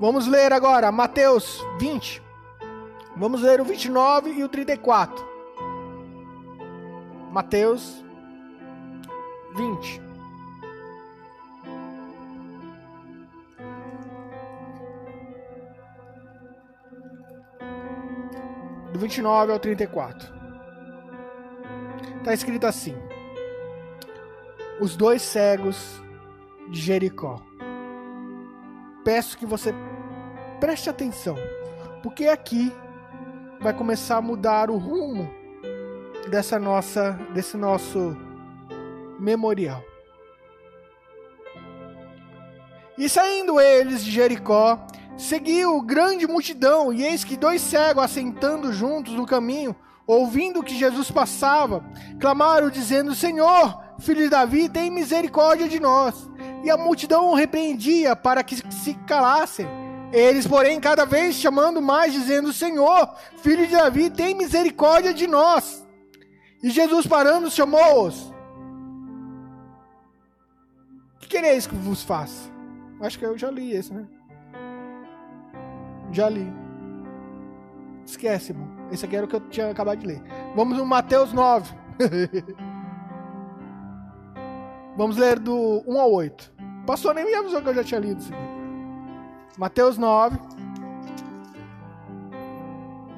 Vamos 0.00 0.26
ler 0.26 0.52
agora 0.52 0.90
Mateus 0.90 1.62
20. 1.78 2.22
Vamos 3.16 3.42
ler 3.42 3.60
o 3.60 3.64
29 3.64 4.30
e 4.30 4.42
o 4.42 4.48
34. 4.48 5.24
Mateus 7.30 8.04
20. 9.56 10.02
Do 18.92 18.98
29 18.98 19.52
ao 19.52 19.58
34. 19.58 20.34
Está 22.18 22.34
escrito 22.34 22.66
assim: 22.66 22.94
Os 24.80 24.96
dois 24.96 25.22
cegos 25.22 26.02
de 26.70 26.80
Jericó. 26.80 27.40
Peço 29.04 29.38
que 29.38 29.46
você 29.46 29.74
preste 30.58 30.88
atenção, 30.88 31.36
porque 32.02 32.26
aqui 32.26 32.72
vai 33.60 33.72
começar 33.72 34.16
a 34.16 34.22
mudar 34.22 34.70
o 34.70 34.76
rumo 34.76 35.30
dessa 36.28 36.58
nossa 36.58 37.12
desse 37.32 37.56
nosso 37.56 38.16
memorial. 39.20 39.82
E 42.96 43.08
saindo 43.08 43.60
eles 43.60 44.04
de 44.04 44.10
Jericó, 44.10 44.86
seguiu 45.16 45.80
grande 45.82 46.26
multidão, 46.26 46.92
e 46.92 47.02
eis 47.04 47.24
que 47.24 47.36
dois 47.36 47.60
cegos 47.60 48.04
assentando 48.04 48.72
juntos 48.72 49.14
no 49.14 49.26
caminho, 49.26 49.74
ouvindo 50.06 50.62
que 50.62 50.76
Jesus 50.76 51.10
passava, 51.10 51.84
clamaram 52.20 52.70
dizendo: 52.70 53.14
Senhor, 53.14 53.83
filho 53.98 54.22
de 54.22 54.28
Davi, 54.28 54.68
tem 54.68 54.90
misericórdia 54.90 55.68
de 55.68 55.80
nós. 55.80 56.28
E 56.62 56.70
a 56.70 56.76
multidão 56.76 57.30
o 57.30 57.34
repreendia 57.34 58.16
para 58.16 58.42
que 58.42 58.56
se 58.72 58.94
calassem. 59.06 59.66
Eles, 60.12 60.46
porém, 60.46 60.80
cada 60.80 61.04
vez 61.04 61.34
chamando 61.34 61.82
mais, 61.82 62.12
dizendo: 62.12 62.52
Senhor, 62.52 63.14
filho 63.38 63.66
de 63.66 63.72
Davi, 63.72 64.10
tem 64.10 64.34
misericórdia 64.34 65.12
de 65.12 65.26
nós. 65.26 65.84
E 66.62 66.70
Jesus, 66.70 67.06
parando, 67.06 67.50
chamou-os: 67.50 68.32
Que 71.18 71.28
quereis 71.28 71.66
que 71.66 71.74
vos 71.74 72.02
faça? 72.02 72.50
Acho 73.00 73.18
que 73.18 73.24
eu 73.24 73.36
já 73.36 73.50
li 73.50 73.72
esse, 73.72 73.92
né? 73.92 74.06
Já 76.12 76.28
li. 76.28 76.46
Esquece, 78.06 78.52
irmão. 78.52 78.68
Esse 78.92 79.04
aqui 79.04 79.16
era 79.16 79.26
o 79.26 79.28
que 79.28 79.36
eu 79.36 79.40
tinha 79.48 79.70
acabado 79.70 79.98
de 79.98 80.06
ler. 80.06 80.22
Vamos 80.54 80.78
no 80.78 80.86
Mateus 80.86 81.32
9. 81.32 81.74
Vamos 84.96 85.16
ler 85.16 85.38
do 85.38 85.82
1 85.86 86.00
ao 86.00 86.12
8. 86.12 86.52
Pastor 86.86 87.14
nem 87.14 87.24
me 87.24 87.34
avisou 87.34 87.60
que 87.60 87.68
eu 87.68 87.74
já 87.74 87.82
tinha 87.82 88.00
lido 88.00 88.20
isso 88.20 88.32
aqui. 88.32 88.42
Mateus 89.58 89.98
9, 89.98 90.38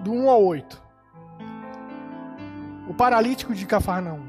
do 0.02 0.12
1 0.12 0.30
ao 0.30 0.42
8. 0.44 0.82
O 2.88 2.94
paralítico 2.94 3.54
de 3.54 3.66
Cafarnaum. 3.66 4.24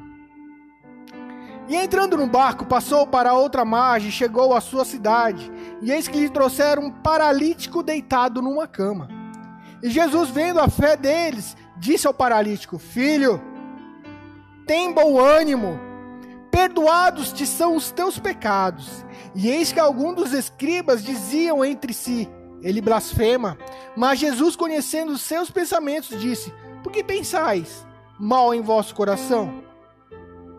E 1.69 1.75
entrando 1.75 2.17
no 2.17 2.27
barco, 2.27 2.65
passou 2.65 3.05
para 3.05 3.33
outra 3.33 3.65
margem, 3.65 4.09
chegou 4.09 4.53
à 4.53 4.61
sua 4.61 4.85
cidade, 4.85 5.51
e 5.81 5.91
eis 5.91 6.07
que 6.07 6.19
lhe 6.19 6.29
trouxeram 6.29 6.83
um 6.83 6.91
paralítico 6.91 7.83
deitado 7.83 8.41
numa 8.41 8.67
cama. 8.67 9.09
E 9.83 9.89
Jesus, 9.89 10.29
vendo 10.29 10.59
a 10.59 10.69
fé 10.69 10.95
deles, 10.95 11.55
disse 11.77 12.07
ao 12.07 12.13
paralítico: 12.13 12.77
Filho, 12.77 13.41
tem 14.65 14.93
bom 14.93 15.19
ânimo, 15.19 15.77
perdoados 16.51 17.31
te 17.31 17.45
são 17.45 17.75
os 17.75 17.91
teus 17.91 18.19
pecados. 18.19 19.05
E 19.35 19.49
eis 19.49 19.71
que 19.71 19.79
alguns 19.79 20.15
dos 20.15 20.33
escribas 20.33 21.03
diziam 21.03 21.63
entre 21.63 21.93
si: 21.93 22.29
Ele 22.61 22.81
blasfema. 22.81 23.57
Mas 23.95 24.19
Jesus, 24.19 24.55
conhecendo 24.55 25.11
os 25.11 25.21
seus 25.21 25.49
pensamentos, 25.49 26.19
disse: 26.19 26.53
Por 26.83 26.91
que 26.91 27.03
pensais 27.03 27.85
mal 28.19 28.53
em 28.53 28.61
vosso 28.61 28.95
coração? 28.95 29.63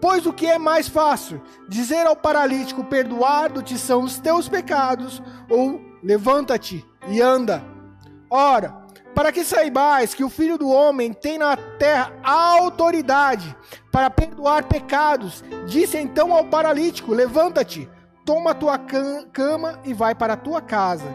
Pois 0.00 0.26
o 0.26 0.32
que 0.32 0.46
é 0.46 0.58
mais 0.58 0.88
fácil? 0.88 1.42
Dizer 1.68 2.06
ao 2.06 2.16
paralítico: 2.16 2.84
Perdoado-te 2.84 3.76
são 3.76 4.02
os 4.02 4.18
teus 4.18 4.48
pecados, 4.48 5.22
ou 5.48 5.80
levanta-te 6.02 6.84
e 7.08 7.20
anda. 7.20 7.62
Ora, 8.30 8.87
para 9.14 9.32
que 9.32 9.44
saibais 9.44 10.14
que 10.14 10.24
o 10.24 10.30
Filho 10.30 10.56
do 10.56 10.68
Homem 10.68 11.12
tem 11.12 11.38
na 11.38 11.56
terra 11.56 12.12
autoridade 12.22 13.56
para 13.90 14.10
perdoar 14.10 14.64
pecados. 14.64 15.42
Disse 15.66 15.98
então 15.98 16.32
ao 16.32 16.44
paralítico: 16.44 17.12
Levanta-te, 17.12 17.88
toma 18.24 18.50
a 18.50 18.54
tua 18.54 18.78
cama 19.32 19.80
e 19.84 19.92
vai 19.92 20.14
para 20.14 20.34
a 20.34 20.36
tua 20.36 20.60
casa. 20.60 21.06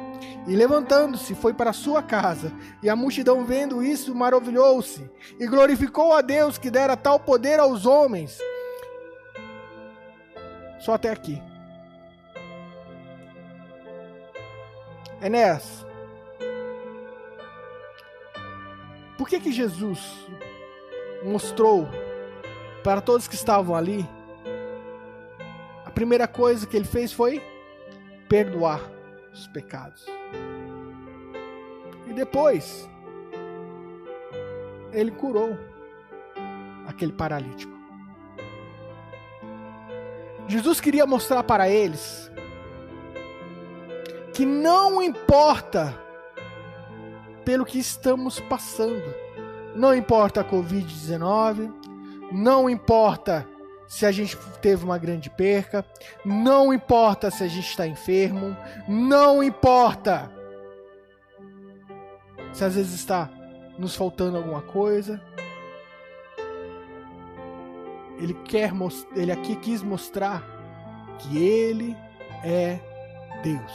E 0.48 0.56
levantando-se, 0.56 1.34
foi 1.34 1.54
para 1.54 1.70
a 1.70 1.74
sua 1.74 2.04
casa. 2.04 2.52
E 2.82 2.89
a 2.89 2.96
multidão, 2.96 3.46
vendo 3.46 3.82
isso, 3.82 4.14
maravilhou-se 4.14 5.10
e 5.39 5.48
glorificou 5.48 6.14
a 6.14 6.22
Deus 6.22 6.58
que 6.58 6.70
dera 6.70 6.98
tal 6.98 7.20
poder 7.20 7.60
aos 7.60 7.86
homens. 7.86 8.38
Só 10.80 10.96
até 10.96 11.10
aqui. 11.10 11.41
Enéas, 15.22 15.86
Por 19.18 19.28
que, 19.28 19.39
que 19.39 19.51
Jesus 19.51 20.28
mostrou 21.24 21.88
para 22.84 23.01
todos 23.01 23.28
que 23.28 23.36
estavam 23.36 23.76
ali? 23.76 24.07
A 25.86 25.91
primeira 25.91 26.28
coisa 26.28 26.66
que 26.66 26.76
ele 26.76 26.86
fez 26.86 27.14
foi 27.14 27.41
perdoar 28.28 28.82
os 29.32 29.47
pecados. 29.47 30.05
E 32.07 32.14
depois, 32.14 32.89
ele 34.91 35.11
curou 35.11 35.57
aquele 36.88 37.11
paralítico. 37.11 37.74
Jesus 40.47 40.82
queria 40.82 41.05
mostrar 41.05 41.43
para 41.43 41.70
eles 41.70 42.32
que 44.34 44.45
não 44.45 45.01
importa 45.01 45.97
pelo 47.44 47.66
que 47.66 47.80
estamos 47.80 48.39
passando. 48.39 49.14
Não 49.76 49.96
importa 49.96 50.41
a 50.41 50.44
Covid-19, 50.44 51.72
não 52.32 52.70
importa 52.70 53.48
se 53.88 54.06
a 54.06 54.12
gente 54.12 54.38
teve 54.62 54.84
uma 54.84 54.98
grande 54.98 55.30
perca, 55.30 55.86
não 56.26 56.74
importa 56.74 57.30
se 57.30 57.44
a 57.44 57.48
gente 57.48 57.70
está 57.70 57.86
enfermo, 57.86 58.56
não 58.88 59.44
importa 59.44 60.32
se 62.52 62.64
às 62.64 62.76
vezes 62.76 62.94
está 62.94 63.30
nos 63.78 63.96
faltando 63.96 64.38
alguma 64.38 64.62
coisa. 64.62 65.22
Ele 68.18 68.34
quer 68.46 68.72
ele 69.16 69.32
aqui 69.32 69.56
quis 69.56 69.82
mostrar 69.82 70.44
que 71.20 71.38
ele 71.38 71.96
é 72.44 72.80
Deus. 73.44 73.74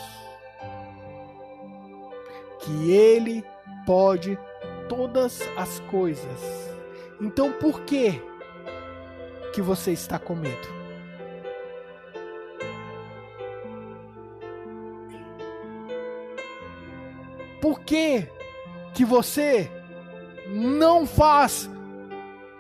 Que 2.61 2.91
ele 2.91 3.45
pode 3.89 4.39
todas 4.87 5.41
as 5.57 5.81
coisas. 5.91 6.71
Então 7.19 7.51
por 7.53 7.81
que 7.85 8.23
que 9.55 9.63
você 9.63 9.93
está 9.93 10.19
com 10.19 10.35
medo? 10.35 10.69
Por 17.63 17.81
que 17.81 18.29
que 18.93 19.07
você 19.07 19.71
não 20.49 21.07
faz 21.07 21.71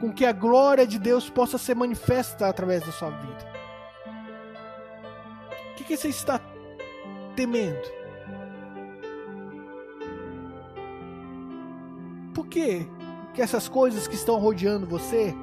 com 0.01 0.11
que 0.11 0.25
a 0.25 0.33
glória 0.33 0.87
de 0.87 0.99
Deus 0.99 1.29
possa 1.29 1.59
ser 1.59 1.77
manifesta 1.77 2.49
através 2.49 2.83
da 2.87 2.93
sua 2.93 3.11
vida? 3.11 3.53
O 5.73 5.75
que, 5.75 5.85
que 5.85 5.97
você 5.97 6.09
está 6.09 6.41
temendo? 7.37 7.98
Que 12.45 12.89
que 13.35 13.43
essas 13.43 13.69
coisas 13.69 14.09
que 14.09 14.15
estão 14.15 14.39
rodeando 14.39 14.87
você 14.87 15.35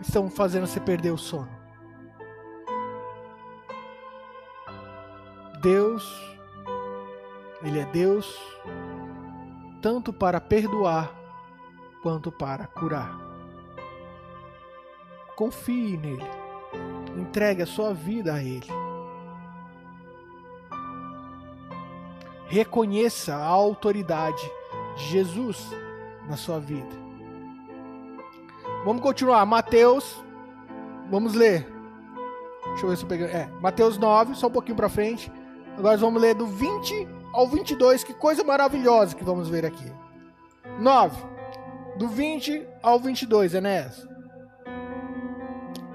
estão 0.00 0.28
fazendo 0.28 0.66
você 0.66 0.80
perder 0.80 1.12
o 1.12 1.18
sono? 1.18 1.48
Deus, 5.62 6.04
Ele 7.62 7.78
é 7.80 7.86
Deus 7.86 8.38
tanto 9.80 10.12
para 10.12 10.40
perdoar 10.40 11.10
quanto 12.02 12.30
para 12.32 12.66
curar. 12.66 13.18
Confie 15.36 15.96
nele. 15.96 16.24
Entregue 17.18 17.62
a 17.62 17.66
sua 17.66 17.92
vida 17.92 18.34
a 18.34 18.42
Ele. 18.42 18.66
Reconheça 22.46 23.34
a 23.34 23.44
autoridade 23.44 24.50
de 24.96 25.04
Jesus 25.04 25.70
na 26.28 26.36
sua 26.36 26.58
vida. 26.58 27.04
Vamos 28.84 29.02
continuar. 29.02 29.44
Mateus. 29.46 30.22
Vamos 31.10 31.34
ler. 31.34 31.66
Deixa 32.66 32.84
eu 32.84 32.90
ver 32.90 32.96
se 32.96 33.04
eu 33.04 33.08
peguei. 33.08 33.26
É, 33.26 33.48
Mateus 33.60 33.98
9, 33.98 34.34
só 34.34 34.46
um 34.46 34.50
pouquinho 34.50 34.76
para 34.76 34.88
frente. 34.88 35.30
Agora 35.76 35.96
vamos 35.96 36.20
ler 36.20 36.34
do 36.34 36.46
20 36.46 37.08
ao 37.32 37.46
22. 37.46 38.04
Que 38.04 38.14
coisa 38.14 38.42
maravilhosa 38.42 39.14
que 39.14 39.24
vamos 39.24 39.48
ver 39.48 39.66
aqui. 39.66 39.90
9. 40.78 41.16
Do 41.98 42.08
20 42.08 42.66
ao 42.82 42.98
22, 42.98 43.54
Enéas. 43.54 44.08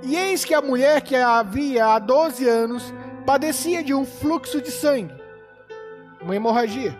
E 0.03 0.15
eis 0.15 0.45
que 0.45 0.53
a 0.53 0.61
mulher 0.61 1.01
que 1.01 1.15
havia 1.15 1.87
há 1.87 1.99
12 1.99 2.47
anos 2.47 2.93
padecia 3.25 3.83
de 3.83 3.93
um 3.93 4.05
fluxo 4.05 4.61
de 4.61 4.71
sangue, 4.71 5.13
uma 6.21 6.35
hemorragia 6.35 6.97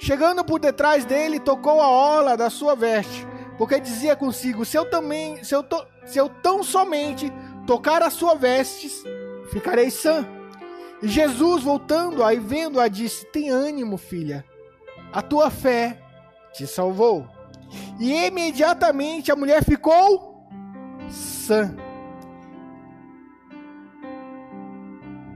Chegando 0.00 0.42
por 0.42 0.58
detrás 0.58 1.04
dele, 1.04 1.38
tocou 1.38 1.78
a 1.78 1.86
ola 1.86 2.34
da 2.34 2.48
sua 2.48 2.74
veste, 2.74 3.26
porque 3.58 3.78
dizia 3.78 4.16
consigo: 4.16 4.64
se 4.64 4.74
eu 4.74 4.88
também, 4.88 5.44
se 5.44 5.54
eu, 5.54 5.62
to, 5.62 5.86
se 6.06 6.18
eu 6.18 6.26
tão 6.26 6.62
somente 6.62 7.30
tocar 7.66 8.02
as 8.02 8.14
suas 8.14 8.40
vestes, 8.40 9.04
ficarei 9.52 9.90
sã. 9.90 10.26
E 11.02 11.06
Jesus, 11.06 11.62
voltando 11.62 12.24
aí 12.24 12.38
vendo-a, 12.38 12.88
disse: 12.88 13.26
Tem 13.26 13.50
ânimo, 13.50 13.98
filha, 13.98 14.42
a 15.12 15.20
tua 15.20 15.50
fé 15.50 16.00
te 16.54 16.66
salvou. 16.66 17.28
E 17.98 18.24
imediatamente 18.24 19.30
a 19.30 19.36
mulher 19.36 19.62
ficou 19.62 20.46
sã. 21.10 21.76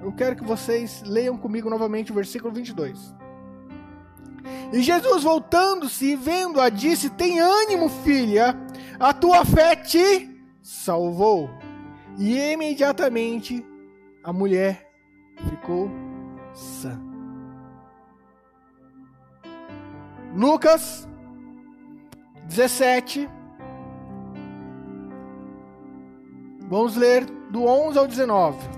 Eu 0.02 0.10
quero 0.14 0.34
que 0.34 0.44
vocês 0.44 1.02
leiam 1.02 1.36
comigo 1.36 1.68
novamente 1.68 2.12
o 2.12 2.14
versículo 2.14 2.50
22. 2.50 3.23
E 4.72 4.82
Jesus, 4.82 5.22
voltando-se 5.22 6.12
e 6.12 6.16
vendo-a, 6.16 6.68
disse: 6.68 7.10
Tem 7.10 7.40
ânimo, 7.40 7.88
filha, 7.88 8.56
a 8.98 9.12
tua 9.12 9.44
fé 9.44 9.76
te 9.76 10.30
salvou. 10.62 11.50
E 12.18 12.38
imediatamente 12.52 13.64
a 14.22 14.32
mulher 14.32 14.90
ficou 15.48 15.90
sã. 16.52 17.00
Lucas 20.34 21.08
17. 22.46 23.28
Vamos 26.68 26.96
ler 26.96 27.24
do 27.50 27.64
11 27.64 27.98
ao 27.98 28.06
19. 28.06 28.73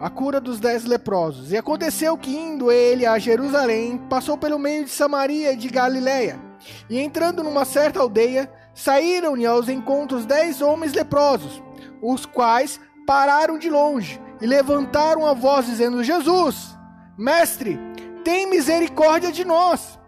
A 0.00 0.08
cura 0.08 0.40
dos 0.40 0.58
dez 0.58 0.84
leprosos. 0.84 1.52
E 1.52 1.58
aconteceu 1.58 2.16
que, 2.16 2.34
indo 2.34 2.72
ele 2.72 3.04
a 3.04 3.18
Jerusalém, 3.18 3.98
passou 4.08 4.38
pelo 4.38 4.58
meio 4.58 4.86
de 4.86 4.90
Samaria 4.90 5.52
e 5.52 5.56
de 5.56 5.68
Galiléia. 5.68 6.40
E 6.88 6.98
entrando 6.98 7.42
numa 7.42 7.66
certa 7.66 8.00
aldeia, 8.00 8.50
saíram-lhe 8.74 9.44
aos 9.44 9.68
encontros 9.68 10.24
dez 10.24 10.62
homens 10.62 10.94
leprosos, 10.94 11.62
os 12.02 12.24
quais 12.24 12.80
pararam 13.06 13.58
de 13.58 13.68
longe 13.68 14.18
e 14.40 14.46
levantaram 14.46 15.26
a 15.26 15.34
voz, 15.34 15.66
dizendo: 15.66 16.02
Jesus, 16.02 16.74
mestre, 17.18 17.78
tem 18.24 18.48
misericórdia 18.48 19.30
de 19.30 19.44
nós. 19.44 19.98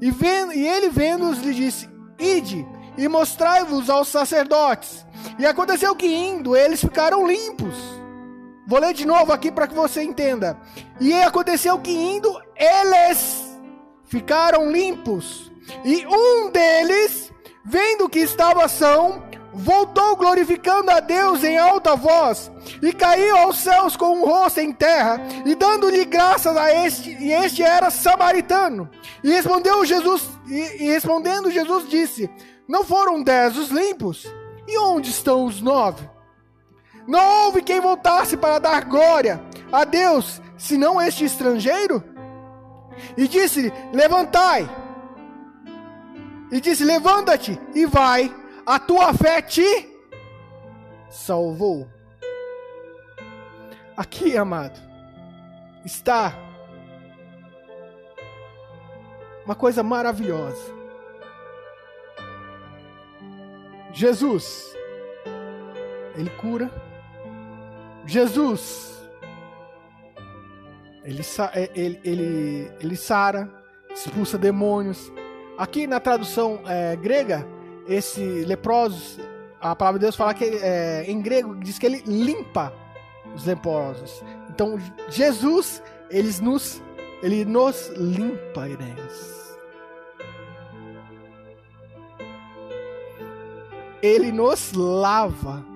E, 0.00 0.10
vendo, 0.12 0.52
e 0.52 0.66
ele, 0.66 0.88
vendo-os, 0.88 1.40
lhe 1.40 1.52
disse: 1.52 1.88
Ide 2.18 2.64
e 2.96 3.08
mostrai-vos 3.08 3.90
aos 3.90 4.08
sacerdotes. 4.08 5.04
E 5.38 5.46
aconteceu 5.46 5.94
que, 5.96 6.06
indo, 6.06 6.56
eles 6.56 6.80
ficaram 6.80 7.26
limpos. 7.26 7.74
Vou 8.70 8.78
ler 8.78 8.94
de 8.94 9.04
novo 9.04 9.32
aqui 9.32 9.50
para 9.50 9.66
que 9.66 9.74
você 9.74 10.00
entenda. 10.00 10.56
E 11.00 11.12
aconteceu 11.12 11.76
que 11.80 11.90
indo, 11.90 12.40
eles 12.54 13.58
ficaram 14.04 14.70
limpos. 14.70 15.50
E 15.84 16.06
um 16.06 16.50
deles, 16.52 17.32
vendo 17.64 18.08
que 18.08 18.20
estava 18.20 18.68
são, 18.68 19.24
voltou 19.52 20.14
glorificando 20.14 20.88
a 20.88 21.00
Deus 21.00 21.42
em 21.42 21.58
alta 21.58 21.96
voz, 21.96 22.48
e 22.80 22.92
caiu 22.92 23.38
aos 23.38 23.58
céus 23.58 23.96
com 23.96 24.20
o 24.20 24.24
rosto 24.24 24.60
em 24.60 24.72
terra, 24.72 25.20
e 25.44 25.56
dando-lhe 25.56 26.04
graças 26.04 26.56
a 26.56 26.72
este, 26.72 27.10
e 27.20 27.32
este 27.32 27.64
era 27.64 27.90
samaritano. 27.90 28.88
E 29.24 29.32
respondeu 29.32 29.84
Jesus, 29.84 30.28
e, 30.46 30.84
e 30.84 30.92
respondendo 30.92 31.50
Jesus 31.50 31.88
disse: 31.88 32.30
Não 32.68 32.84
foram 32.84 33.20
dez 33.20 33.56
os 33.56 33.70
limpos? 33.70 34.32
E 34.68 34.78
onde 34.78 35.10
estão 35.10 35.44
os 35.44 35.60
nove? 35.60 36.08
Não 37.06 37.46
houve 37.46 37.62
quem 37.62 37.80
voltasse 37.80 38.36
para 38.36 38.58
dar 38.58 38.84
glória, 38.84 39.40
a 39.72 39.84
Deus, 39.84 40.40
senão 40.56 41.00
este 41.00 41.24
estrangeiro? 41.24 42.02
E 43.16 43.26
disse: 43.26 43.72
Levantai. 43.92 44.68
E 46.50 46.60
disse: 46.60 46.84
Levanta-te 46.84 47.58
e 47.74 47.86
vai, 47.86 48.34
a 48.66 48.78
tua 48.78 49.14
fé 49.14 49.40
te 49.40 49.88
salvou. 51.08 51.88
Aqui, 53.96 54.36
amado, 54.36 54.80
está 55.84 56.32
uma 59.44 59.54
coisa 59.54 59.82
maravilhosa. 59.82 60.80
Jesus, 63.92 64.74
ele 66.16 66.30
cura. 66.30 66.70
Jesus, 68.10 69.00
ele, 71.04 71.22
é, 71.54 71.70
ele, 71.76 72.00
ele, 72.02 72.72
ele 72.80 72.96
sara, 72.96 73.48
expulsa 73.94 74.36
demônios. 74.36 75.12
Aqui 75.56 75.86
na 75.86 76.00
tradução 76.00 76.60
é, 76.66 76.96
grega, 76.96 77.46
esse 77.86 78.20
leprosos, 78.44 79.20
a 79.60 79.76
palavra 79.76 80.00
de 80.00 80.06
Deus 80.06 80.16
fala 80.16 80.34
que 80.34 80.44
é, 80.44 81.04
em 81.06 81.22
grego 81.22 81.54
diz 81.54 81.78
que 81.78 81.86
ele 81.86 82.02
limpa 82.04 82.72
os 83.32 83.46
leprosos. 83.46 84.24
Então 84.48 84.76
Jesus, 85.08 85.80
ele 86.10 86.34
nos, 86.42 86.82
ele 87.22 87.44
nos 87.44 87.92
limpa, 87.96 88.68
Enéas. 88.68 89.56
Ele 94.02 94.32
nos 94.32 94.72
lava. 94.72 95.69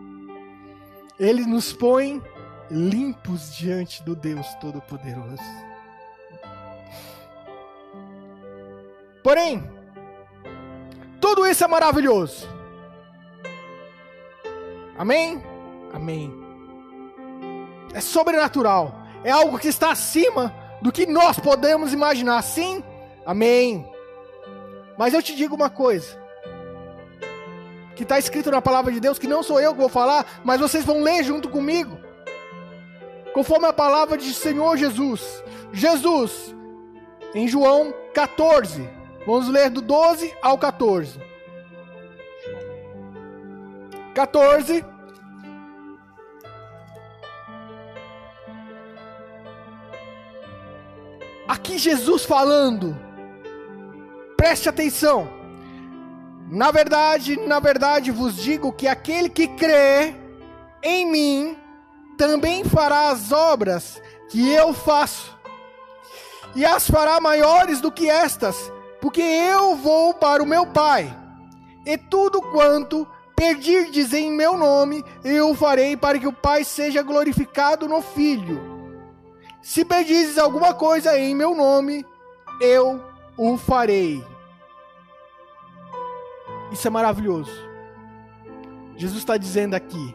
Ele 1.18 1.44
nos 1.46 1.72
põe 1.72 2.22
limpos 2.70 3.54
diante 3.54 4.02
do 4.02 4.16
Deus 4.16 4.46
Todo-Poderoso. 4.54 5.42
Porém, 9.22 9.62
tudo 11.20 11.46
isso 11.46 11.62
é 11.64 11.66
maravilhoso. 11.68 12.48
Amém? 14.98 15.42
Amém. 15.92 16.32
É 17.92 18.00
sobrenatural. 18.00 19.02
É 19.22 19.30
algo 19.30 19.58
que 19.58 19.68
está 19.68 19.92
acima 19.92 20.54
do 20.82 20.90
que 20.90 21.06
nós 21.06 21.38
podemos 21.38 21.92
imaginar. 21.92 22.42
Sim? 22.42 22.82
Amém. 23.24 23.88
Mas 24.98 25.14
eu 25.14 25.22
te 25.22 25.34
digo 25.34 25.54
uma 25.54 25.70
coisa 25.70 26.23
que 27.94 28.02
está 28.02 28.18
escrito 28.18 28.50
na 28.50 28.60
palavra 28.60 28.92
de 28.92 29.00
Deus, 29.00 29.18
que 29.18 29.26
não 29.26 29.42
sou 29.42 29.60
eu 29.60 29.72
que 29.72 29.80
vou 29.80 29.88
falar, 29.88 30.40
mas 30.44 30.60
vocês 30.60 30.84
vão 30.84 31.02
ler 31.02 31.22
junto 31.22 31.48
comigo. 31.48 31.98
Conforme 33.32 33.66
a 33.66 33.72
palavra 33.72 34.16
de 34.16 34.32
Senhor 34.32 34.76
Jesus. 34.76 35.42
Jesus, 35.72 36.54
em 37.34 37.48
João 37.48 37.92
14. 38.12 38.88
Vamos 39.26 39.48
ler 39.48 39.70
do 39.70 39.80
12 39.80 40.34
ao 40.42 40.56
14. 40.58 41.18
14. 44.14 44.84
Aqui 51.48 51.78
Jesus 51.78 52.24
falando. 52.24 52.96
Preste 54.36 54.68
atenção. 54.68 55.43
Na 56.50 56.70
verdade, 56.70 57.38
na 57.40 57.58
verdade 57.58 58.10
vos 58.10 58.36
digo 58.36 58.72
que 58.72 58.86
aquele 58.86 59.28
que 59.28 59.48
crê 59.48 60.14
em 60.82 61.10
mim 61.10 61.56
também 62.18 62.62
fará 62.64 63.08
as 63.08 63.32
obras 63.32 64.00
que 64.28 64.50
eu 64.50 64.72
faço, 64.72 65.36
e 66.54 66.64
as 66.64 66.88
fará 66.88 67.20
maiores 67.20 67.80
do 67.80 67.90
que 67.90 68.08
estas, 68.08 68.72
porque 69.00 69.20
eu 69.20 69.74
vou 69.76 70.14
para 70.14 70.42
o 70.42 70.46
meu 70.46 70.66
Pai, 70.66 71.14
e 71.86 71.96
tudo 71.96 72.40
quanto 72.40 73.06
pedirdes 73.34 74.12
em 74.12 74.30
meu 74.30 74.56
nome, 74.56 75.04
eu 75.24 75.54
farei 75.54 75.96
para 75.96 76.18
que 76.18 76.26
o 76.26 76.32
Pai 76.32 76.64
seja 76.64 77.02
glorificado 77.02 77.88
no 77.88 78.00
Filho. 78.00 78.60
Se 79.62 79.84
pedirdes 79.84 80.38
alguma 80.38 80.74
coisa 80.74 81.18
em 81.18 81.34
meu 81.34 81.54
nome, 81.54 82.04
eu 82.60 83.02
o 83.36 83.56
farei. 83.56 84.33
Isso 86.74 86.88
é 86.88 86.90
maravilhoso. 86.90 87.52
Jesus 88.96 89.18
está 89.18 89.36
dizendo 89.36 89.74
aqui 89.74 90.14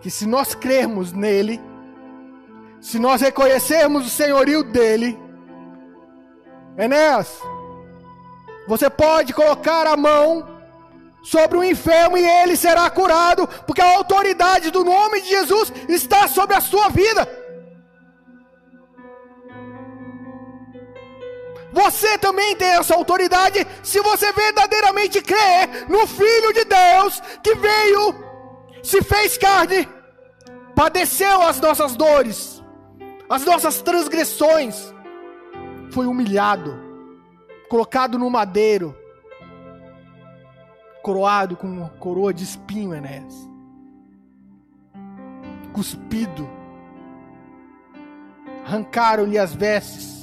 que 0.00 0.10
se 0.10 0.26
nós 0.26 0.52
crermos 0.52 1.12
nele, 1.12 1.60
se 2.80 2.98
nós 2.98 3.20
reconhecermos 3.20 4.04
o 4.04 4.10
senhorio 4.10 4.64
dele, 4.64 5.16
Enéas, 6.76 7.40
você 8.66 8.90
pode 8.90 9.32
colocar 9.32 9.86
a 9.86 9.96
mão 9.96 10.58
sobre 11.22 11.56
o 11.56 11.64
enfermo 11.64 12.18
e 12.18 12.24
ele 12.24 12.56
será 12.56 12.90
curado, 12.90 13.46
porque 13.64 13.80
a 13.80 13.96
autoridade 13.98 14.72
do 14.72 14.82
nome 14.82 15.20
de 15.20 15.28
Jesus 15.28 15.72
está 15.88 16.26
sobre 16.26 16.56
a 16.56 16.60
sua 16.60 16.88
vida. 16.88 17.24
Você 21.72 22.16
também 22.18 22.56
tem 22.56 22.68
essa 22.68 22.94
autoridade 22.94 23.66
se 23.82 24.00
você 24.00 24.32
verdadeiramente 24.32 25.20
crê 25.20 25.66
no 25.88 26.06
Filho 26.06 26.52
de 26.52 26.64
Deus 26.64 27.20
que 27.42 27.54
veio, 27.54 28.14
se 28.82 29.02
fez 29.02 29.36
carne, 29.36 29.86
padeceu 30.74 31.42
as 31.42 31.60
nossas 31.60 31.94
dores, 31.94 32.62
as 33.28 33.44
nossas 33.44 33.82
transgressões, 33.82 34.94
foi 35.90 36.06
humilhado, 36.06 36.78
colocado 37.68 38.18
no 38.18 38.30
madeiro, 38.30 38.96
coroado 41.02 41.56
com 41.56 41.88
coroa 41.98 42.32
de 42.32 42.44
espinho, 42.44 42.94
Enéas, 42.94 43.34
cuspido, 45.72 46.48
arrancaram-lhe 48.64 49.38
as 49.38 49.54
vestes, 49.54 50.17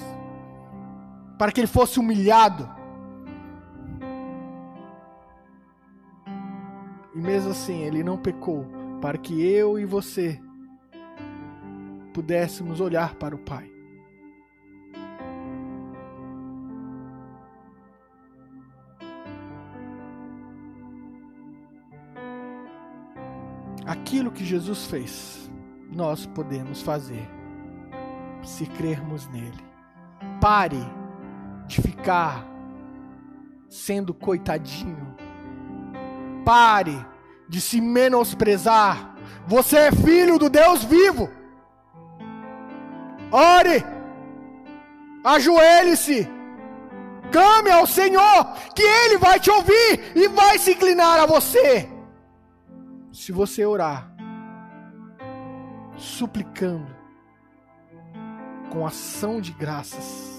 para 1.38 1.52
que 1.52 1.60
ele 1.60 1.68
fosse 1.68 2.00
humilhado. 2.00 2.70
E 7.14 7.18
mesmo 7.18 7.52
assim, 7.52 7.82
ele 7.82 8.04
não 8.04 8.18
pecou, 8.18 8.66
para 9.02 9.18
que 9.18 9.42
eu 9.42 9.80
e 9.80 9.86
você 9.86 10.40
pudéssemos 12.14 12.80
olhar 12.80 13.16
para 13.16 13.36
o 13.36 13.40
Pai. 13.40 13.72
Aquilo 23.86 24.32
que 24.32 24.44
Jesus 24.44 24.88
fez, 24.88 25.50
nós 25.92 26.26
podemos 26.26 26.82
fazer, 26.82 27.30
se 28.42 28.66
crermos 28.66 29.28
nele. 29.28 29.64
Pare 30.42 31.05
de 31.68 31.82
ficar 31.82 32.46
sendo 33.70 34.14
coitadinho. 34.14 35.16
Pare 36.44 37.06
de 37.48 37.60
se 37.62 37.82
menosprezar. 37.82 39.16
Você 39.48 39.78
é 39.78 39.92
filho 39.92 40.38
do 40.38 40.50
Deus 40.50 40.84
vivo. 40.84 41.30
Ore. 43.32 43.84
Ajoelhe-se. 45.24 46.30
Clame 47.32 47.72
ao 47.72 47.88
Senhor, 47.88 48.54
que 48.76 48.84
Ele 48.84 49.18
vai 49.18 49.40
te 49.40 49.50
ouvir 49.50 50.12
e 50.16 50.28
vai 50.28 50.58
se 50.58 50.72
inclinar 50.74 51.20
a 51.20 51.26
você. 51.26 51.90
Se 53.12 53.32
você 53.32 53.66
orar, 53.66 54.12
suplicando, 55.98 56.96
com 58.72 58.86
ação 58.86 59.42
de 59.42 59.52
graças, 59.52 60.35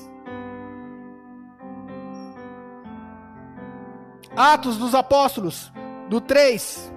Atos 4.37 4.77
dos 4.77 4.95
Apóstolos, 4.95 5.73
do 6.11 6.21
3, 6.21 6.93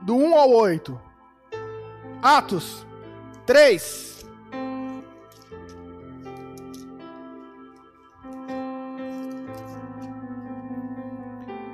do 0.00 0.16
1 0.16 0.34
ao 0.34 0.50
8. 0.50 1.00
Atos 2.20 2.84
3. 3.46 4.26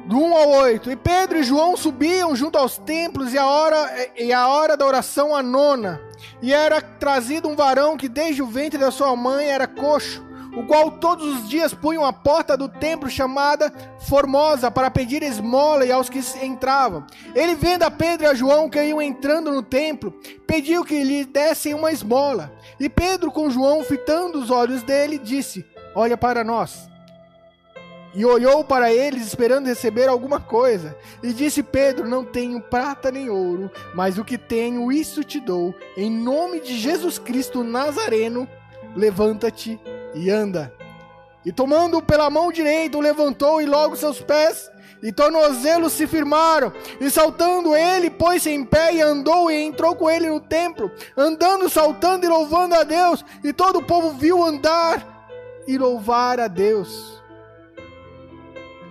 Do 0.05 0.19
1 0.19 0.37
ao 0.37 0.49
8. 0.51 0.91
E 0.91 0.97
Pedro 0.97 1.39
e 1.39 1.43
João 1.43 1.75
subiam 1.75 2.37
junto 2.37 2.59
aos 2.59 2.77
templos, 2.77 3.33
e 3.33 3.39
a 3.39 3.47
hora, 3.47 4.11
e 4.15 4.31
a 4.31 4.47
hora 4.47 4.77
da 4.77 4.85
oração 4.85 5.35
a 5.35 5.43
nona. 5.43 6.03
E 6.43 6.53
era 6.53 6.83
trazido 6.83 7.49
um 7.49 7.57
varão 7.57 7.97
que 7.97 8.11
desde 8.11 8.43
o 8.43 8.47
ventre 8.47 8.79
da 8.79 8.91
sua 8.91 9.17
mãe 9.17 9.47
era 9.47 9.67
coxo 9.67 10.32
o 10.55 10.65
qual 10.65 10.91
todos 10.91 11.27
os 11.27 11.49
dias 11.49 11.73
punham 11.73 12.05
a 12.05 12.13
porta 12.13 12.57
do 12.57 12.69
templo 12.69 13.09
chamada 13.09 13.73
Formosa 14.01 14.71
para 14.71 14.91
pedir 14.91 15.23
esmola 15.23 15.87
e 15.87 15.93
aos 15.93 16.11
que 16.11 16.21
entravam. 16.43 17.05
Ele 17.35 17.55
vendo 17.55 17.85
a 17.85 17.91
Pedro 17.91 18.27
e 18.27 18.29
a 18.29 18.35
João 18.35 18.69
que 18.69 18.83
iam 18.83 19.01
entrando 19.01 19.51
no 19.51 19.63
templo, 19.63 20.13
pediu 20.47 20.85
que 20.85 21.03
lhe 21.03 21.25
dessem 21.25 21.73
uma 21.75 21.91
esmola. 21.91 22.53
E 22.79 22.89
Pedro 22.89 23.31
com 23.31 23.51
João 23.51 23.83
fitando 23.83 24.39
os 24.39 24.51
olhos 24.51 24.83
dele, 24.83 25.19
disse: 25.19 25.65
Olha 25.95 26.17
para 26.17 26.45
nós. 26.45 26.91
E 28.15 28.27
olhou 28.27 28.63
para 28.63 28.93
eles, 28.93 29.27
esperando 29.27 29.69
receber 29.69 30.07
alguma 30.07 30.39
coisa. 30.39 30.95
E 31.23 31.33
disse 31.33 31.63
Pedro: 31.63 32.07
Não 32.07 32.25
tenho 32.25 32.61
prata 32.61 33.11
nem 33.11 33.31
ouro, 33.31 33.71
mas 33.95 34.19
o 34.19 34.25
que 34.25 34.37
tenho, 34.37 34.93
isso 34.93 35.25
te 35.25 35.41
dou. 35.41 35.75
Em 35.97 36.11
nome 36.11 36.61
de 36.61 36.77
Jesus 36.77 37.19
Cristo 37.19 37.65
Nazareno, 37.65 38.47
levanta-te 38.95 39.81
e 40.15 40.31
anda. 40.31 40.73
E 41.45 41.51
tomando-o 41.51 42.03
pela 42.03 42.31
mão 42.31 42.53
direita, 42.53 42.97
o 42.97 43.01
levantou, 43.01 43.61
e 43.61 43.67
logo 43.67 43.97
seus 43.97 44.21
pés 44.21 44.71
e 45.03 45.11
tornozelos 45.11 45.93
se 45.93 46.07
firmaram. 46.07 46.73
E 47.01 47.11
saltando 47.11 47.75
ele, 47.75 48.09
pôs-se 48.09 48.51
em 48.51 48.65
pé 48.65 48.95
e 48.95 49.03
andou 49.03 49.51
e 49.51 49.61
entrou 49.61 49.97
com 49.97 50.09
ele 50.09 50.29
no 50.29 50.41
templo, 50.41 50.91
andando, 51.17 51.69
saltando 51.69 52.25
e 52.25 52.29
louvando 52.29 52.75
a 52.77 52.85
Deus. 52.85 53.25
E 53.43 53.53
todo 53.53 53.81
o 53.81 53.85
povo 53.85 54.11
viu 54.11 54.43
andar 54.43 55.05
e 55.67 55.77
louvar 55.77 56.39
a 56.39 56.47
Deus. 56.47 57.21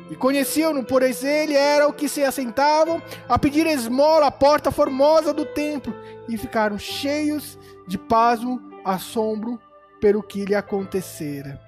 E 0.09 0.15
conheciam-no, 0.15 0.84
por 0.84 1.01
ele 1.01 1.53
era 1.53 1.88
o 1.88 1.93
que 1.93 2.09
se 2.09 2.22
assentavam 2.22 3.01
a 3.30 3.39
pedir 3.39 3.65
esmola 3.65 4.28
à 4.28 4.32
porta 4.32 4.69
formosa 4.69 5.34
do 5.34 5.45
templo, 5.45 5.95
e 6.28 6.38
ficaram 6.38 6.78
cheios 6.78 7.57
de 7.88 7.97
pasmo, 7.97 8.61
assombro 8.84 9.57
pelo 10.02 10.24
que 10.24 10.43
lhe 10.43 10.56
acontecera. 10.56 11.62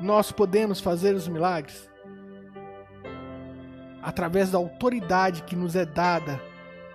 Nós 0.00 0.32
podemos 0.32 0.80
fazer 0.80 1.14
os 1.14 1.26
milagres 1.28 1.88
através 4.02 4.50
da 4.50 4.58
autoridade 4.58 5.42
que 5.42 5.56
nos 5.56 5.74
é 5.76 5.84
dada 5.84 6.40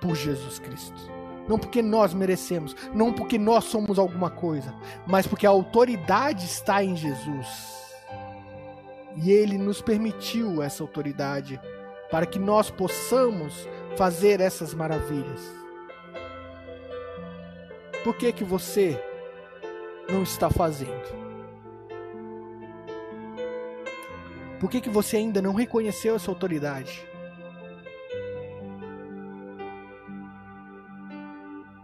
por 0.02 0.16
Jesus 0.16 0.60
Cristo. 0.60 1.12
Não 1.48 1.58
porque 1.58 1.82
nós 1.82 2.14
merecemos, 2.14 2.76
não 2.94 3.12
porque 3.12 3.38
nós 3.38 3.66
somos 3.66 4.00
alguma 4.00 4.30
coisa, 4.30 4.74
mas 5.06 5.28
porque 5.28 5.46
a 5.46 5.50
autoridade 5.50 6.46
está 6.46 6.84
em 6.84 6.96
Jesus. 6.96 7.74
E 9.16 9.32
ele 9.32 9.58
nos 9.58 9.82
permitiu 9.82 10.62
essa 10.62 10.84
autoridade 10.84 11.60
para 12.10 12.26
que 12.26 12.40
nós 12.40 12.70
possamos 12.70 13.68
fazer 13.98 14.40
essas 14.40 14.74
maravilhas. 14.74 15.63
Por 18.04 18.16
que 18.16 18.34
que 18.34 18.44
você 18.44 19.02
não 20.10 20.24
está 20.24 20.50
fazendo? 20.50 21.24
Por 24.60 24.70
que 24.70 24.82
que 24.82 24.90
você 24.90 25.18
ainda 25.18 25.42
não 25.42 25.54
reconheceu 25.54 26.16
essa 26.16 26.30
autoridade? 26.30 27.06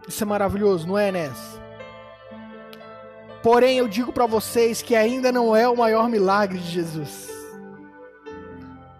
Isso 0.06 0.22
é 0.22 0.26
maravilhoso, 0.26 0.86
não 0.86 0.98
é, 0.98 1.08
Enes? 1.08 1.60
Porém, 3.42 3.78
eu 3.78 3.88
digo 3.88 4.12
para 4.12 4.26
vocês 4.26 4.82
que 4.82 4.94
ainda 4.94 5.32
não 5.32 5.56
é 5.56 5.68
o 5.68 5.76
maior 5.76 6.08
milagre 6.08 6.58
de 6.58 6.68
Jesus. 6.68 7.30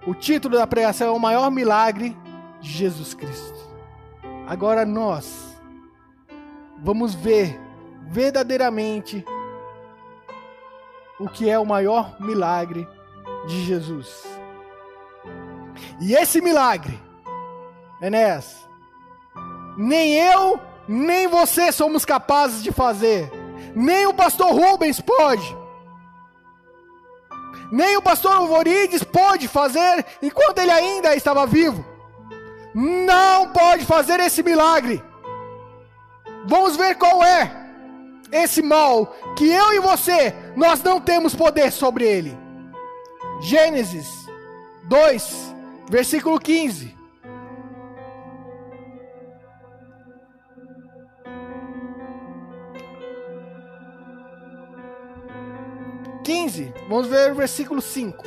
O 0.06 0.14
título 0.14 0.56
da 0.56 0.66
pregação 0.66 1.08
é 1.08 1.10
o 1.10 1.18
maior 1.18 1.50
milagre 1.50 2.16
de 2.60 2.70
Jesus 2.70 3.12
Cristo. 3.12 3.58
Agora 4.46 4.86
nós 4.86 5.49
vamos 6.82 7.14
ver 7.14 7.58
verdadeiramente 8.08 9.24
o 11.18 11.28
que 11.28 11.48
é 11.48 11.58
o 11.58 11.66
maior 11.66 12.16
milagre 12.20 12.88
de 13.46 13.64
Jesus. 13.64 14.24
E 16.00 16.14
esse 16.14 16.40
milagre, 16.40 16.98
Enéas, 18.00 18.66
nem 19.76 20.14
eu 20.14 20.60
nem 20.88 21.28
você 21.28 21.70
somos 21.70 22.04
capazes 22.04 22.62
de 22.62 22.72
fazer, 22.72 23.30
nem 23.76 24.06
o 24.06 24.14
pastor 24.14 24.52
Rubens 24.52 25.00
pode, 25.00 25.56
nem 27.70 27.96
o 27.96 28.02
pastor 28.02 28.32
Alvorides 28.32 29.04
pode 29.04 29.46
fazer 29.46 30.04
enquanto 30.20 30.58
ele 30.58 30.72
ainda 30.72 31.14
estava 31.14 31.46
vivo. 31.46 31.84
Não 32.74 33.48
pode 33.52 33.84
fazer 33.84 34.18
esse 34.20 34.42
milagre. 34.42 35.02
Vamos 36.46 36.76
ver 36.76 36.96
qual 36.96 37.22
é 37.22 37.50
esse 38.32 38.62
mal 38.62 39.14
que 39.36 39.48
eu 39.48 39.72
e 39.74 39.80
você 39.80 40.34
nós 40.56 40.82
não 40.82 41.00
temos 41.00 41.34
poder 41.34 41.70
sobre 41.72 42.04
ele. 42.04 42.38
Gênesis 43.40 44.08
2, 44.88 45.54
versículo 45.88 46.38
15. 46.38 47.00
15, 56.22 56.72
vamos 56.88 57.08
ver 57.08 57.32
o 57.32 57.34
versículo 57.34 57.80
5. 57.80 58.24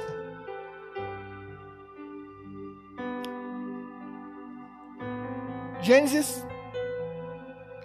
Gênesis. 5.82 6.53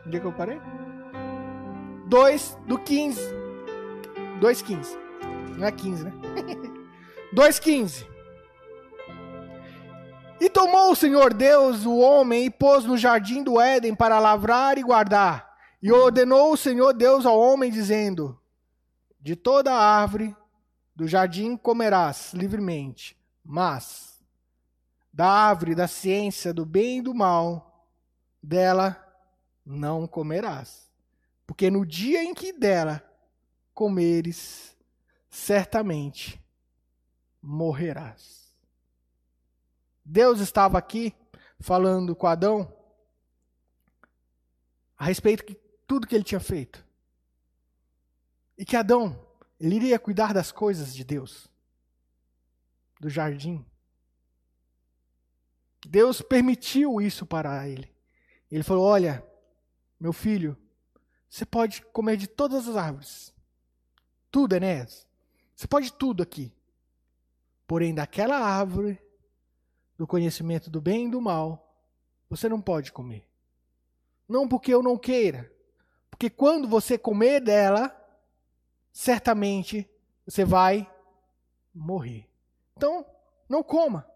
Onde 0.09 0.17
é 0.17 0.21
que 0.21 0.27
eu 0.27 0.33
parei? 0.33 0.59
2 2.07 2.59
do 2.67 2.79
15. 2.79 3.21
2,15. 4.41 4.97
Não 5.59 5.67
é 5.67 5.71
15, 5.71 6.05
né? 6.05 6.13
2,15. 7.37 8.07
E 10.41 10.49
tomou 10.49 10.93
o 10.93 10.97
Senhor 10.97 11.35
Deus 11.35 11.85
o 11.85 11.99
homem 11.99 12.47
e 12.47 12.51
pôs 12.51 12.87
no 12.87 12.97
jardim 12.97 13.43
do 13.43 13.61
Éden 13.61 13.95
para 13.95 14.19
lavrar 14.19 14.79
e 14.79 14.83
guardar. 14.83 15.55
E 15.83 15.93
ordenou 15.93 16.55
o 16.55 16.57
Senhor 16.57 16.95
Deus 16.95 17.27
ao 17.27 17.39
homem, 17.39 17.71
dizendo: 17.71 18.41
de 19.21 19.37
toda 19.37 19.75
árvore 19.75 20.35
do 20.97 21.07
jardim 21.07 21.55
comerás 21.55 22.33
livremente, 22.33 23.15
mas 23.45 24.25
da 25.13 25.29
árvore 25.29 25.75
da 25.75 25.87
ciência 25.87 26.55
do 26.55 26.65
bem 26.65 27.01
e 27.01 27.03
do 27.03 27.15
mal, 27.15 27.87
dela 28.43 29.08
não 29.69 30.07
comerás. 30.07 30.91
Porque 31.47 31.71
no 31.71 31.85
dia 31.85 32.25
em 32.25 32.35
que 32.35 32.53
dela 32.53 33.05
comeres, 33.75 34.77
certamente 35.29 36.43
morrerás. 37.41 38.53
Deus 40.05 40.41
estava 40.41 40.79
aqui 40.79 41.15
falando 41.61 42.17
com 42.17 42.27
Adão 42.27 42.73
a 44.97 45.05
respeito 45.05 45.47
de 45.47 45.55
tudo 45.87 46.07
que 46.07 46.15
ele 46.15 46.25
tinha 46.25 46.41
feito. 46.41 46.85
E 48.57 48.65
que 48.65 48.75
Adão, 48.75 49.25
ele 49.61 49.77
iria 49.77 49.99
cuidar 49.99 50.35
das 50.35 50.51
coisas 50.51 50.95
de 50.95 51.05
Deus, 51.05 51.49
do 52.99 53.09
jardim. 53.09 53.65
Deus 55.87 56.21
permitiu 56.21 57.01
isso 57.01 57.25
para 57.25 57.69
ele. 57.69 57.93
Ele 58.51 58.65
falou: 58.65 58.85
Olha, 58.85 59.25
meu 59.99 60.13
filho, 60.13 60.57
você 61.29 61.45
pode 61.45 61.83
comer 61.87 62.17
de 62.17 62.27
todas 62.27 62.69
as 62.69 62.77
árvores. 62.77 63.35
Tudo, 64.31 64.55
Enéas. 64.55 65.07
Você 65.55 65.67
pode 65.67 65.93
tudo 65.93 66.23
aqui. 66.23 66.53
Porém, 67.67 67.95
daquela 67.95 68.39
árvore, 68.39 68.99
do 69.97 70.07
conhecimento 70.07 70.71
do 70.71 70.81
bem 70.81 71.07
e 71.07 71.11
do 71.11 71.21
mal, 71.21 71.75
você 72.31 72.49
não 72.49 72.61
pode 72.61 72.93
comer. 72.93 73.27
Não 74.29 74.49
porque 74.49 74.73
eu 74.73 74.83
não 74.83 74.97
queira. 74.97 75.53
Porque 76.11 76.31
quando 76.31 76.69
você 76.69 76.97
comer 76.97 77.41
dela, 77.41 77.95
certamente 78.93 79.89
você 80.25 80.45
vai 80.45 80.89
morrer. 81.75 82.29
Então, 82.77 83.05
não 83.49 83.63
coma. 83.63 84.07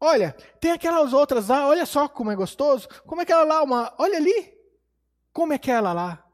Olha, 0.00 0.32
tem 0.60 0.70
aquelas 0.70 1.12
outras 1.12 1.48
lá, 1.48 1.66
olha 1.66 1.84
só 1.84 2.08
como 2.08 2.30
é 2.30 2.36
gostoso. 2.36 2.88
Como 3.06 3.20
é 3.20 3.24
aquela 3.24 3.44
lá, 3.44 3.62
uma, 3.62 3.94
olha 3.98 4.16
ali. 4.16 4.57
Como 5.32 5.52
é 5.52 5.56
aquela 5.56 5.92
lá? 5.92 6.24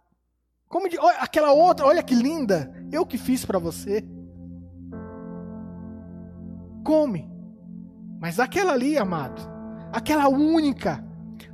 Como 0.69 0.89
de, 0.89 0.99
olha, 0.99 1.19
aquela 1.19 1.53
outra, 1.53 1.87
olha 1.87 2.03
que 2.03 2.15
linda. 2.15 2.75
Eu 2.91 3.07
que 3.07 3.16
fiz 3.16 3.45
para 3.45 3.59
você. 3.59 4.05
Come. 6.85 7.31
Mas 8.21 8.41
aquela 8.41 8.73
ali, 8.73 8.97
amado, 8.97 9.41
aquela 9.93 10.29
única, 10.29 11.05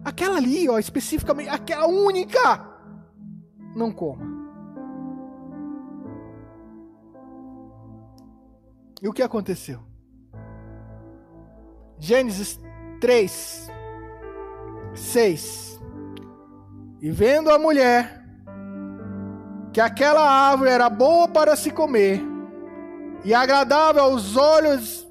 aquela 0.04 0.36
ali, 0.36 0.68
ó, 0.68 0.78
especificamente, 0.78 1.48
aquela 1.48 1.86
única, 1.86 2.66
não 3.74 3.90
coma. 3.90 4.24
E 9.02 9.08
o 9.08 9.12
que 9.12 9.22
aconteceu? 9.22 9.80
Gênesis 11.98 12.60
3, 13.00 13.68
6. 14.94 15.69
E 17.00 17.10
vendo 17.10 17.50
a 17.50 17.58
mulher 17.58 18.22
que 19.72 19.80
aquela 19.80 20.28
árvore 20.28 20.70
era 20.70 20.90
boa 20.90 21.26
para 21.28 21.56
se 21.56 21.70
comer 21.70 22.20
e 23.24 23.32
agradável 23.32 24.02
aos 24.02 24.36
olhos 24.36 25.08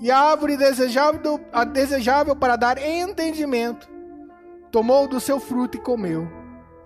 e 0.00 0.10
árvore 0.10 0.56
desejável, 0.56 1.40
desejável 1.72 2.36
para 2.36 2.56
dar 2.56 2.76
entendimento, 2.78 3.88
tomou 4.70 5.06
do 5.08 5.20
seu 5.20 5.38
fruto 5.38 5.76
e 5.76 5.80
comeu, 5.80 6.28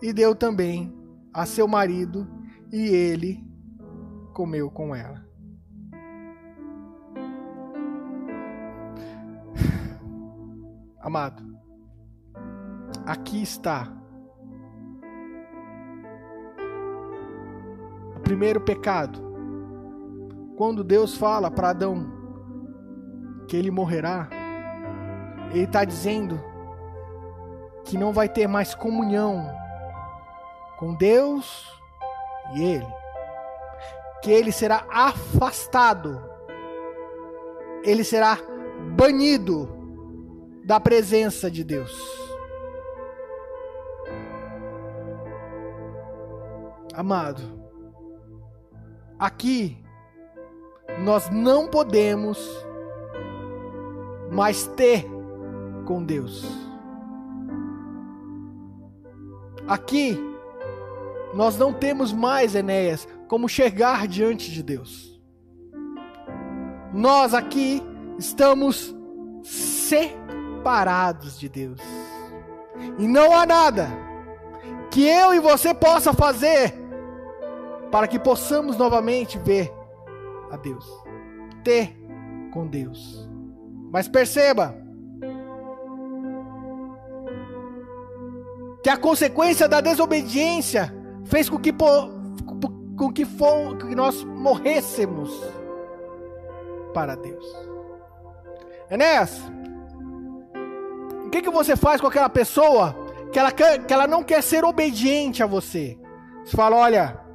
e 0.03 0.13
deu 0.13 0.35
também 0.35 0.95
a 1.33 1.47
seu 1.47 1.67
marido, 1.67 2.29
e 2.71 2.89
ele 2.89 3.43
comeu 4.35 4.71
com 4.71 4.95
ela. 4.95 5.25
Amado, 11.01 11.43
aqui 13.07 13.43
está 13.43 14.06
primeiro 18.27 18.61
pecado. 18.61 19.21
Quando 20.57 20.83
Deus 20.83 21.17
fala 21.17 21.49
para 21.49 21.71
Adão 21.71 22.13
que 23.47 23.57
ele 23.57 23.71
morrerá, 23.71 24.29
ele 25.53 25.63
está 25.63 25.85
dizendo 25.85 26.43
que 27.85 27.97
não 27.97 28.13
vai 28.13 28.29
ter 28.29 28.49
mais 28.49 28.75
comunhão 28.75 29.49
com 30.77 30.93
Deus 30.95 31.73
e 32.57 32.65
ele, 32.65 32.95
que 34.25 34.31
ele 34.33 34.51
será 34.51 34.85
afastado, 34.91 36.21
ele 37.85 38.03
será 38.03 38.41
banido 38.97 39.69
da 40.65 40.81
presença 40.81 41.49
de 41.49 41.63
Deus. 41.63 41.97
Amado, 46.93 47.66
aqui 49.19 49.77
nós 50.99 51.29
não 51.31 51.67
podemos 51.69 52.39
mais 54.31 54.67
ter 54.69 55.07
com 55.85 56.03
Deus. 56.03 56.45
Aqui 59.67 60.19
nós 61.35 61.59
não 61.59 61.73
temos 61.73 62.13
mais, 62.13 62.55
Enéas, 62.55 63.07
como 63.29 63.49
chegar 63.49 64.07
diante 64.07 64.51
de 64.51 64.63
Deus. 64.63 65.21
Nós 66.93 67.35
aqui 67.35 67.83
estamos 68.19 68.95
separados 69.43 71.39
de 71.39 71.49
Deus. 71.49 71.81
E 72.99 73.07
não 73.07 73.35
há 73.35 73.45
nada 73.45 73.89
que 74.91 75.07
eu 75.07 75.35
e 75.35 75.41
você 75.41 75.75
possa 75.75 76.13
fazer 76.15 76.86
para 77.91 78.07
que 78.07 78.19
possamos 78.19 78.77
novamente 78.77 79.39
ver 79.39 79.73
a 80.51 80.57
Deus, 80.57 80.87
ter 81.63 81.97
com 82.53 82.67
Deus. 82.67 83.29
Mas 83.91 84.09
perceba 84.09 84.75
que 88.83 88.91
a 88.91 88.97
consequência 88.97 89.69
da 89.69 89.81
desobediência 89.81 90.95
fez 91.25 91.49
com 91.49 91.59
que, 91.59 91.73
com 91.73 93.13
que, 93.13 93.25
for, 93.25 93.77
que 93.77 93.95
nós 93.95 94.23
morrêssemos 94.25 95.31
para 96.95 97.17
Deus. 97.17 97.45
Enéas, 98.91 99.41
o 101.25 101.31
que, 101.31 101.43
que 101.43 101.51
você 101.51 101.77
faz 101.77 102.01
com 102.01 102.07
aquela 102.07 102.29
pessoa 102.29 102.95
que 103.33 103.39
ela, 103.39 103.51
que 103.51 103.93
ela 103.93 104.07
não 104.07 104.23
quer 104.23 104.43
ser 104.43 104.65
obediente 104.65 105.43
a 105.43 105.47
você? 105.47 105.99
Você 106.45 106.57
fala: 106.57 106.77
olha, 106.77 107.26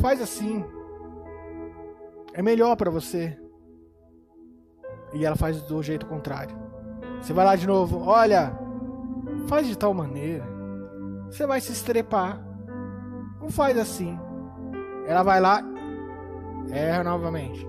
faz 0.00 0.20
assim, 0.20 0.64
é 2.32 2.42
melhor 2.42 2.76
para 2.76 2.90
você. 2.90 3.38
E 5.12 5.24
ela 5.24 5.36
faz 5.36 5.62
do 5.62 5.82
jeito 5.82 6.06
contrário. 6.06 6.56
Você 7.20 7.32
vai 7.32 7.44
lá 7.44 7.56
de 7.56 7.66
novo, 7.66 8.00
olha, 8.06 8.56
faz 9.48 9.66
de 9.66 9.76
tal 9.76 9.94
maneira. 9.94 10.44
Você 11.26 11.46
vai 11.46 11.60
se 11.60 11.72
estrepar. 11.72 12.42
Não 13.40 13.50
faz 13.50 13.76
assim. 13.78 14.18
Ela 15.06 15.22
vai 15.22 15.40
lá, 15.40 15.62
erra 16.70 17.02
novamente. 17.02 17.66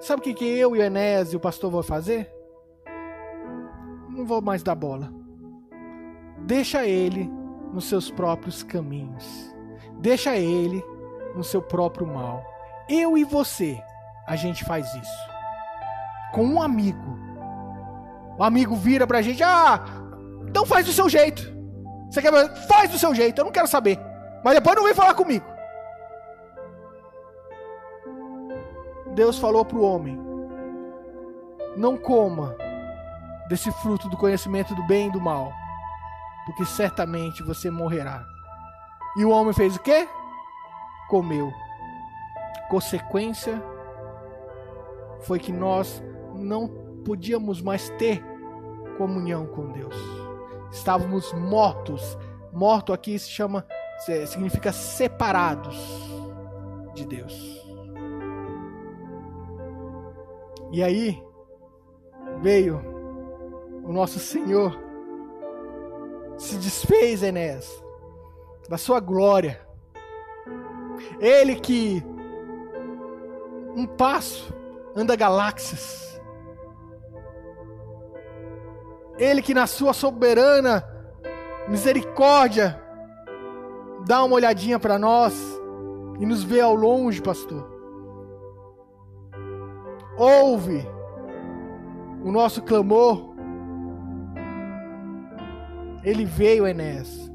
Sabe 0.00 0.20
o 0.20 0.24
que, 0.24 0.34
que 0.34 0.44
eu 0.44 0.74
e 0.74 0.80
o 0.80 0.82
Enéas 0.82 1.32
e 1.32 1.36
o 1.36 1.40
pastor 1.40 1.70
vão 1.70 1.82
fazer? 1.82 2.32
Não 4.08 4.24
vou 4.24 4.42
mais 4.42 4.62
dar 4.62 4.74
bola. 4.74 5.12
Deixa 6.38 6.86
ele 6.86 7.30
nos 7.72 7.84
seus 7.84 8.10
próprios 8.10 8.62
caminhos. 8.62 9.54
Deixa 10.00 10.36
ele 10.36 10.82
no 11.34 11.44
seu 11.44 11.62
próprio 11.62 12.06
mal. 12.06 12.44
Eu 12.88 13.16
e 13.16 13.24
você, 13.24 13.82
a 14.26 14.36
gente 14.36 14.64
faz 14.64 14.86
isso. 14.94 15.30
Com 16.32 16.44
um 16.44 16.62
amigo. 16.62 17.18
O 18.38 18.42
amigo 18.42 18.74
vira 18.74 19.06
pra 19.06 19.22
gente: 19.22 19.42
Ah, 19.42 19.84
então 20.46 20.66
faz 20.66 20.86
do 20.86 20.92
seu 20.92 21.08
jeito. 21.08 21.52
Você 22.10 22.20
quer. 22.20 22.32
Faz 22.66 22.90
do 22.90 22.98
seu 22.98 23.14
jeito, 23.14 23.38
eu 23.40 23.44
não 23.44 23.52
quero 23.52 23.66
saber. 23.66 23.98
Mas 24.44 24.54
depois 24.54 24.76
não 24.76 24.84
vem 24.84 24.94
falar 24.94 25.14
comigo. 25.14 25.44
Deus 29.14 29.38
falou 29.38 29.64
para 29.64 29.78
o 29.78 29.82
homem: 29.82 30.18
Não 31.76 31.96
coma 31.96 32.56
desse 33.48 33.70
fruto 33.72 34.08
do 34.08 34.16
conhecimento 34.16 34.74
do 34.74 34.82
bem 34.86 35.08
e 35.08 35.12
do 35.12 35.20
mal, 35.20 35.52
porque 36.46 36.64
certamente 36.64 37.42
você 37.42 37.70
morrerá. 37.70 38.24
E 39.16 39.24
o 39.24 39.30
homem 39.30 39.52
fez 39.52 39.76
o 39.76 39.80
quê? 39.80 40.08
Comeu. 41.12 41.52
Consequência 42.70 43.62
foi 45.20 45.38
que 45.38 45.52
nós 45.52 46.02
não 46.34 46.66
podíamos 47.04 47.60
mais 47.60 47.90
ter 47.90 48.24
comunhão 48.96 49.44
com 49.44 49.72
Deus. 49.72 49.94
Estávamos 50.70 51.30
mortos. 51.34 52.16
Morto 52.50 52.94
aqui 52.94 53.18
se 53.18 53.28
chama 53.28 53.66
significa 54.26 54.72
separados 54.72 55.76
de 56.94 57.04
Deus. 57.04 57.62
E 60.72 60.82
aí 60.82 61.22
veio 62.40 62.80
o 63.84 63.92
nosso 63.92 64.18
Senhor, 64.18 64.82
se 66.38 66.56
desfez, 66.56 67.22
Enéas, 67.22 67.84
da 68.66 68.78
sua 68.78 68.98
glória. 68.98 69.71
Ele 71.20 71.56
que 71.56 72.04
um 73.76 73.86
passo 73.86 74.52
anda 74.94 75.16
galáxias. 75.16 76.20
Ele 79.18 79.42
que 79.42 79.54
na 79.54 79.66
sua 79.66 79.92
soberana 79.92 80.84
misericórdia 81.68 82.82
dá 84.06 84.24
uma 84.24 84.34
olhadinha 84.34 84.78
para 84.78 84.98
nós 84.98 85.34
e 86.18 86.26
nos 86.26 86.42
vê 86.42 86.60
ao 86.60 86.74
longe, 86.74 87.22
pastor. 87.22 87.70
Ouve 90.16 90.86
o 92.24 92.30
nosso 92.30 92.62
clamor. 92.62 93.32
Ele 96.04 96.24
veio, 96.24 96.66
Enéas. 96.66 97.30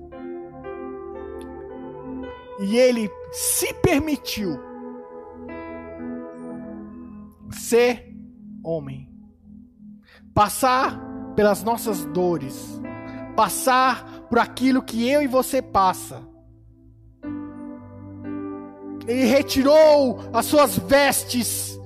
E 2.59 2.77
ele 2.77 3.09
se 3.31 3.73
permitiu 3.75 4.59
ser 7.51 8.13
homem. 8.63 9.09
Passar 10.33 10.99
pelas 11.35 11.63
nossas 11.63 12.05
dores. 12.05 12.81
Passar 13.35 14.21
por 14.29 14.39
aquilo 14.39 14.81
que 14.81 15.07
eu 15.07 15.21
e 15.21 15.27
você 15.27 15.61
passa 15.61 16.27
ele 19.07 19.23
retirou 19.23 20.19
as 20.33 20.45
suas 20.45 20.77
vestes 20.77 21.79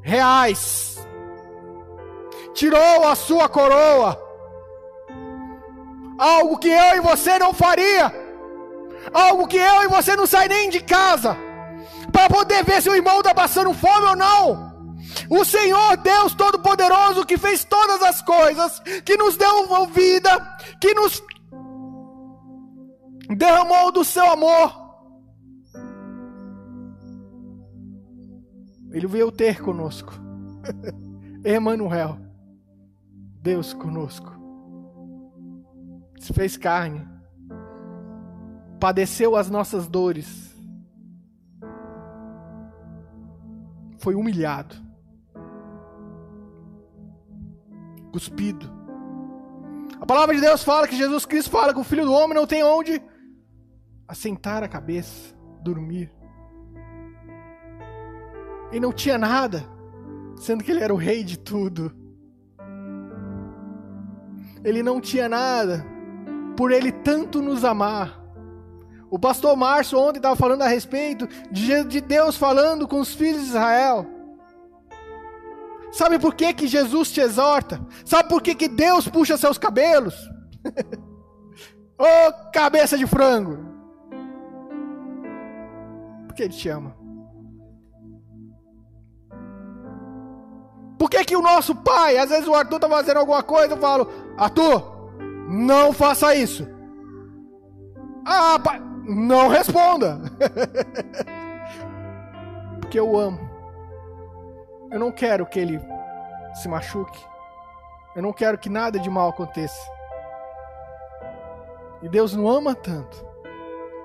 reais, 0.00 0.96
tirou 2.54 3.06
a 3.08 3.16
sua 3.16 3.48
coroa, 3.48 4.16
algo 6.16 6.56
que 6.56 6.68
eu 6.68 6.96
e 6.96 7.00
você 7.00 7.36
não 7.38 7.52
faria, 7.52 8.12
algo 9.12 9.46
que 9.46 9.56
eu 9.56 9.82
e 9.84 9.88
você 9.88 10.16
não 10.16 10.26
sai 10.26 10.48
nem 10.48 10.70
de 10.70 10.80
casa, 10.80 11.36
para 12.12 12.28
poder 12.28 12.64
ver 12.64 12.82
se 12.82 12.88
o 12.88 12.94
irmão 12.94 13.18
está 13.18 13.34
passando 13.34 13.72
fome 13.74 14.06
ou 14.06 14.16
não. 14.16 14.68
O 15.30 15.44
Senhor 15.44 15.96
Deus 15.96 16.34
Todo-Poderoso 16.34 17.24
que 17.24 17.38
fez 17.38 17.64
todas 17.64 18.02
as 18.02 18.22
coisas, 18.22 18.80
que 19.04 19.16
nos 19.16 19.36
deu 19.36 19.86
vida, 19.86 20.30
que 20.80 20.92
nos 20.94 21.22
derramou 23.36 23.90
do 23.92 24.04
seu 24.04 24.30
amor 24.30 24.88
Ele 28.90 29.06
veio 29.06 29.30
ter 29.30 29.60
conosco. 29.60 30.12
Emmanuel, 31.44 32.18
Deus 33.42 33.72
conosco. 33.72 34.32
Se 36.18 36.32
fez 36.32 36.56
carne. 36.56 37.06
Padeceu 38.78 39.36
as 39.36 39.50
nossas 39.50 39.88
dores, 39.88 40.56
foi 43.98 44.14
humilhado, 44.14 44.76
cuspido. 48.12 48.78
A 50.00 50.06
palavra 50.06 50.34
de 50.34 50.40
Deus 50.40 50.62
fala 50.62 50.86
que 50.86 50.96
Jesus 50.96 51.26
Cristo 51.26 51.50
fala 51.50 51.74
que 51.74 51.80
o 51.80 51.84
filho 51.84 52.04
do 52.04 52.12
homem 52.12 52.34
não 52.34 52.46
tem 52.46 52.62
onde 52.62 53.02
assentar 54.06 54.62
a 54.62 54.68
cabeça, 54.68 55.34
dormir. 55.62 56.12
E 58.70 58.78
não 58.78 58.92
tinha 58.92 59.18
nada, 59.18 59.64
sendo 60.36 60.62
que 60.62 60.70
ele 60.70 60.82
era 60.82 60.94
o 60.94 60.96
rei 60.96 61.24
de 61.24 61.38
tudo. 61.38 61.92
Ele 64.62 64.82
não 64.82 65.00
tinha 65.00 65.28
nada, 65.28 65.84
por 66.56 66.70
ele 66.70 66.92
tanto 66.92 67.42
nos 67.42 67.64
amar. 67.64 68.17
O 69.10 69.18
pastor 69.18 69.56
Márcio 69.56 69.98
ontem 69.98 70.18
estava 70.18 70.36
falando 70.36 70.62
a 70.62 70.68
respeito 70.68 71.26
de 71.50 72.00
Deus 72.00 72.36
falando 72.36 72.86
com 72.86 73.00
os 73.00 73.14
filhos 73.14 73.42
de 73.42 73.48
Israel. 73.48 74.06
Sabe 75.90 76.18
por 76.18 76.34
que, 76.34 76.52
que 76.52 76.66
Jesus 76.66 77.10
te 77.10 77.20
exorta? 77.20 77.80
Sabe 78.04 78.28
por 78.28 78.42
que, 78.42 78.54
que 78.54 78.68
Deus 78.68 79.08
puxa 79.08 79.36
seus 79.36 79.56
cabelos? 79.56 80.14
Ô 81.98 82.04
oh, 82.04 82.52
cabeça 82.52 82.96
de 82.96 83.06
frango! 83.06 83.58
Porque 86.26 86.42
Ele 86.42 86.52
te 86.52 86.68
ama. 86.68 86.94
Por 90.98 91.08
que, 91.08 91.24
que 91.24 91.36
o 91.36 91.42
nosso 91.42 91.74
pai, 91.74 92.18
às 92.18 92.28
vezes 92.28 92.46
o 92.46 92.54
Arthur 92.54 92.76
está 92.76 92.88
fazendo 92.88 93.18
alguma 93.18 93.42
coisa, 93.42 93.74
eu 93.74 93.78
falo, 93.78 94.08
Arthur, 94.36 94.82
não 95.48 95.92
faça 95.92 96.34
isso. 96.34 96.68
Ah, 98.24 98.58
pai, 98.58 98.82
não 99.08 99.48
responda. 99.48 100.20
Porque 102.80 103.00
eu 103.00 103.18
amo. 103.18 103.48
Eu 104.90 105.00
não 105.00 105.10
quero 105.10 105.46
que 105.46 105.58
ele 105.58 105.80
se 106.54 106.68
machuque. 106.68 107.24
Eu 108.14 108.22
não 108.22 108.32
quero 108.32 108.58
que 108.58 108.68
nada 108.68 108.98
de 108.98 109.08
mal 109.08 109.30
aconteça. 109.30 109.80
E 112.02 112.08
Deus 112.08 112.34
nos 112.34 112.56
ama 112.56 112.74
tanto 112.74 113.26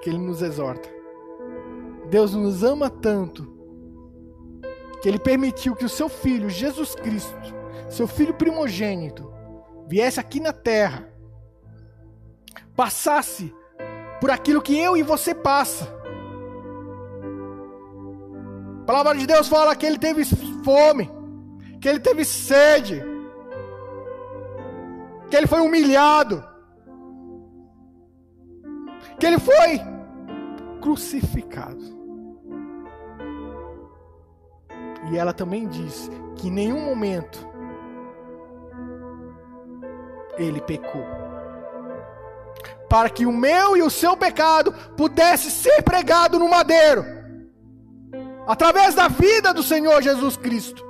que 0.01 0.09
ele 0.09 0.17
nos 0.17 0.41
exorta. 0.41 0.89
Deus 2.09 2.33
nos 2.33 2.63
ama 2.63 2.89
tanto 2.89 3.51
que 5.01 5.09
ele 5.09 5.19
permitiu 5.19 5.75
que 5.75 5.85
o 5.85 5.89
seu 5.89 6.07
filho, 6.07 6.49
Jesus 6.49 6.95
Cristo, 6.95 7.53
seu 7.89 8.07
filho 8.07 8.33
primogênito, 8.33 9.31
viesse 9.87 10.19
aqui 10.19 10.39
na 10.39 10.53
terra, 10.53 11.07
passasse 12.75 13.53
por 14.23 14.31
aquilo 14.31 14.61
que 14.61 14.79
eu 14.79 14.95
e 14.95 15.03
você 15.03 15.35
passa. 15.35 15.83
A 18.81 18.85
palavra 18.85 19.17
de 19.17 19.27
Deus 19.27 19.49
fala 19.49 19.75
que 19.75 19.85
ele 19.85 19.99
teve 19.99 20.23
fome, 20.63 21.11
que 21.81 21.89
ele 21.89 21.99
teve 21.99 22.23
sede, 22.23 23.03
que 25.29 25.35
ele 25.35 25.45
foi 25.45 25.59
humilhado, 25.59 26.41
que 29.19 29.25
ele 29.25 29.39
foi 29.39 29.81
crucificado. 30.79 31.83
E 35.11 35.17
ela 35.17 35.33
também 35.33 35.67
diz 35.67 36.09
que 36.37 36.47
em 36.47 36.51
nenhum 36.51 36.79
momento 36.79 37.45
ele 40.37 40.61
pecou 40.61 41.22
para 42.93 43.09
que 43.09 43.25
o 43.25 43.31
meu 43.31 43.75
e 43.75 43.81
o 43.81 43.89
seu 43.89 44.15
pecado 44.15 44.71
pudesse 44.95 45.49
ser 45.49 45.81
pregado 45.81 46.37
no 46.37 46.47
madeiro, 46.47 47.03
através 48.45 48.93
da 48.93 49.07
vida 49.07 49.51
do 49.51 49.63
Senhor 49.63 49.99
Jesus 50.03 50.37
Cristo. 50.37 50.85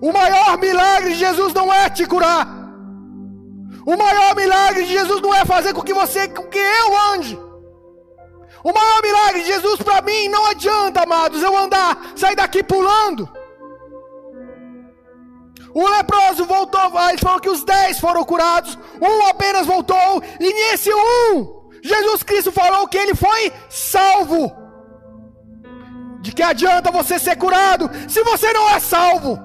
O 0.00 0.12
maior 0.12 0.58
milagre 0.58 1.10
de 1.10 1.20
Jesus 1.20 1.54
não 1.54 1.72
é 1.72 1.88
te 1.88 2.04
curar. 2.04 2.48
O 3.86 3.96
maior 3.96 4.34
milagre 4.34 4.86
de 4.86 4.90
Jesus 4.90 5.22
não 5.22 5.32
é 5.32 5.44
fazer 5.44 5.72
com 5.72 5.82
que 5.82 5.94
você, 5.94 6.26
com 6.26 6.48
que 6.48 6.58
eu 6.58 7.12
ande. 7.12 7.38
O 8.64 8.72
maior 8.72 9.02
milagre 9.02 9.42
de 9.42 9.46
Jesus 9.46 9.80
para 9.80 10.02
mim 10.02 10.28
não 10.28 10.46
adianta, 10.46 11.02
amados, 11.04 11.44
eu 11.44 11.56
andar, 11.56 11.96
sair 12.16 12.34
daqui 12.34 12.64
pulando. 12.64 13.30
O 15.78 15.86
leproso 15.90 16.46
voltou, 16.46 16.80
ele 17.10 17.18
falou 17.18 17.38
que 17.38 17.50
os 17.50 17.62
dez 17.62 18.00
foram 18.00 18.24
curados, 18.24 18.78
um 18.98 19.26
apenas 19.26 19.66
voltou, 19.66 20.22
e 20.40 20.50
nesse 20.54 20.90
um, 20.90 21.68
Jesus 21.82 22.22
Cristo 22.22 22.50
falou 22.50 22.88
que 22.88 22.96
ele 22.96 23.14
foi 23.14 23.52
salvo. 23.68 24.50
De 26.22 26.32
que 26.32 26.42
adianta 26.42 26.90
você 26.90 27.18
ser 27.18 27.36
curado 27.36 27.90
se 28.08 28.24
você 28.24 28.50
não 28.54 28.70
é 28.70 28.80
salvo? 28.80 29.38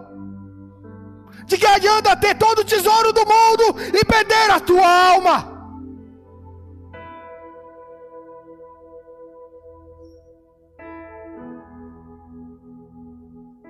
De 1.47 1.57
que 1.57 1.65
adianta 1.65 2.15
ter 2.15 2.35
todo 2.35 2.59
o 2.59 2.63
tesouro 2.63 3.11
do 3.11 3.25
mundo 3.25 3.75
e 3.93 4.05
perder 4.05 4.51
a 4.51 4.59
tua 4.61 4.87
alma? 5.09 5.35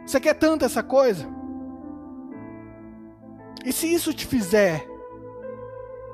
Você 0.05 0.19
quer 0.19 0.35
tanto 0.35 0.63
essa 0.63 0.83
coisa? 0.83 1.40
E 3.63 3.71
se 3.71 3.93
isso 3.93 4.13
te 4.13 4.25
fizer 4.25 4.87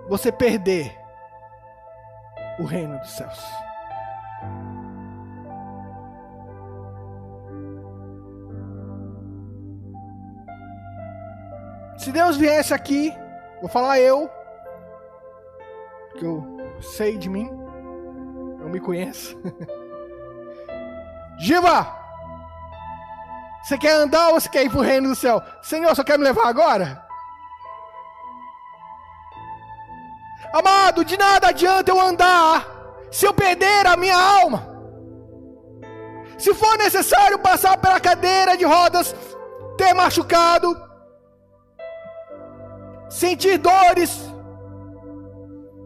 você 0.09 0.31
perder 0.31 0.97
o 2.59 2.63
reino 2.63 2.99
dos 2.99 3.11
céus? 3.11 3.39
Se 11.97 12.11
Deus 12.11 12.37
viesse 12.37 12.73
aqui, 12.73 13.13
vou 13.59 13.69
falar 13.69 13.99
eu, 13.99 14.29
que 16.17 16.25
eu 16.25 16.43
sei 16.81 17.17
de 17.17 17.29
mim, 17.29 17.49
eu 18.59 18.69
me 18.69 18.79
conheço. 18.79 19.37
Giva! 21.39 21.95
Você 23.63 23.77
quer 23.77 23.93
andar 23.93 24.29
ou 24.29 24.39
você 24.39 24.49
quer 24.49 24.63
ir 24.63 24.69
para 24.69 24.79
o 24.79 24.83
reino 24.83 25.09
do 25.09 25.15
céu? 25.15 25.41
Senhor, 25.61 25.93
só 25.95 26.03
quer 26.03 26.17
me 26.17 26.23
levar 26.23 26.47
agora? 26.47 27.06
Amado, 30.53 31.03
de 31.03 31.17
nada 31.17 31.49
adianta 31.49 31.91
eu 31.91 31.99
andar 31.99 32.65
se 33.11 33.25
eu 33.25 33.33
perder 33.33 33.85
a 33.85 33.97
minha 33.97 34.15
alma. 34.15 34.77
Se 36.37 36.53
for 36.53 36.77
necessário 36.77 37.39
passar 37.39 37.77
pela 37.77 37.99
cadeira 37.99 38.55
de 38.55 38.63
rodas, 38.63 39.15
ter 39.77 39.93
machucado, 39.93 40.79
sentir 43.09 43.57
dores. 43.57 44.21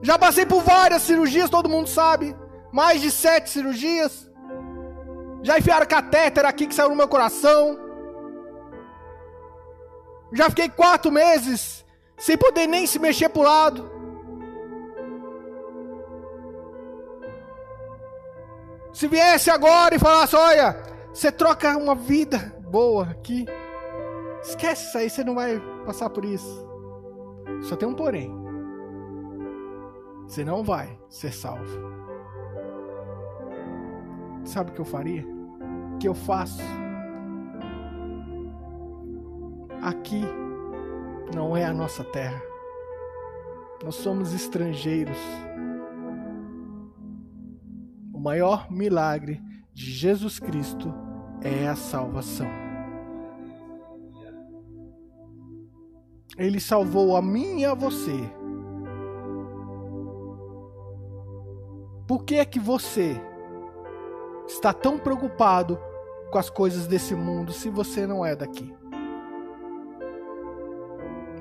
Já 0.01 0.17
passei 0.17 0.45
por 0.45 0.61
várias 0.61 1.03
cirurgias, 1.03 1.49
todo 1.49 1.69
mundo 1.69 1.87
sabe. 1.87 2.35
Mais 2.71 3.01
de 3.01 3.11
sete 3.11 3.49
cirurgias. 3.49 4.29
Já 5.43 5.57
enfiaram 5.57 5.85
catéter 5.85 6.45
aqui 6.45 6.67
que 6.67 6.75
saiu 6.75 6.89
no 6.89 6.95
meu 6.95 7.07
coração. 7.07 7.77
Já 10.33 10.49
fiquei 10.49 10.69
quatro 10.69 11.11
meses 11.11 11.85
sem 12.17 12.37
poder 12.37 12.67
nem 12.67 12.85
se 12.87 12.99
mexer 12.99 13.29
para 13.29 13.41
o 13.41 13.43
lado. 13.43 13.90
Se 18.93 19.07
viesse 19.07 19.49
agora 19.49 19.95
e 19.95 19.99
falasse: 19.99 20.35
Olha, 20.35 20.81
você 21.13 21.31
troca 21.31 21.77
uma 21.77 21.95
vida 21.95 22.55
boa 22.69 23.05
aqui, 23.09 23.45
esquece 24.41 24.87
isso 24.87 24.97
aí, 24.97 25.09
você 25.09 25.23
não 25.23 25.35
vai 25.35 25.59
passar 25.85 26.09
por 26.09 26.25
isso. 26.25 26.67
Só 27.61 27.75
tem 27.75 27.87
um 27.87 27.93
porém: 27.93 28.31
você 30.27 30.43
não 30.43 30.63
vai 30.63 30.97
ser 31.09 31.33
salvo. 31.33 31.91
Sabe 34.43 34.71
o 34.71 34.73
que 34.73 34.81
eu 34.81 34.85
faria? 34.85 35.25
O 35.93 35.97
que 35.97 36.07
eu 36.07 36.15
faço? 36.15 36.61
Aqui 39.81 40.23
não 41.33 41.55
é 41.55 41.65
a 41.65 41.73
nossa 41.73 42.03
terra. 42.03 42.41
Nós 43.83 43.95
somos 43.95 44.33
estrangeiros 44.33 45.17
maior 48.21 48.71
milagre 48.71 49.41
de 49.73 49.89
Jesus 49.91 50.37
Cristo 50.37 50.93
é 51.41 51.67
a 51.67 51.75
salvação. 51.75 52.47
Ele 56.37 56.59
salvou 56.59 57.17
a 57.17 57.21
mim 57.21 57.61
e 57.61 57.65
a 57.65 57.73
você. 57.73 58.15
Por 62.07 62.23
que 62.23 62.35
é 62.35 62.45
que 62.45 62.59
você 62.59 63.19
está 64.47 64.71
tão 64.71 64.99
preocupado 64.99 65.79
com 66.31 66.37
as 66.37 66.49
coisas 66.49 66.85
desse 66.85 67.15
mundo 67.15 67.51
se 67.51 67.69
você 67.69 68.05
não 68.05 68.23
é 68.23 68.35
daqui? 68.35 68.71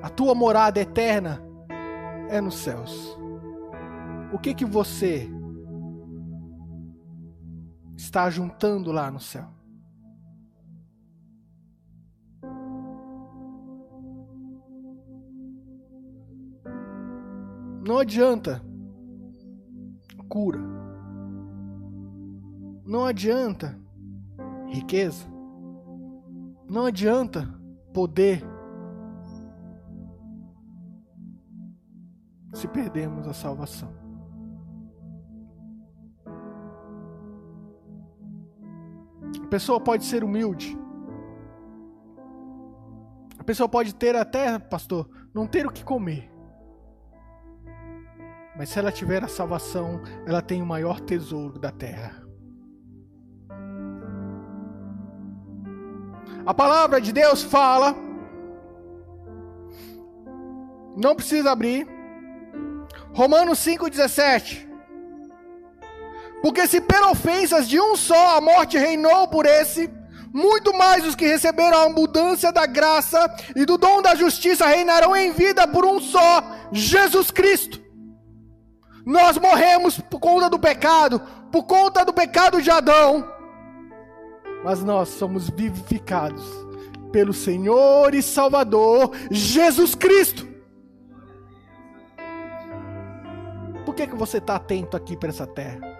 A 0.02 0.09
tua 0.09 0.35
morada 0.35 0.81
eterna 0.81 1.43
é 2.31 2.40
nos 2.40 2.55
céus. 2.55 3.19
O 4.32 4.39
que 4.39 4.55
que 4.55 4.65
você 4.65 5.31
está 8.01 8.31
juntando 8.31 8.90
lá 8.90 9.10
no 9.10 9.20
céu. 9.20 9.47
Não 17.86 17.98
adianta 17.98 18.62
cura. 20.28 20.60
Não 22.85 23.05
adianta 23.05 23.78
riqueza. 24.68 25.27
Não 26.68 26.86
adianta 26.86 27.47
poder. 27.93 28.43
Se 32.55 32.66
perdemos 32.66 33.27
a 33.28 33.35
salvação. 33.35 34.09
Pessoa 39.51 39.81
pode 39.81 40.05
ser 40.05 40.22
humilde. 40.22 40.78
A 43.39 43.43
pessoa 43.43 43.68
pode 43.68 43.94
ter 43.94 44.14
até, 44.14 44.59
pastor, 44.59 45.10
não 45.35 45.47
ter 45.47 45.66
o 45.66 45.72
que 45.72 45.85
comer. 45.85 46.31
Mas 48.56 48.68
se 48.68 48.78
ela 48.78 48.93
tiver 48.93 49.24
a 49.24 49.28
salvação, 49.28 50.01
ela 50.27 50.40
tem 50.40 50.62
o 50.62 50.66
maior 50.66 51.01
tesouro 51.01 51.59
da 51.59 51.72
terra. 51.72 52.22
A 56.47 56.55
palavra 56.55 57.01
de 57.01 57.12
Deus 57.12 57.43
fala. 57.43 57.94
Não 60.97 61.16
precisa 61.16 61.51
abrir. 61.51 61.86
Romanos 63.12 63.59
5,17. 63.59 64.69
Porque 66.42 66.66
se 66.66 66.80
pelas 66.80 67.12
ofensas 67.12 67.68
de 67.68 67.80
um 67.80 67.96
só 67.96 68.36
a 68.36 68.40
morte 68.40 68.78
reinou 68.78 69.28
por 69.28 69.44
esse, 69.44 69.90
muito 70.32 70.72
mais 70.72 71.04
os 71.04 71.14
que 71.14 71.26
receberam 71.26 71.76
a 71.76 71.84
abundância 71.84 72.52
da 72.52 72.64
graça 72.64 73.18
e 73.54 73.64
do 73.64 73.76
dom 73.76 74.00
da 74.00 74.14
justiça 74.14 74.66
reinarão 74.66 75.14
em 75.14 75.32
vida 75.32 75.66
por 75.66 75.84
um 75.84 76.00
só, 76.00 76.42
Jesus 76.72 77.30
Cristo. 77.30 77.80
Nós 79.04 79.36
morremos 79.38 79.98
por 79.98 80.20
conta 80.20 80.48
do 80.48 80.58
pecado, 80.58 81.20
por 81.50 81.64
conta 81.64 82.04
do 82.04 82.12
pecado 82.12 82.62
de 82.62 82.70
Adão. 82.70 83.28
Mas 84.62 84.84
nós 84.84 85.08
somos 85.08 85.50
vivificados 85.50 86.44
pelo 87.10 87.32
Senhor 87.32 88.14
e 88.14 88.22
Salvador 88.22 89.10
Jesus 89.30 89.94
Cristo. 89.94 90.48
Por 93.84 93.94
que, 93.94 94.06
que 94.06 94.14
você 94.14 94.38
está 94.38 94.56
atento 94.56 94.96
aqui 94.96 95.16
para 95.16 95.30
essa 95.30 95.46
terra? 95.46 95.99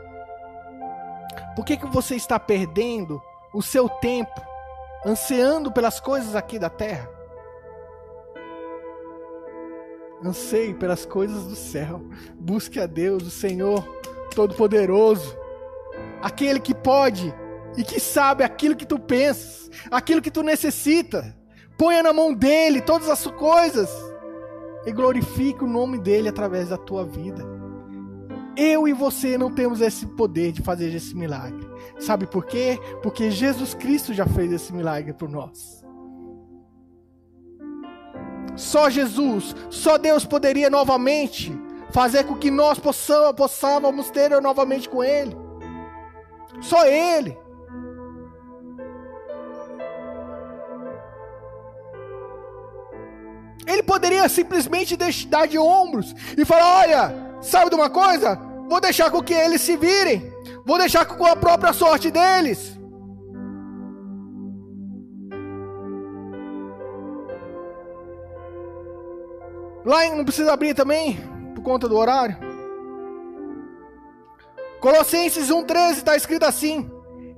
Por 1.61 1.67
que, 1.67 1.77
que 1.77 1.87
você 1.89 2.15
está 2.15 2.41
perdendo 2.41 3.21
o 3.53 3.61
seu 3.61 3.87
tempo 3.87 4.41
ansiando 5.05 5.71
pelas 5.71 6.01
coisas 6.01 6.35
aqui 6.35 6.59
da 6.59 6.71
terra? 6.71 7.07
Anseie 10.25 10.73
pelas 10.73 11.05
coisas 11.05 11.45
do 11.45 11.55
céu. 11.55 12.01
Busque 12.37 12.81
a 12.81 12.87
Deus, 12.87 13.25
o 13.25 13.31
Senhor 13.31 13.87
Todo-Poderoso. 14.35 15.37
Aquele 16.23 16.61
que 16.61 16.75
pode 16.75 17.31
e 17.77 17.85
que 17.85 18.01
sabe 18.01 18.43
aquilo 18.43 18.75
que 18.75 18.87
tu 18.87 18.99
pensas, 18.99 19.71
aquilo 19.91 20.23
que 20.23 20.31
tu 20.31 20.43
necessita. 20.43 21.37
Ponha 21.77 22.03
na 22.03 22.15
mão 22.15 22.33
dele 22.33 22.81
todas 22.81 23.11
as 23.11 23.27
coisas 23.27 23.91
e 24.87 24.93
glorifique 24.93 25.63
o 25.63 25.69
nome 25.69 25.99
dele 25.99 26.31
através 26.31 26.71
da 26.71 26.79
tua 26.79 27.05
vida. 27.05 27.60
Eu 28.63 28.87
e 28.87 28.93
você 28.93 29.39
não 29.39 29.51
temos 29.51 29.81
esse 29.81 30.05
poder 30.05 30.53
de 30.53 30.61
fazer 30.61 30.95
esse 30.95 31.17
milagre. 31.17 31.67
Sabe 31.99 32.27
por 32.27 32.45
quê? 32.45 32.79
Porque 33.03 33.31
Jesus 33.31 33.73
Cristo 33.73 34.13
já 34.13 34.27
fez 34.27 34.53
esse 34.53 34.71
milagre 34.71 35.15
por 35.15 35.31
nós. 35.31 35.83
Só 38.55 38.91
Jesus, 38.91 39.57
só 39.71 39.97
Deus 39.97 40.27
poderia 40.27 40.69
novamente 40.69 41.59
fazer 41.91 42.25
com 42.25 42.35
que 42.35 42.51
nós 42.51 42.79
possamos, 42.79 43.33
possamos 43.33 44.11
ter 44.11 44.29
novamente 44.43 44.91
com 44.91 45.03
Ele. 45.03 45.35
Só 46.61 46.85
Ele. 46.85 47.35
Ele 53.67 53.83
poderia 53.83 54.29
simplesmente 54.29 54.99
dar 55.27 55.49
de 55.49 55.59
ombros 55.59 56.15
e 56.37 56.45
falar: 56.45 56.81
Olha, 56.81 57.39
sabe 57.41 57.71
de 57.71 57.77
uma 57.77 57.89
coisa? 57.89 58.50
Vou 58.71 58.81
deixar 58.81 59.11
com 59.11 59.21
que 59.21 59.35
eles 59.35 59.63
se 59.63 59.77
virem, 59.77 60.33
vou 60.65 60.79
deixar 60.79 61.05
com 61.05 61.27
a 61.27 61.35
própria 61.35 61.73
sorte 61.73 62.09
deles. 62.09 62.79
Lá 69.85 70.09
não 70.15 70.25
precisa 70.25 70.53
abrir 70.53 70.73
também, 70.73 71.19
por 71.53 71.65
conta 71.65 71.89
do 71.89 71.97
horário. 71.97 72.37
Colossenses 74.81 75.49
1,13 75.49 75.91
está 75.95 76.15
escrito 76.15 76.45
assim: 76.45 76.89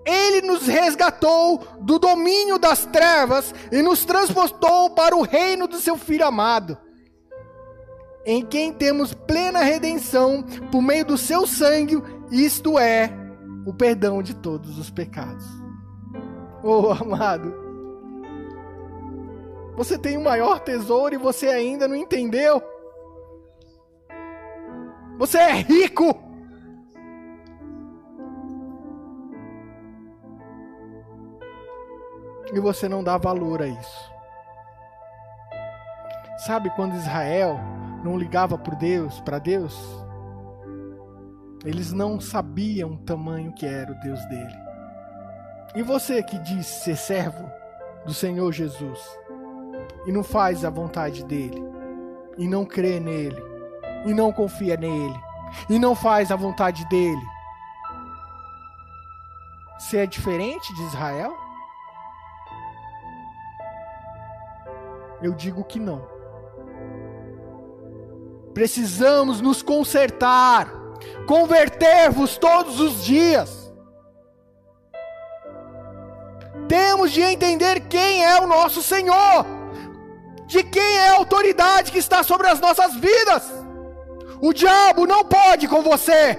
Ele 0.04 0.46
nos 0.46 0.66
resgatou 0.66 1.66
do 1.80 1.98
domínio 1.98 2.58
das 2.58 2.84
trevas 2.84 3.54
e 3.72 3.80
nos 3.80 4.04
transportou 4.04 4.90
para 4.90 5.16
o 5.16 5.22
reino 5.22 5.66
do 5.66 5.80
seu 5.80 5.96
Filho 5.96 6.26
amado, 6.26 6.76
em 8.24 8.44
quem 8.44 8.72
temos 8.72 9.12
plena 9.12 9.60
redenção 9.60 10.42
por 10.70 10.80
meio 10.80 11.04
do 11.04 11.18
seu 11.18 11.46
sangue, 11.46 12.02
isto 12.30 12.78
é, 12.78 13.12
o 13.66 13.74
perdão 13.74 14.22
de 14.22 14.34
todos 14.34 14.78
os 14.78 14.90
pecados. 14.90 15.44
Oh, 16.62 16.90
amado, 17.02 17.52
você 19.76 19.98
tem 19.98 20.16
o 20.16 20.24
maior 20.24 20.60
tesouro 20.60 21.14
e 21.14 21.18
você 21.18 21.48
ainda 21.48 21.88
não 21.88 21.96
entendeu. 21.96 22.62
Você 25.18 25.38
é 25.38 25.52
rico. 25.52 26.20
E 32.52 32.60
você 32.60 32.88
não 32.88 33.02
dá 33.02 33.16
valor 33.16 33.62
a 33.62 33.66
isso. 33.66 34.12
Sabe 36.44 36.70
quando 36.76 36.96
Israel 36.96 37.58
não 38.02 38.18
ligava 38.18 38.58
por 38.58 38.74
Deus, 38.74 39.20
para 39.20 39.38
Deus? 39.38 39.78
Eles 41.64 41.92
não 41.92 42.20
sabiam 42.20 42.92
o 42.92 42.98
tamanho 42.98 43.52
que 43.52 43.64
era 43.64 43.92
o 43.92 44.00
Deus 44.00 44.24
dele. 44.26 44.56
E 45.74 45.82
você 45.82 46.22
que 46.22 46.38
diz 46.38 46.66
ser 46.66 46.96
servo 46.96 47.48
do 48.04 48.12
Senhor 48.12 48.52
Jesus, 48.52 49.00
e 50.06 50.12
não 50.12 50.24
faz 50.24 50.64
a 50.64 50.70
vontade 50.70 51.24
dele, 51.24 51.62
e 52.36 52.48
não 52.48 52.64
crê 52.64 52.98
nele, 52.98 53.40
e 54.04 54.12
não 54.12 54.32
confia 54.32 54.76
nele, 54.76 55.18
e 55.70 55.78
não 55.78 55.94
faz 55.94 56.32
a 56.32 56.36
vontade 56.36 56.84
dele, 56.88 57.22
você 59.82 59.98
é 59.98 60.06
diferente 60.06 60.72
de 60.74 60.82
Israel? 60.84 61.36
Eu 65.20 65.34
digo 65.34 65.64
que 65.64 65.78
não. 65.78 66.11
Precisamos 68.54 69.40
nos 69.40 69.62
consertar, 69.62 70.68
converter-vos 71.26 72.36
todos 72.36 72.80
os 72.80 73.04
dias. 73.04 73.72
Temos 76.68 77.12
de 77.12 77.20
entender 77.20 77.80
quem 77.88 78.24
é 78.24 78.40
o 78.40 78.46
nosso 78.46 78.82
Senhor 78.82 79.62
de 80.52 80.62
quem 80.62 80.98
é 80.98 81.08
a 81.08 81.16
autoridade 81.16 81.90
que 81.90 81.98
está 81.98 82.22
sobre 82.22 82.46
as 82.46 82.60
nossas 82.60 82.94
vidas. 82.94 83.50
O 84.38 84.52
diabo 84.52 85.06
não 85.06 85.24
pode 85.24 85.66
com 85.66 85.80
você. 85.82 86.38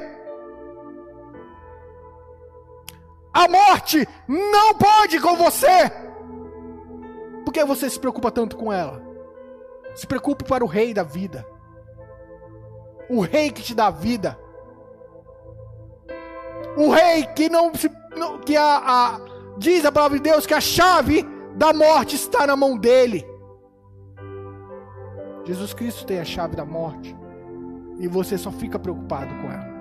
A 3.34 3.48
morte 3.48 4.08
não 4.28 4.76
pode 4.76 5.20
com 5.20 5.36
você. 5.36 5.92
Por 7.44 7.52
que 7.52 7.66
você 7.66 7.90
se 7.90 8.00
preocupa 8.00 8.30
tanto 8.30 8.56
com 8.56 8.72
ela? 8.72 9.02
Se 9.96 10.06
preocupe 10.06 10.44
para 10.44 10.64
o 10.64 10.68
rei 10.68 10.94
da 10.94 11.02
vida. 11.02 11.44
O 13.10 13.22
rei 13.22 13.52
que 13.52 13.62
te 13.62 13.76
dá 13.76 13.90
vida. 13.90 14.38
O 16.78 16.90
rei 16.90 17.26
que 17.36 17.50
não 17.50 17.74
se 17.74 17.90
que 18.46 18.56
a, 18.56 18.78
a 18.78 19.20
diz 19.58 19.86
a 19.86 19.92
palavra 19.92 20.18
de 20.18 20.24
Deus 20.24 20.46
que 20.46 20.54
a 20.54 20.62
chave 20.62 21.26
da 21.56 21.74
morte 21.74 22.16
está 22.16 22.48
na 22.48 22.56
mão 22.56 22.78
dele. 22.78 23.26
Jesus 25.46 25.74
Cristo 25.74 26.06
tem 26.06 26.20
a 26.20 26.26
chave 26.26 26.56
da 26.56 26.66
morte 26.66 27.16
e 28.00 28.08
você 28.08 28.38
só 28.38 28.52
fica 28.52 28.80
preocupado 28.80 29.34
com 29.42 29.52
ela. 29.52 29.74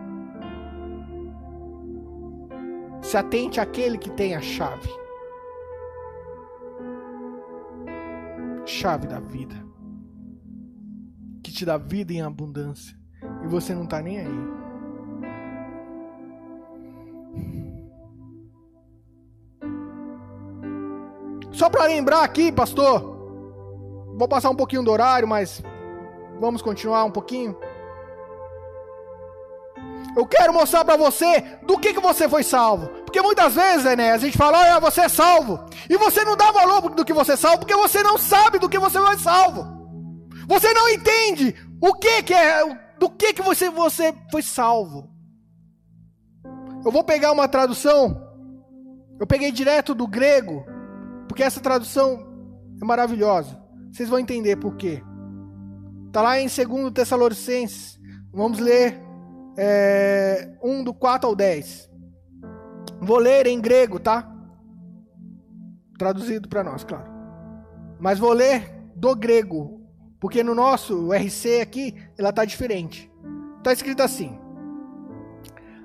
Se 3.02 3.16
atente 3.16 3.60
àquele 3.60 3.98
que 3.98 4.10
tem 4.10 4.34
a 4.34 4.40
chave. 4.40 4.88
Chave 8.64 9.06
da 9.06 9.20
vida. 9.20 9.54
Que 11.42 11.52
te 11.52 11.64
dá 11.64 11.76
vida 11.76 12.12
em 12.12 12.22
abundância 12.22 13.01
e 13.44 13.46
você 13.46 13.74
não 13.74 13.84
está 13.84 14.00
nem 14.00 14.18
aí. 14.18 14.62
Só 21.52 21.68
para 21.68 21.84
lembrar 21.84 22.22
aqui, 22.22 22.50
pastor, 22.50 23.00
vou 24.16 24.26
passar 24.26 24.50
um 24.50 24.56
pouquinho 24.56 24.82
do 24.82 24.90
horário, 24.90 25.28
mas 25.28 25.62
vamos 26.40 26.62
continuar 26.62 27.04
um 27.04 27.10
pouquinho. 27.10 27.56
Eu 30.16 30.26
quero 30.26 30.52
mostrar 30.52 30.84
para 30.84 30.96
você 30.96 31.40
do 31.62 31.78
que, 31.78 31.94
que 31.94 32.00
você 32.00 32.28
foi 32.28 32.42
salvo. 32.42 32.88
Porque 33.04 33.20
muitas 33.20 33.54
vezes, 33.54 33.84
né, 33.96 34.12
a 34.12 34.18
gente 34.18 34.36
fala, 34.36 34.76
ah, 34.76 34.80
você 34.80 35.02
é 35.02 35.08
salvo. 35.08 35.60
E 35.88 35.96
você 35.96 36.24
não 36.24 36.36
dá 36.36 36.50
valor 36.50 36.90
do 36.90 37.04
que 37.04 37.12
você 37.12 37.32
é 37.32 37.36
salvo, 37.36 37.60
porque 37.60 37.76
você 37.76 38.02
não 38.02 38.18
sabe 38.18 38.58
do 38.58 38.68
que 38.68 38.78
você 38.78 39.00
foi 39.00 39.18
salvo. 39.18 39.66
Você 40.46 40.72
não 40.74 40.88
entende 40.88 41.54
o 41.80 41.94
que, 41.94 42.22
que 42.22 42.34
é 42.34 42.62
do 43.02 43.10
que, 43.10 43.32
que 43.32 43.42
você, 43.42 43.68
você 43.68 44.14
foi 44.30 44.42
salvo. 44.42 45.10
Eu 46.84 46.92
vou 46.92 47.02
pegar 47.02 47.32
uma 47.32 47.48
tradução, 47.48 48.16
eu 49.18 49.26
peguei 49.26 49.50
direto 49.50 49.92
do 49.92 50.06
grego, 50.06 50.64
porque 51.26 51.42
essa 51.42 51.60
tradução 51.60 52.24
é 52.80 52.84
maravilhosa. 52.84 53.60
Vocês 53.90 54.08
vão 54.08 54.20
entender 54.20 54.54
por 54.54 54.76
quê. 54.76 55.02
Está 56.06 56.22
lá 56.22 56.38
em 56.38 56.46
2 56.46 56.92
Tessalonicenses. 56.92 58.00
Vamos 58.32 58.60
ler 58.60 59.02
é, 59.58 60.56
1 60.62 60.84
do 60.84 60.94
4 60.94 61.28
ao 61.28 61.34
10. 61.34 61.90
Vou 63.00 63.18
ler 63.18 63.48
em 63.48 63.60
grego, 63.60 63.98
tá? 63.98 64.32
Traduzido 65.98 66.48
para 66.48 66.62
nós, 66.62 66.84
claro. 66.84 67.10
Mas 67.98 68.20
vou 68.20 68.32
ler 68.32 68.72
do 68.94 69.16
grego, 69.16 69.81
porque 70.22 70.44
no 70.44 70.54
nosso 70.54 71.12
RC 71.12 71.60
aqui 71.60 71.96
ela 72.16 72.32
tá 72.32 72.44
diferente. 72.44 73.10
Está 73.58 73.72
escrito 73.72 74.04
assim: 74.04 74.38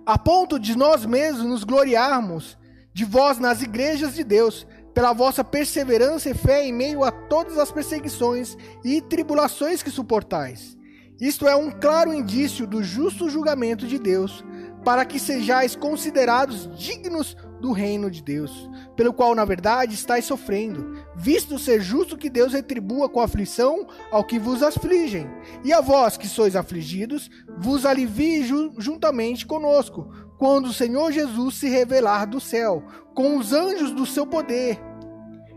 A 0.06 0.16
ponto 0.16 0.60
de 0.60 0.78
nós 0.78 1.08
mesmos 1.08 1.44
nos 1.44 1.64
gloriarmos 1.64 2.56
de 2.94 3.04
vós 3.04 3.40
nas 3.40 3.64
igrejas 3.64 4.14
de 4.14 4.24
Deus, 4.24 4.68
pela 4.94 5.12
vossa 5.12 5.44
perseverança 5.44 6.30
e 6.30 6.36
fé 6.36 6.64
em 6.64 6.72
meio 6.72 7.04
a 7.04 7.12
todas 7.12 7.58
as 7.58 7.72
perseguições 7.72 8.56
e 8.86 9.02
tribulações 9.02 9.82
que 9.82 9.90
suportais. 9.90 10.78
Isto 11.20 11.48
é 11.48 11.56
um 11.56 11.72
claro 11.72 12.14
indício 12.14 12.68
do 12.68 12.84
justo 12.84 13.32
julgamento 13.32 13.88
de 13.88 13.98
Deus, 13.98 14.46
para 14.86 15.04
que 15.04 15.20
sejais 15.20 15.76
considerados 15.76 16.70
dignos 16.78 17.36
do 17.60 17.72
reino 17.72 18.10
de 18.12 18.22
Deus, 18.22 18.70
pelo 18.96 19.14
qual, 19.14 19.34
na 19.34 19.44
verdade, 19.44 19.96
estáis 19.96 20.26
sofrendo, 20.26 20.98
visto 21.16 21.58
ser 21.58 21.82
justo 21.82 22.18
que 22.18 22.30
Deus 22.30 22.54
retribua 22.54 23.10
com 23.10 23.20
aflição 23.20 23.88
ao 24.12 24.24
que 24.24 24.38
vos 24.38 24.62
afligem, 24.62 25.28
e 25.64 25.74
a 25.74 25.82
vós 25.82 26.18
que 26.18 26.28
sois 26.28 26.56
afligidos, 26.56 27.30
vos 27.58 27.86
alivie 27.86 28.44
juntamente 28.78 29.46
conosco, 29.46 30.08
quando 30.38 30.68
o 30.68 30.74
Senhor 30.74 31.12
Jesus 31.12 31.56
se 31.56 31.68
revelar 31.68 32.26
do 32.26 32.40
céu, 32.40 32.84
com 33.16 33.38
os 33.38 33.54
anjos 33.54 33.92
do 33.92 34.06
seu 34.06 34.28
poder, 34.28 34.80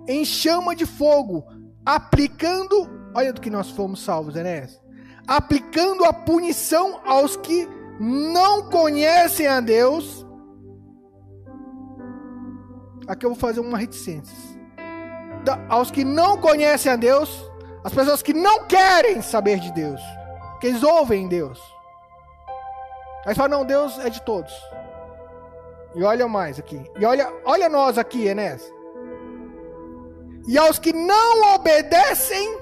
em 0.08 0.24
chama 0.24 0.74
de 0.74 0.86
fogo, 0.86 1.44
aplicando, 1.84 2.88
olha 3.14 3.32
do 3.32 3.40
que 3.40 3.50
nós 3.50 3.70
fomos 3.70 4.02
salvos, 4.02 4.36
Enéas, 4.36 4.80
aplicando 5.26 6.04
a 6.04 6.12
punição 6.12 7.00
aos 7.04 7.36
que 7.36 7.68
não 8.00 8.70
conhecem 8.70 9.46
a 9.46 9.60
Deus. 9.60 10.26
Aqui 13.10 13.26
eu 13.26 13.30
vou 13.30 13.38
fazer 13.38 13.60
uma 13.60 13.76
reticência. 13.76 14.36
Aos 15.68 15.90
que 15.90 16.04
não 16.04 16.36
conhecem 16.36 16.92
a 16.92 16.96
Deus, 16.96 17.50
as 17.82 17.92
pessoas 17.92 18.22
que 18.22 18.32
não 18.32 18.66
querem 18.66 19.20
saber 19.20 19.58
de 19.58 19.72
Deus, 19.72 20.00
que 20.60 20.68
eles 20.68 20.82
ouvem 20.82 21.28
Deus. 21.28 21.60
Aí 23.26 23.34
fala, 23.34 23.48
não, 23.48 23.64
Deus 23.64 23.98
é 23.98 24.08
de 24.08 24.22
todos. 24.22 24.52
E 25.94 26.02
olha 26.02 26.28
mais 26.28 26.58
aqui. 26.58 26.80
E 26.98 27.04
olha, 27.04 27.32
olha 27.44 27.68
nós 27.68 27.98
aqui, 27.98 28.26
Enéas 28.26 28.70
e 30.46 30.58
aos 30.58 30.78
que 30.78 30.92
não 30.92 31.54
obedecem 31.54 32.58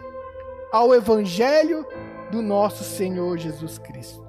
ao 0.70 0.94
Evangelho 0.94 1.86
do 2.30 2.42
nosso 2.42 2.84
Senhor 2.84 3.38
Jesus 3.38 3.78
Cristo. 3.78 4.22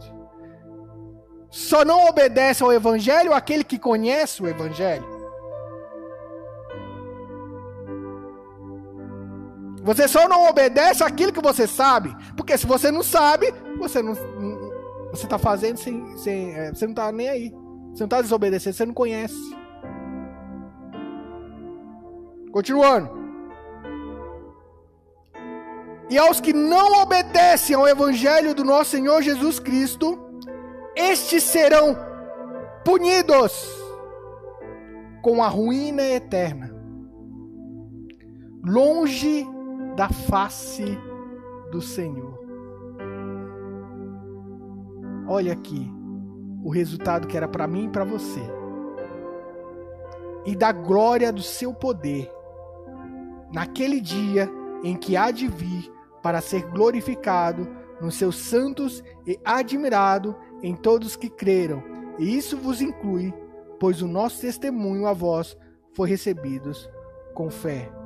Só 1.49 1.83
não 1.83 2.07
obedece 2.07 2.63
ao 2.63 2.71
Evangelho 2.71 3.33
aquele 3.33 3.63
que 3.63 3.77
conhece 3.77 4.41
o 4.41 4.47
Evangelho. 4.47 5.18
Você 9.89 10.07
só 10.07 10.29
não 10.29 10.47
obedece 10.47 11.03
aquilo 11.03 11.33
que 11.33 11.41
você 11.41 11.65
sabe. 11.65 12.15
Porque 12.37 12.55
se 12.55 12.67
você 12.67 12.91
não 12.91 13.01
sabe, 13.01 13.51
você 13.79 14.03
não. 14.03 14.13
Você 15.09 15.25
está 15.25 15.39
fazendo 15.39 15.77
sem. 15.77 16.15
sem 16.15 16.53
é, 16.53 16.71
você 16.71 16.85
não 16.85 16.91
está 16.91 17.11
nem 17.11 17.27
aí. 17.27 17.49
Você 17.91 18.03
não 18.03 18.05
está 18.05 18.21
desobedecendo, 18.21 18.75
você 18.75 18.85
não 18.85 18.93
conhece. 18.93 19.57
Continuando 22.51 23.17
e 26.07 26.17
aos 26.17 26.39
que 26.41 26.53
não 26.53 27.01
obedecem 27.01 27.75
ao 27.75 27.87
evangelho 27.87 28.55
do 28.55 28.63
nosso 28.63 28.91
Senhor 28.91 29.21
Jesus 29.21 29.59
Cristo, 29.59 30.19
estes 30.95 31.43
serão 31.43 31.95
punidos 32.83 33.67
com 35.21 35.43
a 35.43 35.47
ruína 35.47 36.01
eterna, 36.01 36.75
longe 38.63 39.47
da 39.99 40.07
face 40.07 40.97
do 41.73 41.81
Senhor. 41.81 42.39
Olha 45.27 45.51
aqui 45.51 45.91
o 46.63 46.69
resultado 46.69 47.27
que 47.27 47.35
era 47.35 47.49
para 47.49 47.67
mim 47.67 47.87
e 47.87 47.89
para 47.89 48.05
você. 48.05 48.39
E 50.45 50.55
da 50.55 50.71
glória 50.71 51.33
do 51.33 51.41
seu 51.41 51.73
poder. 51.73 52.31
Naquele 53.51 53.99
dia 53.99 54.49
em 54.85 54.95
que 54.95 55.17
há 55.17 55.31
de 55.31 55.49
vir 55.49 55.91
para 56.23 56.39
ser 56.39 56.61
glorificado 56.69 57.67
nos 57.99 58.15
seus 58.15 58.37
santos 58.37 59.03
e 59.27 59.37
admirado 59.43 60.33
em 60.63 60.77
todos 60.77 61.17
que 61.17 61.29
creram. 61.29 61.83
E 62.17 62.37
isso 62.37 62.55
vos 62.55 62.79
inclui, 62.79 63.33
pois 63.77 64.01
o 64.01 64.07
nosso 64.07 64.39
testemunho 64.39 65.07
a 65.07 65.11
vós 65.11 65.57
foi 65.91 66.07
recebido 66.07 66.71
com 67.33 67.49
fé. 67.49 67.98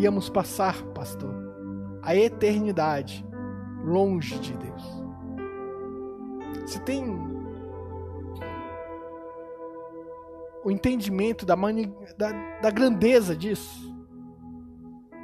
Íamos 0.00 0.28
passar, 0.30 0.82
pastor, 0.94 1.34
a 2.02 2.16
eternidade 2.16 3.24
longe 3.84 4.38
de 4.38 4.56
Deus. 4.56 4.82
Se 6.66 6.80
tem 6.80 7.04
o 10.64 10.70
entendimento 10.70 11.44
da, 11.44 11.54
mani... 11.54 11.94
da, 12.16 12.32
da 12.60 12.70
grandeza 12.70 13.36
disso, 13.36 13.90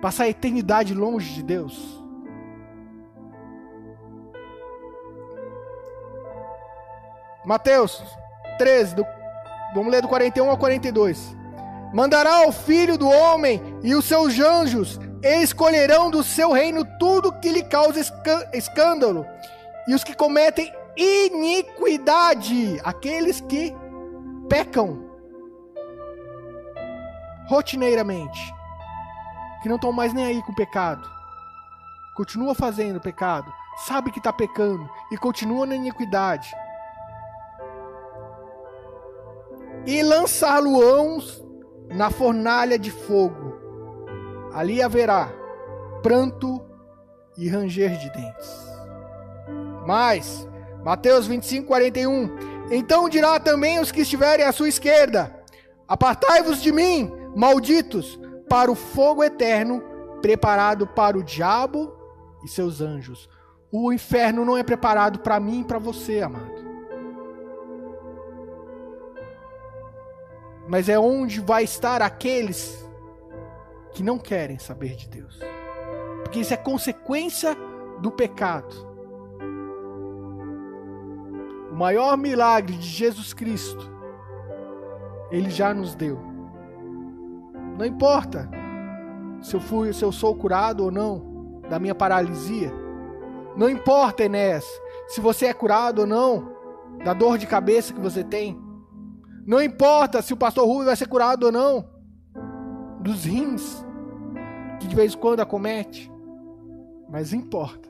Passar 0.01 0.24
a 0.24 0.28
eternidade 0.28 0.94
longe 0.94 1.35
de 1.35 1.43
Deus. 1.43 2.05
Mateus 7.44 8.03
13, 8.59 8.97
do, 8.97 9.07
vamos 9.74 9.90
ler 9.90 10.03
do 10.03 10.09
41 10.09 10.51
ao 10.51 10.59
42. 10.59 11.36
Mandará 11.92 12.46
o 12.46 12.52
filho 12.52 12.98
do 12.98 13.08
homem 13.08 13.60
e 13.82 13.94
os 13.94 14.04
seus 14.04 14.38
anjos, 14.38 14.98
e 15.22 15.42
escolherão 15.42 16.10
do 16.10 16.22
seu 16.22 16.52
reino 16.52 16.84
tudo 16.98 17.32
que 17.40 17.50
lhe 17.50 17.62
causa 17.62 18.00
escândalo, 18.52 19.26
e 19.88 19.94
os 19.94 20.04
que 20.04 20.14
cometem 20.14 20.72
iniquidade, 20.96 22.80
aqueles 22.84 23.40
que 23.40 23.74
pecam 24.48 25.04
rotineiramente 27.48 28.56
que 29.62 29.68
não 29.68 29.76
estão 29.76 29.92
mais 29.92 30.12
nem 30.12 30.24
aí 30.24 30.42
com 30.42 30.52
o 30.52 30.54
pecado, 30.54 31.02
continua 32.14 32.54
fazendo 32.54 33.00
pecado, 33.00 33.52
sabe 33.78 34.12
que 34.12 34.18
está 34.18 34.32
pecando 34.32 34.88
e 35.10 35.16
continua 35.16 35.66
na 35.66 35.74
iniquidade. 35.74 36.54
E 39.84 40.02
lançá-lo-ão 40.04 41.18
na 41.88 42.10
fornalha 42.10 42.78
de 42.78 42.90
fogo. 42.90 43.54
Ali 44.52 44.82
haverá 44.82 45.28
pranto 46.02 46.64
e 47.36 47.48
ranger 47.48 47.98
de 47.98 48.10
dentes. 48.10 48.66
Mas, 49.86 50.48
Mateus 50.84 51.26
25, 51.26 51.66
41. 51.66 52.30
Então 52.70 53.08
dirá 53.08 53.38
também 53.38 53.78
os 53.78 53.92
que 53.92 54.00
estiverem 54.00 54.44
à 54.44 54.52
sua 54.52 54.68
esquerda: 54.68 55.34
Apartai-vos 55.86 56.62
de 56.62 56.72
mim, 56.72 57.12
malditos, 57.34 58.18
para 58.48 58.70
o 58.70 58.74
fogo 58.74 59.22
eterno 59.22 59.82
preparado 60.22 60.86
para 60.86 61.16
o 61.16 61.22
diabo 61.22 61.94
e 62.44 62.48
seus 62.48 62.80
anjos. 62.80 63.28
O 63.70 63.92
inferno 63.92 64.44
não 64.44 64.56
é 64.56 64.62
preparado 64.62 65.20
para 65.20 65.38
mim 65.38 65.60
e 65.60 65.64
para 65.64 65.78
você, 65.78 66.22
amado. 66.22 66.55
Mas 70.68 70.88
é 70.88 70.98
onde 70.98 71.40
vai 71.40 71.64
estar 71.64 72.02
aqueles 72.02 72.84
que 73.93 74.02
não 74.02 74.18
querem 74.18 74.59
saber 74.59 74.97
de 74.97 75.09
Deus. 75.09 75.38
Porque 76.22 76.40
isso 76.40 76.52
é 76.52 76.56
consequência 76.56 77.56
do 78.01 78.10
pecado. 78.10 78.74
O 81.70 81.74
maior 81.74 82.16
milagre 82.16 82.76
de 82.76 82.86
Jesus 82.86 83.32
Cristo, 83.32 83.90
ele 85.30 85.51
já 85.51 85.74
nos 85.74 85.94
deu 85.94 86.18
Não 87.76 87.84
importa 87.84 88.48
se 89.43 89.55
eu 89.55 89.60
fui, 89.60 89.93
se 89.93 90.05
eu 90.05 90.10
sou 90.10 90.34
curado 90.34 90.84
ou 90.84 90.90
não 90.90 91.60
da 91.68 91.78
minha 91.78 91.94
paralisia. 91.94 92.72
Não 93.56 93.68
importa, 93.68 94.24
Enéas, 94.24 94.64
se 95.09 95.20
você 95.20 95.47
é 95.47 95.55
curado 95.55 96.01
ou 96.01 96.06
não 96.06 96.56
da 97.05 97.12
dor 97.12 97.38
de 97.38 97.47
cabeça 97.47 97.93
que 97.93 98.01
você 98.01 98.24
tem. 98.24 98.65
Não 99.47 99.62
importa 99.62 100.20
se 100.20 100.32
o 100.32 100.36
pastor 100.36 100.66
Rui 100.66 100.85
vai 100.85 100.97
ser 100.97 101.06
curado 101.06 101.44
ou 101.47 101.52
não 101.52 101.89
dos 103.01 103.24
rins 103.24 103.85
que 104.81 104.89
de 104.89 104.97
vez 104.97 105.14
em 105.14 105.18
quando 105.18 105.40
acomete. 105.40 106.10
Mas 107.09 107.32
importa 107.32 107.89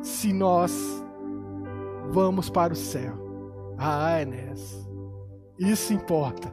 se 0.00 0.32
nós 0.32 0.72
vamos 2.10 2.48
para 2.48 2.72
o 2.72 2.76
céu. 2.76 3.14
Ah, 3.78 4.20
Enéas, 4.20 4.88
isso 5.58 5.92
importa. 5.92 6.52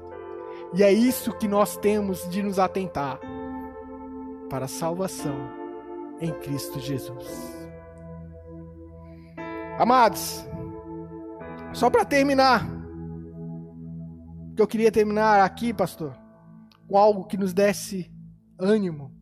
E 0.74 0.84
é 0.84 0.92
isso 0.92 1.34
que 1.34 1.48
nós 1.48 1.78
temos 1.78 2.30
de 2.30 2.44
nos 2.44 2.60
atentar 2.60 3.20
para 4.50 4.66
a 4.66 4.68
salvação 4.68 5.36
em 6.20 6.32
Cristo 6.34 6.80
Jesus. 6.80 7.58
Amados, 9.80 10.46
só 11.74 11.90
para 11.90 12.04
terminar, 12.04 12.68
eu 14.62 14.68
queria 14.68 14.92
terminar 14.92 15.42
aqui, 15.42 15.74
pastor, 15.74 16.16
com 16.88 16.98
algo 16.98 17.26
que 17.26 17.38
nos 17.38 17.54
desse 17.54 18.12
ânimo, 18.60 19.14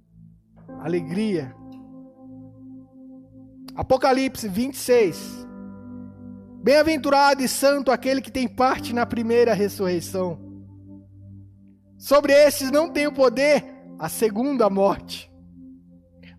alegria. 0.80 1.56
Apocalipse 3.76 4.48
26. 4.48 5.48
Bem-aventurado 6.64 7.44
e 7.44 7.48
santo 7.48 7.92
aquele 7.92 8.22
que 8.22 8.32
tem 8.32 8.48
parte 8.48 8.94
na 8.94 9.06
primeira 9.06 9.54
ressurreição. 9.54 10.40
Sobre 11.98 12.34
estes 12.34 12.72
não 12.72 12.92
tem 12.92 13.08
o 13.08 13.14
poder 13.14 13.64
a 14.00 14.10
segunda 14.10 14.70
morte, 14.70 15.32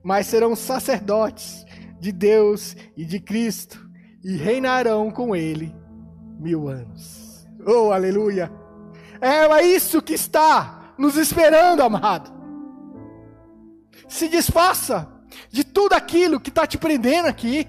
mas 0.03 0.27
serão 0.27 0.55
sacerdotes 0.55 1.65
de 2.01 2.13
Deus 2.13 2.77
e 2.97 3.05
de 3.05 3.19
Cristo 3.21 3.89
e 4.23 4.37
reinarão 4.37 5.11
com 5.11 5.35
ele 5.35 5.75
mil 6.39 6.69
anos. 6.69 7.47
Oh, 7.67 7.91
aleluia! 7.91 8.58
É 9.21 9.65
isso 9.65 10.03
que 10.03 10.15
está 10.15 10.93
nos 10.97 11.17
esperando, 11.17 11.83
amado. 11.83 12.33
Se 14.09 14.29
desfaça 14.29 15.09
de 15.51 15.65
tudo 15.65 15.93
aquilo 15.93 16.41
que 16.41 16.49
está 16.49 16.67
te 16.67 16.79
prendendo 16.79 17.27
aqui. 17.27 17.67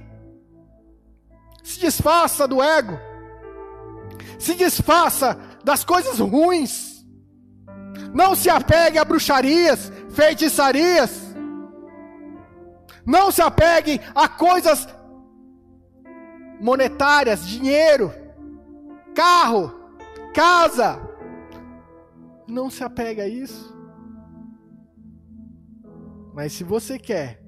Se 1.64 1.80
desfaça 1.80 2.48
do 2.48 2.62
ego. 2.62 2.98
Se 4.38 4.56
desfaça 4.56 5.38
das 5.64 5.84
coisas 5.84 6.20
ruins. 6.20 7.06
Não 8.14 8.36
se 8.36 8.50
apegue 8.50 8.98
a 8.98 9.06
bruxarias, 9.06 9.92
feitiçarias. 10.10 11.30
Não 13.06 13.32
se 13.32 13.42
apegue 13.42 14.00
a 14.16 14.28
coisas 14.28 14.88
monetárias, 16.62 17.48
dinheiro, 17.48 18.14
carro, 19.16 19.74
casa. 20.34 21.09
Não 22.50 22.70
se 22.70 22.84
apegue 22.84 23.22
a 23.22 23.28
isso. 23.28 23.78
Mas 26.34 26.54
se 26.54 26.64
você 26.64 26.98
quer 26.98 27.44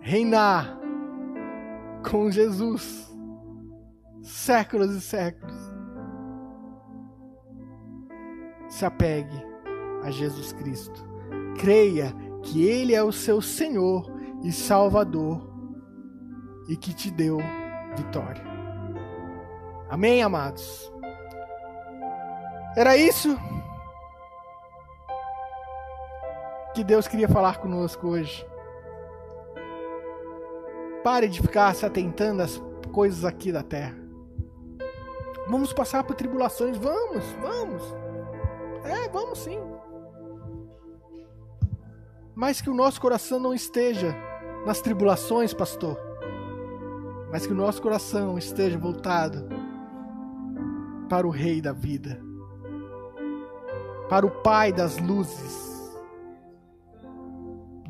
reinar 0.00 0.78
com 2.08 2.30
Jesus 2.30 3.12
séculos 4.22 4.94
e 4.94 5.00
séculos, 5.00 5.72
se 8.68 8.84
apegue 8.84 9.36
a 10.02 10.10
Jesus 10.10 10.52
Cristo. 10.52 11.04
Creia 11.58 12.14
que 12.42 12.64
Ele 12.64 12.94
é 12.94 13.02
o 13.02 13.12
seu 13.12 13.40
Senhor 13.40 14.10
e 14.42 14.52
Salvador 14.52 15.52
e 16.68 16.76
que 16.76 16.94
te 16.94 17.10
deu 17.10 17.38
vitória. 17.96 18.42
Amém, 19.88 20.22
amados? 20.22 20.91
Era 22.76 22.96
isso 22.96 23.36
que 26.74 26.82
Deus 26.82 27.06
queria 27.06 27.28
falar 27.28 27.58
conosco 27.58 28.08
hoje. 28.08 28.46
Pare 31.04 31.28
de 31.28 31.42
ficar 31.42 31.74
se 31.74 31.84
atentando 31.84 32.42
às 32.42 32.62
coisas 32.92 33.24
aqui 33.24 33.52
da 33.52 33.62
terra. 33.62 33.94
Vamos 35.48 35.72
passar 35.72 36.04
por 36.04 36.14
tribulações, 36.14 36.76
vamos, 36.76 37.24
vamos. 37.40 37.82
É, 38.84 39.08
vamos 39.08 39.38
sim. 39.40 39.60
Mas 42.34 42.60
que 42.60 42.70
o 42.70 42.74
nosso 42.74 43.00
coração 43.00 43.38
não 43.38 43.52
esteja 43.52 44.16
nas 44.64 44.80
tribulações, 44.80 45.52
pastor 45.52 46.12
mas 47.32 47.46
que 47.46 47.52
o 47.54 47.56
nosso 47.56 47.80
coração 47.80 48.36
esteja 48.36 48.76
voltado 48.76 49.48
para 51.08 51.26
o 51.26 51.30
Rei 51.30 51.62
da 51.62 51.72
vida, 51.72 52.22
para 54.08 54.26
o 54.26 54.30
Pai 54.30 54.72
das 54.72 54.98
luzes. 54.98 55.72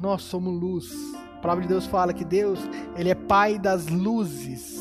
Nós 0.00 0.22
somos 0.22 0.52
luz. 0.60 0.92
A 1.36 1.40
palavra 1.40 1.62
de 1.62 1.68
Deus 1.68 1.86
fala 1.86 2.12
que 2.12 2.24
Deus, 2.24 2.58
Ele 2.96 3.10
é 3.10 3.14
Pai 3.14 3.58
das 3.58 3.86
luzes. 3.88 4.80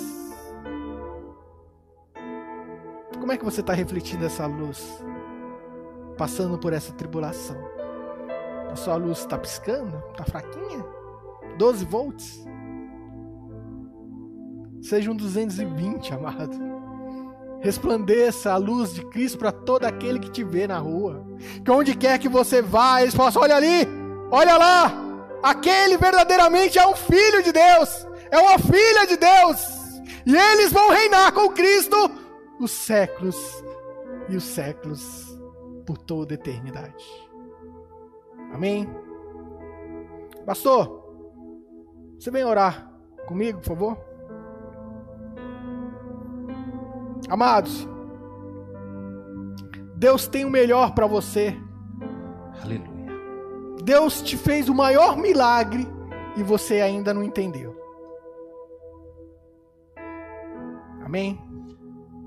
Como 3.20 3.32
é 3.32 3.38
que 3.38 3.46
você 3.46 3.62
está 3.62 3.74
refletindo 3.74 4.26
essa 4.26 4.46
luz? 4.48 5.04
Passando 6.18 6.58
por 6.58 6.74
essa 6.74 6.92
tribulação. 6.94 7.58
A 8.72 8.76
sua 8.76 8.96
luz 8.96 9.20
está 9.20 9.38
piscando? 9.38 10.04
Está 10.12 10.24
fraquinha? 10.24 10.84
12 11.58 11.86
volts? 11.86 12.46
Seja 14.82 15.12
um 15.12 15.16
220, 15.16 16.14
amado. 16.14 16.71
Resplandeça 17.62 18.52
a 18.52 18.58
luz 18.58 18.94
de 18.94 19.06
Cristo 19.06 19.38
para 19.38 19.52
todo 19.52 19.86
aquele 19.86 20.20
que 20.20 20.32
te 20.32 20.44
vê 20.44 20.68
na 20.68 20.80
rua. 20.80 21.26
Que 21.64 21.72
onde 21.72 21.96
quer 21.96 22.18
que 22.18 22.28
você 22.28 22.62
vá, 22.62 23.02
eles 23.02 23.16
possam, 23.16 23.42
olha 23.42 23.56
ali, 23.56 23.88
olha 24.32 24.58
lá. 24.58 24.92
Aquele 25.44 25.98
verdadeiramente 25.98 26.78
é 26.78 26.88
um 26.88 26.96
filho 26.96 27.44
de 27.44 27.52
Deus, 27.52 28.08
é 28.30 28.38
uma 28.38 28.58
filha 28.60 29.06
de 29.08 29.18
Deus. 29.18 29.82
E 30.26 30.36
eles 30.36 30.72
vão 30.72 30.90
reinar 30.90 31.32
com 31.34 31.50
Cristo 31.50 31.98
os 32.60 32.72
séculos 32.72 33.64
e 34.30 34.36
os 34.36 34.44
séculos 34.44 35.40
por 35.86 35.98
toda 35.98 36.34
a 36.34 36.36
eternidade. 36.36 37.06
Amém? 38.54 38.88
Pastor, 40.46 41.02
você 42.20 42.30
vem 42.30 42.44
orar 42.44 42.92
comigo, 43.28 43.60
por 43.60 43.68
favor? 43.68 44.11
Amados, 47.30 47.88
Deus 49.96 50.28
tem 50.28 50.46
o 50.46 50.50
melhor 50.50 50.94
para 50.94 51.08
você. 51.08 51.56
Aleluia. 52.62 52.92
Deus 53.84 54.22
te 54.22 54.38
fez 54.38 54.70
o 54.70 54.76
maior 54.76 55.18
milagre 55.18 55.88
e 56.38 56.44
você 56.44 56.82
ainda 56.82 57.14
não 57.14 57.24
entendeu. 57.24 57.76
Amém? 61.04 61.51